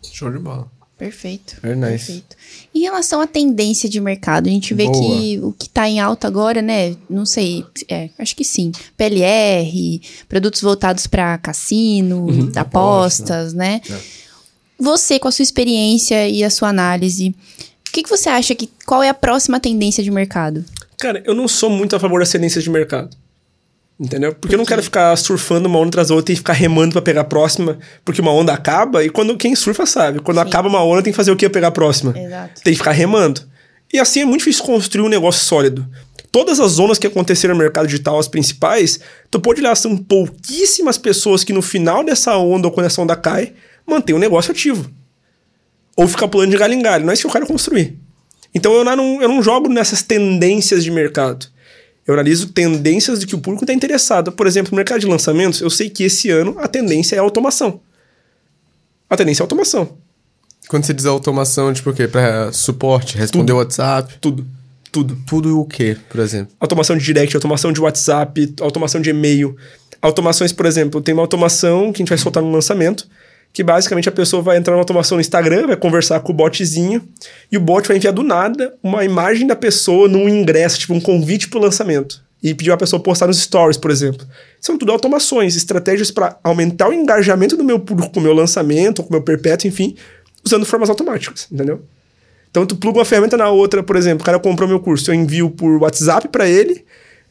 [0.02, 0.70] Show de bola.
[0.99, 1.57] Perfeito.
[1.62, 2.07] Very nice.
[2.07, 2.36] Perfeito.
[2.74, 4.99] Em relação à tendência de mercado, a gente vê Boa.
[4.99, 6.97] que o que está em alta agora, né?
[7.09, 8.72] Não sei, é, acho que sim.
[8.97, 13.82] PLR, produtos voltados para cassino, uhum, apostas, né?
[13.90, 13.99] É.
[14.78, 17.34] Você, com a sua experiência e a sua análise,
[17.88, 18.68] o que, que você acha que.
[18.86, 20.64] Qual é a próxima tendência de mercado?
[20.99, 23.14] Cara, eu não sou muito a favor das tendências de mercado.
[23.99, 24.34] Entendeu?
[24.34, 27.01] Porque eu não quero ficar surfando uma onda atrás da outra e ficar remando para
[27.01, 30.42] pegar a próxima, porque uma onda acaba e quando quem surfa sabe, quando Sim.
[30.42, 32.16] acaba uma onda tem que fazer o que pegar a próxima.
[32.16, 32.62] Exato.
[32.62, 33.40] Tem que ficar remando.
[33.90, 35.86] E assim é muito difícil construir um negócio sólido.
[36.30, 40.99] Todas as zonas que aconteceram no mercado digital, as principais, tu pode olhar, são pouquíssimas
[40.99, 43.55] pessoas que no final dessa onda ou quando essa onda cai,
[43.86, 44.90] mantém o negócio ativo.
[45.97, 47.05] Ou ficar pulando de galho em galho.
[47.05, 47.99] Não é isso que eu quero construir.
[48.55, 51.47] Então eu não, eu não jogo nessas tendências de mercado.
[52.07, 54.30] Eu analiso tendências de que o público está interessado.
[54.30, 57.22] Por exemplo, no mercado de lançamentos, eu sei que esse ano a tendência é a
[57.22, 57.80] automação.
[59.11, 59.96] A tendência é a automação.
[60.68, 62.09] Quando você diz automação, tipo o quê?
[62.09, 64.18] Para suporte, responder o WhatsApp?
[64.20, 64.46] Tudo.
[64.90, 65.18] Tudo.
[65.26, 66.54] Tudo o quê, por exemplo?
[66.59, 69.57] Automação de direct, automação de WhatsApp, automação de e-mail.
[70.00, 73.07] Automações, por exemplo, tem uma automação que a gente vai soltar no lançamento,
[73.57, 77.02] que basicamente a pessoa vai entrar na automação no Instagram, vai conversar com o botzinho,
[77.50, 81.00] e o bot vai enviar do nada uma imagem da pessoa num ingresso, tipo um
[81.00, 82.22] convite para o lançamento.
[82.42, 84.26] E pedir a pessoa postar nos stories, por exemplo.
[84.61, 89.02] São tudo automações, estratégias para aumentar o engajamento do meu público com o meu lançamento,
[89.02, 89.96] com o meu perpétuo, enfim,
[90.44, 91.80] usando formas automáticas, entendeu?
[92.50, 95.14] Então tu pluga uma ferramenta na outra, por exemplo, o cara comprou meu curso, eu
[95.14, 96.84] envio por WhatsApp para ele,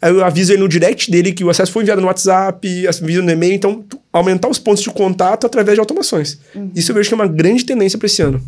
[0.05, 3.23] Aí eu aviso ele no direct dele que o acesso foi enviado no WhatsApp, aviso
[3.23, 3.53] no e-mail.
[3.55, 3.83] Então,
[4.13, 6.37] aumentar os pontos de contato através de automações.
[6.53, 6.69] Uhum.
[6.75, 8.39] Isso eu vejo que é uma grande tendência para esse ano.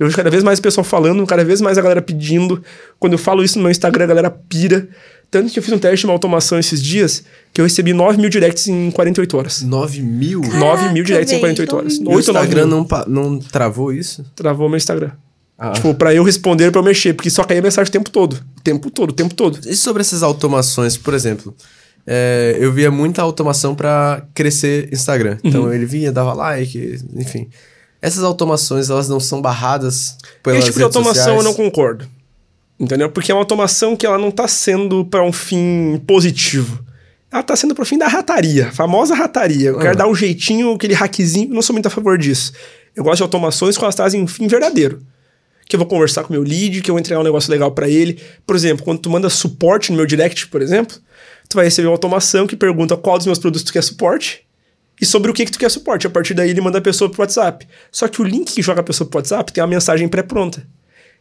[0.00, 2.62] Eu vejo cada vez mais o pessoal falando, cada vez mais a galera pedindo.
[2.98, 4.88] Quando eu falo isso no meu Instagram, a galera pira.
[5.30, 8.16] Tanto que eu fiz um teste de uma automação esses dias que eu recebi 9
[8.16, 9.60] mil directs em 48 horas.
[9.60, 10.40] 9 mil?
[10.40, 11.98] Caraca, 9 mil directs véio, em 48 horas.
[11.98, 14.24] O Instagram não, não travou isso?
[14.34, 15.10] Travou meu Instagram.
[15.58, 15.70] Ah.
[15.72, 18.34] Tipo, pra eu responder, pra eu mexer, porque só caía mensagem o tempo todo.
[18.56, 19.60] O tempo todo, o tempo todo.
[19.66, 21.54] E sobre essas automações, por exemplo,
[22.06, 25.38] é, eu via muita automação para crescer Instagram.
[25.44, 25.72] Então uhum.
[25.72, 27.48] ele vinha, dava like, enfim.
[28.02, 31.38] Essas automações, elas não são barradas pelas Esse tipo de automação sociais.
[31.38, 32.06] eu não concordo.
[32.78, 33.08] Entendeu?
[33.08, 36.84] Porque é uma automação que ela não tá sendo para um fim positivo.
[37.32, 39.68] Ela tá sendo pro fim da rataria, famosa rataria.
[39.68, 39.80] Eu uhum.
[39.80, 42.52] quero dar um jeitinho, aquele hackzinho, não sou muito a favor disso.
[42.94, 45.00] Eu gosto de automações que elas trazem um fim verdadeiro
[45.66, 47.72] que eu vou conversar com o meu lead, que eu vou entregar um negócio legal
[47.72, 48.20] para ele.
[48.46, 50.96] Por exemplo, quando tu manda suporte no meu direct, por exemplo,
[51.48, 54.44] tu vai receber uma automação que pergunta qual dos meus produtos tu quer suporte
[55.00, 56.06] e sobre o que, que tu quer suporte.
[56.06, 57.66] A partir daí ele manda a pessoa pro WhatsApp.
[57.90, 60.66] Só que o link que joga a pessoa pro WhatsApp tem uma mensagem pré-pronta.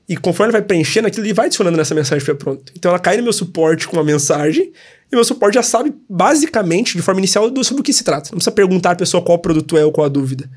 [0.07, 2.73] E conforme ele vai preenchendo aquilo, ele vai adicionando nessa mensagem pré-pronta.
[2.77, 4.73] Então ela cai no meu suporte com uma mensagem
[5.09, 8.29] e meu suporte já sabe basicamente, de forma inicial, sobre o que se trata.
[8.31, 10.49] Não precisa perguntar à pessoa qual produto é ou qual a dúvida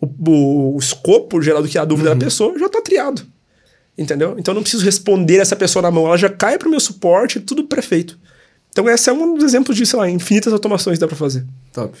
[0.00, 2.18] o, o, o escopo geral do que é a dúvida uhum.
[2.18, 3.22] da pessoa já está triado.
[3.96, 4.34] Entendeu?
[4.38, 6.80] Então eu não preciso responder essa pessoa na mão, ela já cai para o meu
[6.80, 8.18] suporte, tudo prefeito.
[8.70, 11.44] Então esse é um dos exemplos de, sei lá, infinitas automações que dá para fazer.
[11.72, 11.96] Top.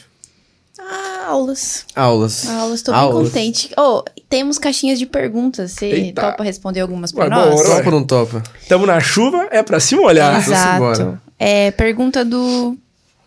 [0.78, 1.84] Ah, aulas.
[1.94, 2.48] Aulas.
[2.48, 3.16] Aulas, tô aulas.
[3.16, 3.70] bem contente.
[3.76, 5.72] Oh, temos caixinhas de perguntas.
[5.72, 6.22] Você Eita.
[6.22, 7.54] topa responder algumas para nós?
[7.54, 8.42] Bora, topa ou não topa?
[8.68, 10.38] Tamo na chuva, é para se molhar.
[10.40, 11.20] Exato.
[11.38, 12.76] É, pergunta do...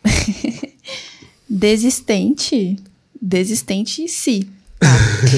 [1.47, 2.77] Desistente.
[3.21, 4.49] Desistente, sim.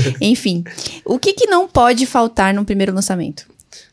[0.22, 0.64] Enfim,
[1.04, 3.46] o que, que não pode faltar no primeiro lançamento?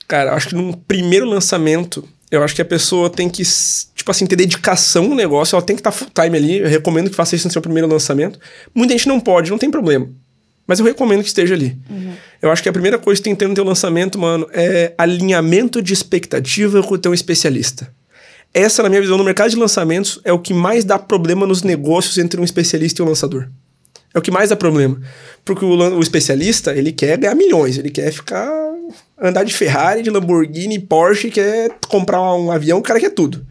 [0.06, 4.26] Cara, acho que no primeiro lançamento, eu acho que a pessoa tem que, tipo assim,
[4.26, 6.58] ter dedicação no negócio, ela tem que estar tá full time ali.
[6.58, 8.38] Eu recomendo que faça isso no seu primeiro lançamento.
[8.74, 10.08] Muita gente não pode, não tem problema.
[10.66, 11.76] Mas eu recomendo que esteja ali.
[11.90, 12.12] Uhum.
[12.40, 14.94] Eu acho que a primeira coisa que tem que ter no teu lançamento, mano, é
[14.96, 17.92] alinhamento de expectativa com o teu especialista.
[18.54, 21.62] Essa, na minha visão, no mercado de lançamentos, é o que mais dá problema nos
[21.62, 23.48] negócios entre um especialista e um lançador.
[24.14, 25.00] É o que mais dá problema.
[25.44, 28.50] Porque o, o especialista, ele quer ganhar milhões, ele quer ficar.
[29.20, 33.46] andar de Ferrari, de Lamborghini, Porsche, quer comprar um avião, o cara quer tudo.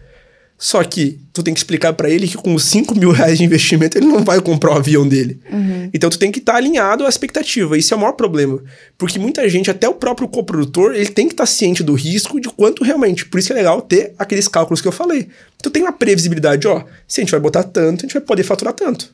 [0.62, 3.98] Só que tu tem que explicar para ele que com 5 mil reais de investimento
[3.98, 5.40] ele não vai comprar o avião dele.
[5.52, 5.90] Uhum.
[5.92, 7.76] Então tu tem que estar tá alinhado à expectativa.
[7.76, 8.62] Isso é o maior problema.
[8.96, 12.40] Porque muita gente, até o próprio coprodutor, ele tem que estar tá ciente do risco
[12.40, 13.26] de quanto realmente.
[13.26, 15.30] Por isso que é legal ter aqueles cálculos que eu falei.
[15.64, 16.84] Tu tem uma previsibilidade, ó.
[17.08, 19.12] Se a gente vai botar tanto, a gente vai poder faturar tanto.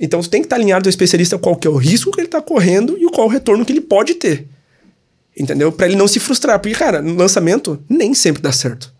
[0.00, 2.26] Então tu tem que estar alinhado ao especialista qual que é o risco que ele
[2.26, 4.46] está correndo e qual o retorno que ele pode ter.
[5.36, 5.72] Entendeu?
[5.72, 6.58] Para ele não se frustrar.
[6.60, 8.92] Porque, cara, no lançamento nem sempre dá certo.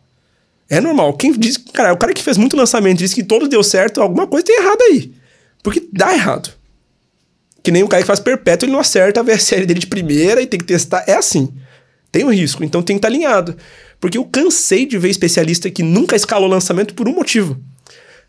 [0.69, 1.13] É normal.
[1.15, 1.57] Quem diz.
[1.57, 4.57] Cara, o cara que fez muito lançamento diz que todo deu certo, alguma coisa tem
[4.57, 5.13] errado aí.
[5.63, 6.51] Porque dá errado.
[7.63, 10.43] Que nem o cara que faz perpétuo, ele não acerta a VSL dele de primeira
[10.43, 11.05] e tem que testar.
[11.07, 11.53] É assim.
[12.11, 13.57] Tem um risco, então tem que estar alinhado.
[13.99, 17.59] Porque eu cansei de ver especialista que nunca escalou lançamento por um motivo.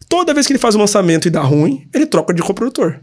[0.07, 2.99] Toda vez que ele faz um lançamento e dá ruim, ele troca de coprodutor.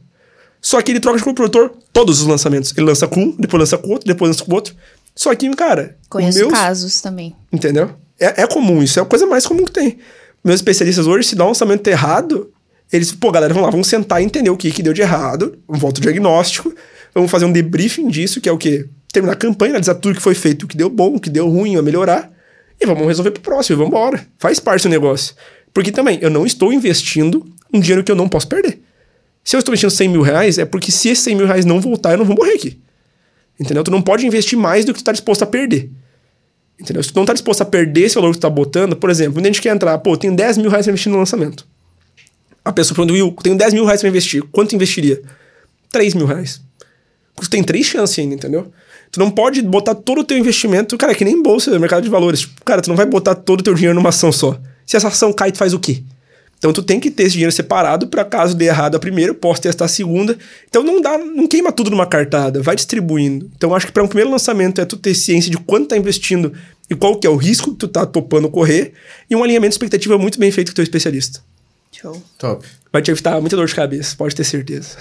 [0.61, 2.73] Só que ele troca de coprodutor todos os lançamentos.
[2.77, 4.75] Ele lança com um, depois lança com outro, depois lança com outro.
[5.15, 5.97] Só que, cara.
[6.09, 6.53] Conheço meus...
[6.53, 7.35] casos também.
[7.53, 7.91] Entendeu?
[8.19, 9.99] É, é comum, isso é a coisa mais comum que tem.
[10.45, 12.53] Meus especialistas hoje, se dá um lançamento errado,
[12.93, 15.59] eles, pô, galera, vamos lá, vamos sentar e entender o que, que deu de errado,
[15.67, 16.73] volta o diagnóstico,
[17.15, 18.87] vamos fazer um debriefing disso, que é o quê?
[19.13, 21.49] Terminar a campanha, analisar tudo que foi feito, o que deu bom, o que deu
[21.49, 22.31] ruim, a melhorar,
[22.81, 24.27] e vamos resolver pro próximo, vamos embora.
[24.39, 25.35] Faz parte do negócio.
[25.73, 28.81] Porque também, eu não estou investindo um dinheiro que eu não posso perder.
[29.45, 31.81] Se eu estou investindo 100 mil reais, é porque se esses 100 mil reais não
[31.81, 32.81] voltar, eu não vou morrer aqui.
[33.59, 33.83] Entendeu?
[33.83, 35.91] Tu não pode investir mais do que tu está disposto a perder.
[36.79, 37.03] Entendeu?
[37.03, 39.35] Se tu não tá disposto a perder esse valor que tu tá botando, por exemplo,
[39.35, 41.67] quando a gente quer entrar, pô, tenho 10 mil reais pra investir no lançamento.
[42.65, 44.43] A pessoa pergunta, Will, tenho 10 mil reais pra investir.
[44.53, 45.21] Quanto investiria?
[45.91, 46.61] 3 mil reais.
[47.41, 48.71] Tu tem três chances ainda, entendeu?
[49.11, 52.09] Tu não pode botar todo o teu investimento, cara, é que nem bolsa, mercado de
[52.09, 52.41] valores.
[52.41, 54.59] Tipo, cara, tu não vai botar todo o teu dinheiro numa ação só.
[54.93, 56.03] Se essa ação cai, tu faz o quê?
[56.59, 59.63] Então tu tem que ter esse dinheiro separado para caso dê errado a primeira, posso
[59.63, 60.37] testar a segunda.
[60.69, 63.51] Então não dá, não queima tudo numa cartada, vai distribuindo.
[63.57, 66.53] Então acho que para um primeiro lançamento é tu ter ciência de quanto tá investindo
[66.91, 68.93] e qual que é o risco que tu tá topando correr
[69.31, 71.41] e um alinhamento de expectativa muito bem feito com o teu especialista.
[71.91, 72.23] Show.
[72.37, 72.63] Top.
[72.93, 74.99] Vai te evitar muita dor de cabeça, pode ter certeza.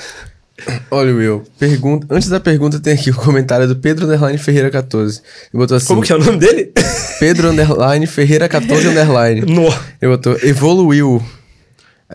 [0.91, 2.07] Olha, Will, pergunta.
[2.09, 5.19] Antes da pergunta, tem aqui o comentário do Pedro Underline Ferreira 14.
[5.19, 5.87] Ele botou assim.
[5.87, 6.71] Como que é o nome dele?
[7.19, 9.41] Pedro Underline Ferreira 14 Underline.
[9.41, 9.67] No.
[10.01, 11.21] Ele botou evoluiu.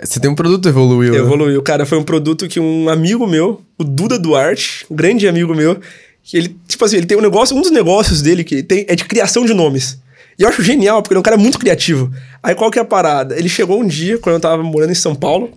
[0.02, 1.12] Você tem um produto evoluiu.
[1.12, 1.18] Né?
[1.18, 1.62] Evoluiu.
[1.62, 5.80] Cara, foi um produto que um amigo meu, o Duda Duarte, um grande amigo meu,
[6.22, 8.94] que ele, tipo assim, ele tem um negócio, um dos negócios dele que tem é
[8.94, 9.98] de criação de nomes.
[10.38, 12.12] E eu acho genial, porque ele é um cara muito criativo.
[12.42, 13.38] Aí qual que é a parada?
[13.38, 15.50] Ele chegou um dia, quando eu tava morando em São Paulo,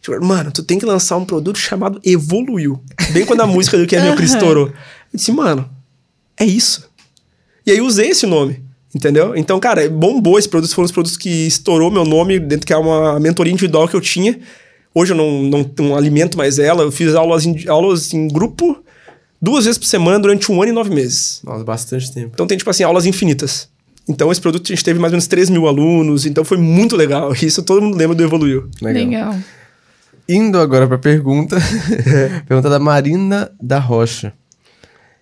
[0.00, 2.82] tipo, mano, tu tem que lançar um produto chamado Evoluiu.
[3.12, 4.68] Bem quando a música do que é meu Cristo estourou.
[4.68, 4.74] Eu
[5.14, 5.68] disse, mano,
[6.38, 6.88] é isso.
[7.66, 8.62] E aí eu usei esse nome.
[8.94, 9.36] Entendeu?
[9.36, 10.74] Então, cara, bombou esse produto.
[10.74, 14.00] Foram os produtos que estourou meu nome dentro que é uma mentoria individual que eu
[14.00, 14.38] tinha.
[14.92, 16.82] Hoje eu não, não, não alimento mais ela.
[16.82, 18.82] Eu fiz aulas em, aulas em grupo
[19.40, 21.40] duas vezes por semana durante um ano e nove meses.
[21.44, 22.30] Nossa, bastante tempo.
[22.34, 23.68] Então tem, tipo assim, aulas infinitas.
[24.08, 26.26] Então esse produto a gente teve mais ou menos 3 mil alunos.
[26.26, 27.32] Então foi muito legal.
[27.40, 28.68] Isso todo mundo lembra do Evoluiu.
[28.82, 29.04] Legal.
[29.04, 29.36] legal.
[30.32, 31.56] Indo agora pra pergunta.
[32.46, 34.32] pergunta da Marina da Rocha.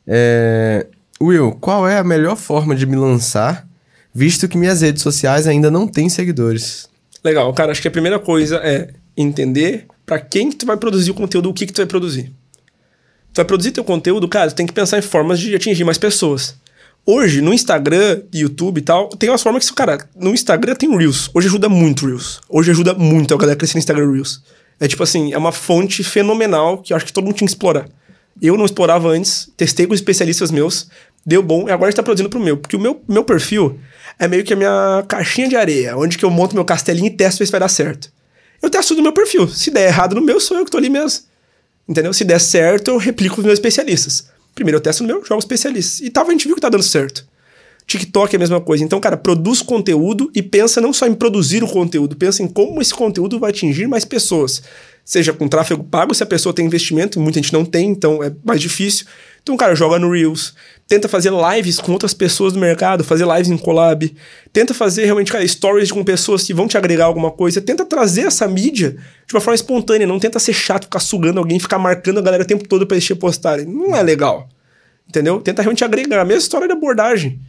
[0.06, 0.86] É,
[1.18, 3.66] Will, qual é a melhor forma de me lançar,
[4.14, 6.90] visto que minhas redes sociais ainda não têm seguidores?
[7.24, 11.10] Legal, cara, acho que a primeira coisa é entender para quem que tu vai produzir
[11.10, 12.24] o conteúdo, o que que tu vai produzir.
[13.32, 15.96] Tu vai produzir teu conteúdo, cara, tu tem que pensar em formas de atingir mais
[15.96, 16.54] pessoas.
[17.06, 21.30] Hoje, no Instagram, YouTube e tal, tem umas formas que, cara, no Instagram tem Reels.
[21.32, 22.42] Hoje ajuda muito Reels.
[22.46, 24.42] Hoje ajuda muito a galera a crescer no Instagram Reels.
[24.80, 27.52] É tipo assim, é uma fonte fenomenal que eu acho que todo mundo tinha que
[27.52, 27.88] explorar.
[28.40, 30.88] Eu não explorava antes, testei com especialistas meus,
[31.26, 32.56] deu bom, e agora está produzindo pro meu.
[32.56, 33.78] Porque o meu, meu perfil
[34.18, 37.10] é meio que a minha caixinha de areia, onde que eu monto meu castelinho e
[37.10, 38.10] testo se vai dar certo.
[38.62, 39.48] Eu testo no meu perfil.
[39.48, 41.24] Se der errado no meu, sou eu que tô ali mesmo.
[41.88, 42.12] Entendeu?
[42.12, 44.28] Se der certo, eu replico os meus especialistas.
[44.54, 46.00] Primeiro eu testo no meu, jogo especialistas.
[46.00, 47.27] E tal, a gente viu que tá dando certo.
[47.88, 48.84] TikTok é a mesma coisa.
[48.84, 52.82] Então, cara, produz conteúdo e pensa não só em produzir o conteúdo, pensa em como
[52.82, 54.62] esse conteúdo vai atingir mais pessoas.
[55.02, 58.30] Seja com tráfego pago, se a pessoa tem investimento, muita gente não tem, então é
[58.44, 59.06] mais difícil.
[59.42, 60.54] Então, cara, joga no Reels,
[60.86, 64.14] tenta fazer lives com outras pessoas do mercado, fazer lives em collab,
[64.52, 68.26] tenta fazer realmente, cara, stories com pessoas que vão te agregar alguma coisa, tenta trazer
[68.26, 72.18] essa mídia de uma forma espontânea, não tenta ser chato, ficar sugando alguém, ficar marcando
[72.18, 73.64] a galera o tempo todo pra eles te postarem.
[73.64, 74.46] Não é legal.
[75.08, 75.40] Entendeu?
[75.40, 76.20] Tenta realmente agregar.
[76.20, 77.40] A mesma história de abordagem.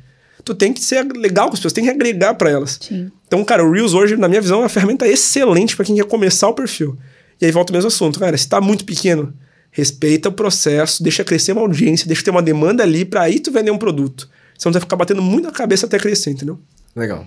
[0.50, 2.80] Tu tem que ser legal com as pessoas, tem que agregar para elas.
[2.82, 3.12] Sim.
[3.28, 6.06] Então, cara, o Reels hoje, na minha visão, é uma ferramenta excelente para quem quer
[6.06, 6.98] começar o perfil.
[7.40, 8.36] E aí volta o mesmo assunto, cara.
[8.36, 9.34] Se tá muito pequeno,
[9.72, 13.52] Respeita o processo, deixa crescer uma audiência, deixa ter uma demanda ali pra aí tu
[13.52, 14.30] vender um produto.
[14.58, 16.60] Senão tu vai ficar batendo muito na cabeça até crescer, entendeu?
[16.96, 17.26] Legal.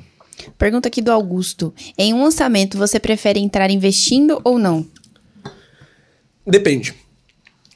[0.58, 1.72] Pergunta aqui do Augusto.
[1.96, 4.84] Em um lançamento, você prefere entrar investindo ou não?
[6.44, 6.94] Depende.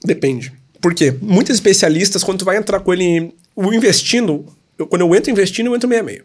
[0.05, 0.53] Depende.
[0.81, 1.17] Por quê?
[1.23, 4.45] Muitos especialistas, quando tu vai entrar com ele o investindo,
[4.79, 6.25] eu- quando eu entro investindo, eu entro meio a meio.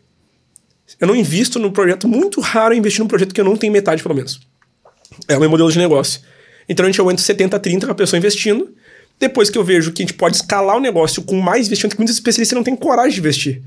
[0.99, 4.03] Eu não invisto no projeto, muito raro investir num projeto que eu não tenho metade,
[4.03, 4.41] pelo menos.
[5.27, 6.21] É o meu modelo de negócio.
[6.67, 8.73] Então, a gente, eu entro 70, 30 com a pessoa investindo.
[9.19, 11.99] Depois que eu vejo que a gente pode escalar o negócio com mais investimento, que
[12.01, 13.61] muitos especialistas não têm coragem de investir.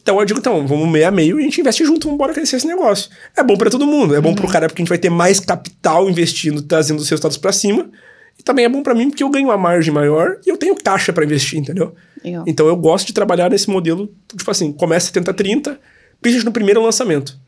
[0.00, 2.32] Então eu digo, então, vamos meio a meio e a gente investe junto, vamos embora
[2.32, 3.10] crescer esse negócio.
[3.36, 4.14] É bom pra todo mundo.
[4.14, 7.36] É bom pro cara porque a gente vai ter mais capital investindo, trazendo os resultados
[7.36, 7.90] pra cima.
[8.38, 10.74] E também é bom pra mim porque eu ganho uma margem maior e eu tenho
[10.74, 11.94] caixa pra investir, entendeu?
[12.24, 12.44] Legal.
[12.46, 15.80] Então eu gosto de trabalhar nesse modelo, tipo assim, começa 70 30,
[16.20, 17.38] principalmente no primeiro lançamento.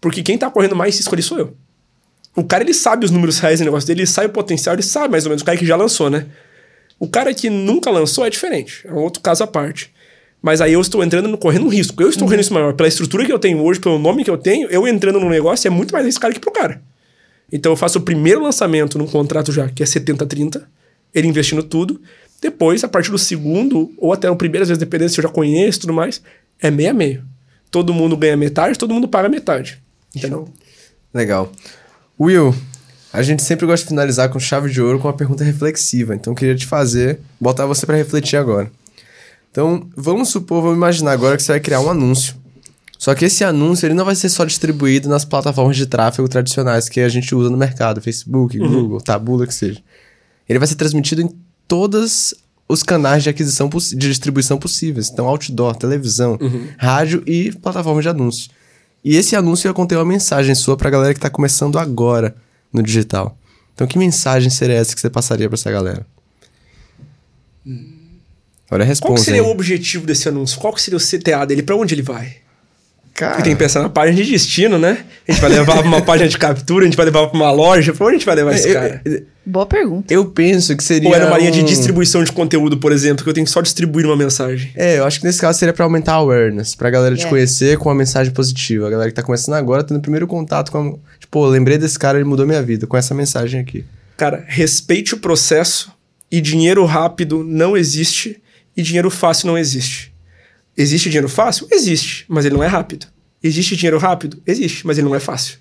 [0.00, 1.56] Porque quem tá correndo mais risco ali sou eu.
[2.36, 4.82] O cara, ele sabe os números reais do negócio dele, ele sabe o potencial, ele
[4.82, 6.26] sabe mais ou menos o cara que já lançou, né?
[6.98, 9.92] O cara que nunca lançou é diferente, é um outro caso à parte.
[10.40, 12.00] Mas aí eu estou entrando no correndo um risco.
[12.00, 12.72] Eu estou correndo isso maior.
[12.72, 15.66] Pela estrutura que eu tenho hoje, pelo nome que eu tenho, eu entrando no negócio
[15.66, 16.80] é muito mais arriscado que pro cara.
[17.50, 20.62] Então eu faço o primeiro lançamento num contrato já, que é 70-30,
[21.14, 22.00] ele investindo tudo.
[22.40, 25.28] Depois, a partir do segundo, ou até no primeiro, às vezes, dependendo se eu já
[25.28, 26.22] conheço e tudo mais,
[26.60, 27.24] é meio a meio.
[27.70, 29.82] Todo mundo ganha metade, todo mundo paga metade.
[30.14, 30.48] Entendeu?
[31.12, 31.50] Legal.
[32.18, 32.54] Will,
[33.12, 36.14] a gente sempre gosta de finalizar com chave de ouro com uma pergunta reflexiva.
[36.14, 38.70] Então, eu queria te fazer, botar você para refletir agora.
[39.50, 42.36] Então, vamos supor, vamos imaginar agora que você vai criar um anúncio.
[42.98, 46.88] Só que esse anúncio ele não vai ser só distribuído nas plataformas de tráfego tradicionais
[46.88, 49.80] que a gente usa no mercado, Facebook, Google, Tabula, que seja.
[50.48, 51.30] Ele vai ser transmitido em
[51.68, 52.34] todos
[52.68, 55.08] os canais de aquisição de distribuição possíveis.
[55.10, 56.36] Então, outdoor, televisão,
[56.76, 58.50] rádio e plataformas de anúncio.
[59.04, 62.34] E esse anúncio ia conter uma mensagem sua pra galera que tá começando agora
[62.72, 63.38] no digital.
[63.74, 66.04] Então, que mensagem seria essa que você passaria pra essa galera?
[67.64, 69.24] Olha a Qual que resposta.
[69.24, 70.58] seria o objetivo desse anúncio?
[70.58, 71.62] Qual que seria o CTA dele?
[71.62, 72.47] Pra onde ele vai?
[73.18, 74.98] Cara, Porque tem que pensar na página de destino, né?
[75.26, 77.50] A gente vai levar pra uma página de captura, a gente vai levar pra uma
[77.50, 77.92] loja.
[77.92, 79.00] Pra onde a gente vai levar esse eu, cara?
[79.04, 80.14] eu- Boa pergunta.
[80.14, 81.08] eu penso que seria.
[81.08, 83.50] Ou é numa linha de um- distribuição de conteúdo, por exemplo, que eu tenho que
[83.50, 84.70] só distribuir uma mensagem.
[84.76, 87.28] É, eu acho que nesse caso seria pra aumentar a awareness, pra galera te É.
[87.28, 88.86] conhecer com uma mensagem positiva.
[88.86, 90.84] A galera que tá começando agora, tendo o primeiro contato com a...
[91.18, 93.84] Tipo, pô, lembrei desse cara, ele mudou minha vida, com essa mensagem aqui.
[94.16, 95.90] Cara, respeite o processo
[96.30, 98.40] e dinheiro rápido não existe
[98.76, 100.12] e dinheiro fácil não existe.
[100.78, 101.66] Existe dinheiro fácil?
[101.72, 103.08] Existe, mas ele não é rápido.
[103.42, 104.40] Existe dinheiro rápido?
[104.46, 105.58] Existe, mas ele não é fácil.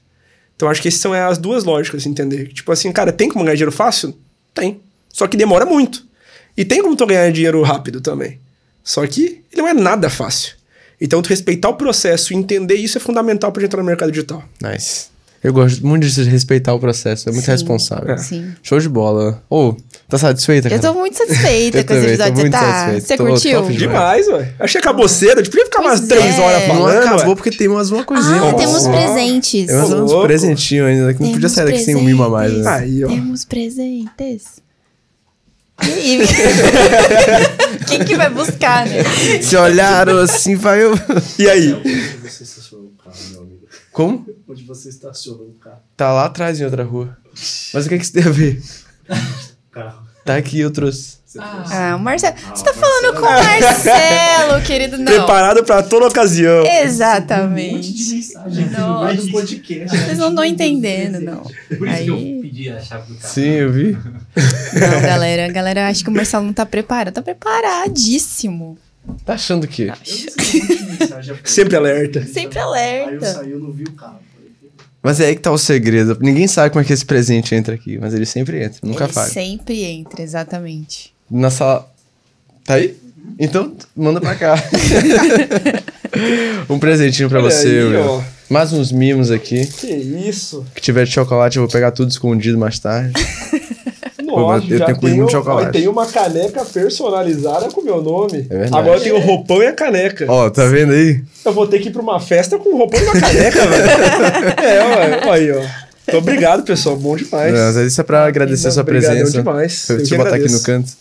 [0.55, 2.53] Então acho que essas são as duas lógicas, entender?
[2.53, 4.15] Tipo assim, cara, tem como ganhar dinheiro fácil?
[4.53, 4.80] Tem.
[5.11, 6.05] Só que demora muito.
[6.55, 8.39] E tem como tu ganhar dinheiro rápido também.
[8.84, 10.55] Só que ele não é nada fácil.
[10.99, 14.43] Então, tu respeitar o processo e entender isso é fundamental gente entrar no mercado digital.
[14.61, 15.07] Nice.
[15.47, 17.51] Eu gosto muito de respeitar o processo, é muito Sim.
[17.51, 18.11] responsável.
[18.13, 18.17] É.
[18.17, 18.51] Sim.
[18.61, 19.41] Show de bola.
[19.49, 19.73] Ô,
[20.09, 20.81] tá satisfeita, Eu cara?
[20.93, 22.35] tô muito satisfeita Eu com esse tô episódio.
[22.35, 22.59] Você muito tá?
[22.59, 23.07] satisfeito.
[23.07, 23.61] Você Tô curtiu?
[23.61, 24.25] top demais.
[24.25, 24.53] Demais, ué.
[24.59, 25.39] Achei que acabou cedo.
[25.39, 26.41] A gente podia ficar umas Pois três é.
[26.41, 26.97] horas Não falando.
[26.97, 27.35] acabou ué.
[27.35, 28.41] porque tem umas uma coisinha.
[28.49, 28.91] Ah, temos Ó.
[28.91, 29.67] presentes.
[29.67, 32.51] Tem uns, presentinhos ainda, que não podia Temos sair daqui sem um mimo a mais.
[32.51, 32.69] Né?
[32.69, 33.07] Aí, ó.
[33.07, 34.57] Temos presentes.
[35.87, 36.27] E aí?
[37.87, 39.03] Quem que vai buscar, né?
[39.41, 40.93] Se olharam assim, vai eu...
[41.37, 41.71] E aí?
[42.23, 42.43] Você
[43.07, 43.57] carro, meu amigo?
[43.97, 44.23] Como?
[44.47, 45.79] Onde você estacionou o carro?
[45.95, 47.17] Tá lá atrás em outra rua.
[47.73, 48.61] Mas o que que isso tem a ver?
[49.71, 50.05] carro.
[50.23, 51.17] Tá aqui, eu trouxe.
[51.39, 52.35] Ah, o Marcelo.
[52.53, 54.99] Você tá falando com o Marcelo, querido.
[54.99, 55.05] Não.
[55.05, 56.57] Preparado pra toda ocasião.
[56.57, 58.13] Um monte de Exatamente.
[58.13, 59.97] mensagem do podcast.
[59.97, 61.41] Vocês não estão entendendo, não.
[61.41, 63.33] Por isso que eu Aí, pedi a chave do carro.
[63.33, 63.93] Sim, eu vi.
[63.93, 65.45] não, galera.
[65.47, 67.15] A galera acha que o Marcelo não tá preparado.
[67.15, 68.77] Tá preparadíssimo.
[69.26, 69.91] Tá achando o quê?
[71.10, 72.26] Falei, Sempre alerta.
[72.26, 73.34] Sempre Aí eu alerta.
[73.34, 74.20] saí, eu não vi o carro.
[75.03, 76.18] Mas é aí que tá o segredo.
[76.22, 79.13] Ninguém sabe como é que esse presente entra aqui, mas ele sempre entra, nunca Ele
[79.13, 79.29] falha.
[79.32, 81.13] sempre entra, exatamente.
[81.29, 81.89] Na sala.
[82.66, 82.96] Tá aí?
[83.39, 84.55] Então, manda pra cá.
[86.70, 88.21] um presentinho pra Olha você, aí, ó.
[88.50, 89.66] Mais uns mimos aqui.
[89.66, 90.66] Que isso?
[90.74, 93.13] Que tiver de chocolate, eu vou pegar tudo escondido mais tarde.
[94.29, 95.67] Eu já tenho comido muito chocolate.
[95.67, 98.45] ó, Tem uma caneca personalizada com o meu nome.
[98.49, 98.78] É verdade.
[98.78, 100.25] Agora eu tenho o roupão e a caneca.
[100.28, 101.21] Ó, tá vendo aí?
[101.45, 103.87] Eu vou ter que ir pra uma festa com o roupão e uma caneca, velho.
[104.63, 105.28] É.
[105.28, 105.62] Olha aí, ó.
[106.08, 106.95] Então, obrigado, pessoal.
[106.95, 107.54] Bom demais.
[107.54, 109.32] Não, isso é pra agradecer a sua presença.
[109.32, 109.89] demais.
[109.89, 110.58] Eu Deixa eu botar aqui agradeço.
[110.59, 110.91] no canto.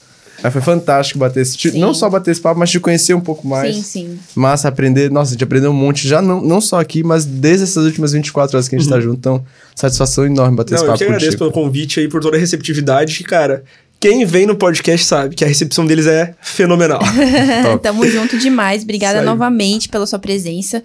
[0.47, 1.57] Mas foi fantástico bater esse.
[1.57, 1.79] te- Sim.
[1.81, 3.75] Não só bater esse papo, mas te conhecer um pouco mais.
[3.75, 4.19] Sim, sim.
[4.35, 5.11] Massa, aprender.
[5.11, 8.13] Nossa, a gente aprendeu um monte, já não, não só aqui, mas desde essas últimas
[8.13, 9.17] 24 horas que a gente tá junto.
[9.19, 9.45] Então,
[9.75, 10.77] satisfação enorme bater Uhum.
[10.77, 11.53] Não, esse eu papo que agradeço contigo.
[11.53, 13.17] pelo convite aí, por toda a receptividade.
[13.17, 13.65] Que, cara,
[13.99, 17.01] quem vem no podcast sabe que a recepção deles é fenomenal.
[17.83, 18.83] Tamo junto demais.
[18.85, 19.25] Obrigada aí.
[19.25, 20.83] novamente pela sua presença.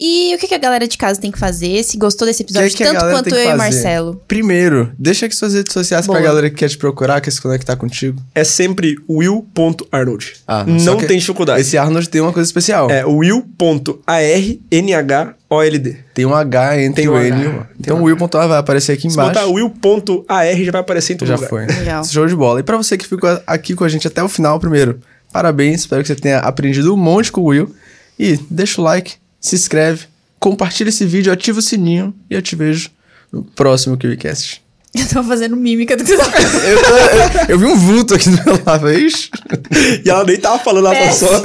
[0.00, 1.82] E o que, que a galera de casa tem que fazer?
[1.82, 3.54] Se gostou desse episódio, que que tanto quanto eu e?
[3.56, 4.22] Marcelo.
[4.28, 6.18] Primeiro, deixa aqui suas redes sociais Boa.
[6.18, 8.20] pra galera que quer te procurar, quer se conectar contigo.
[8.32, 10.34] É sempre will.arnold.
[10.46, 11.62] Ah, só não que tem dificuldade.
[11.62, 12.88] Esse Arnold tem uma coisa especial.
[12.90, 13.98] É will.arnhold.
[16.14, 17.26] Tem um H entre Tem um o H.
[17.26, 17.42] N.
[17.42, 19.32] e o- Então o Will.A vai aparecer aqui Se embaixo.
[19.34, 21.48] botar will.ar já vai aparecer em todo Já lugar.
[21.48, 21.66] foi.
[21.66, 22.04] Legal.
[22.04, 22.60] Show de bola.
[22.60, 25.00] E pra você que ficou aqui com a gente até o final, primeiro,
[25.32, 25.80] parabéns.
[25.80, 27.74] Espero que você tenha aprendido um monte com o Will.
[28.18, 30.06] E deixa o like, se inscreve,
[30.38, 32.90] compartilha esse vídeo, ativa o sininho e eu te vejo
[33.32, 34.62] no próximo KiwiCast.
[34.94, 36.64] Eu tô fazendo mímica do que você tá fazendo.
[36.64, 39.28] Eu, eu- eu vi um vulto aqui do meu lado, ixi.
[40.04, 41.12] E ela nem tava falando, ela É.
[41.12, 41.26] só.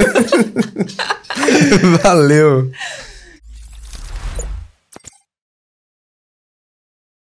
[2.02, 2.70] Valeu.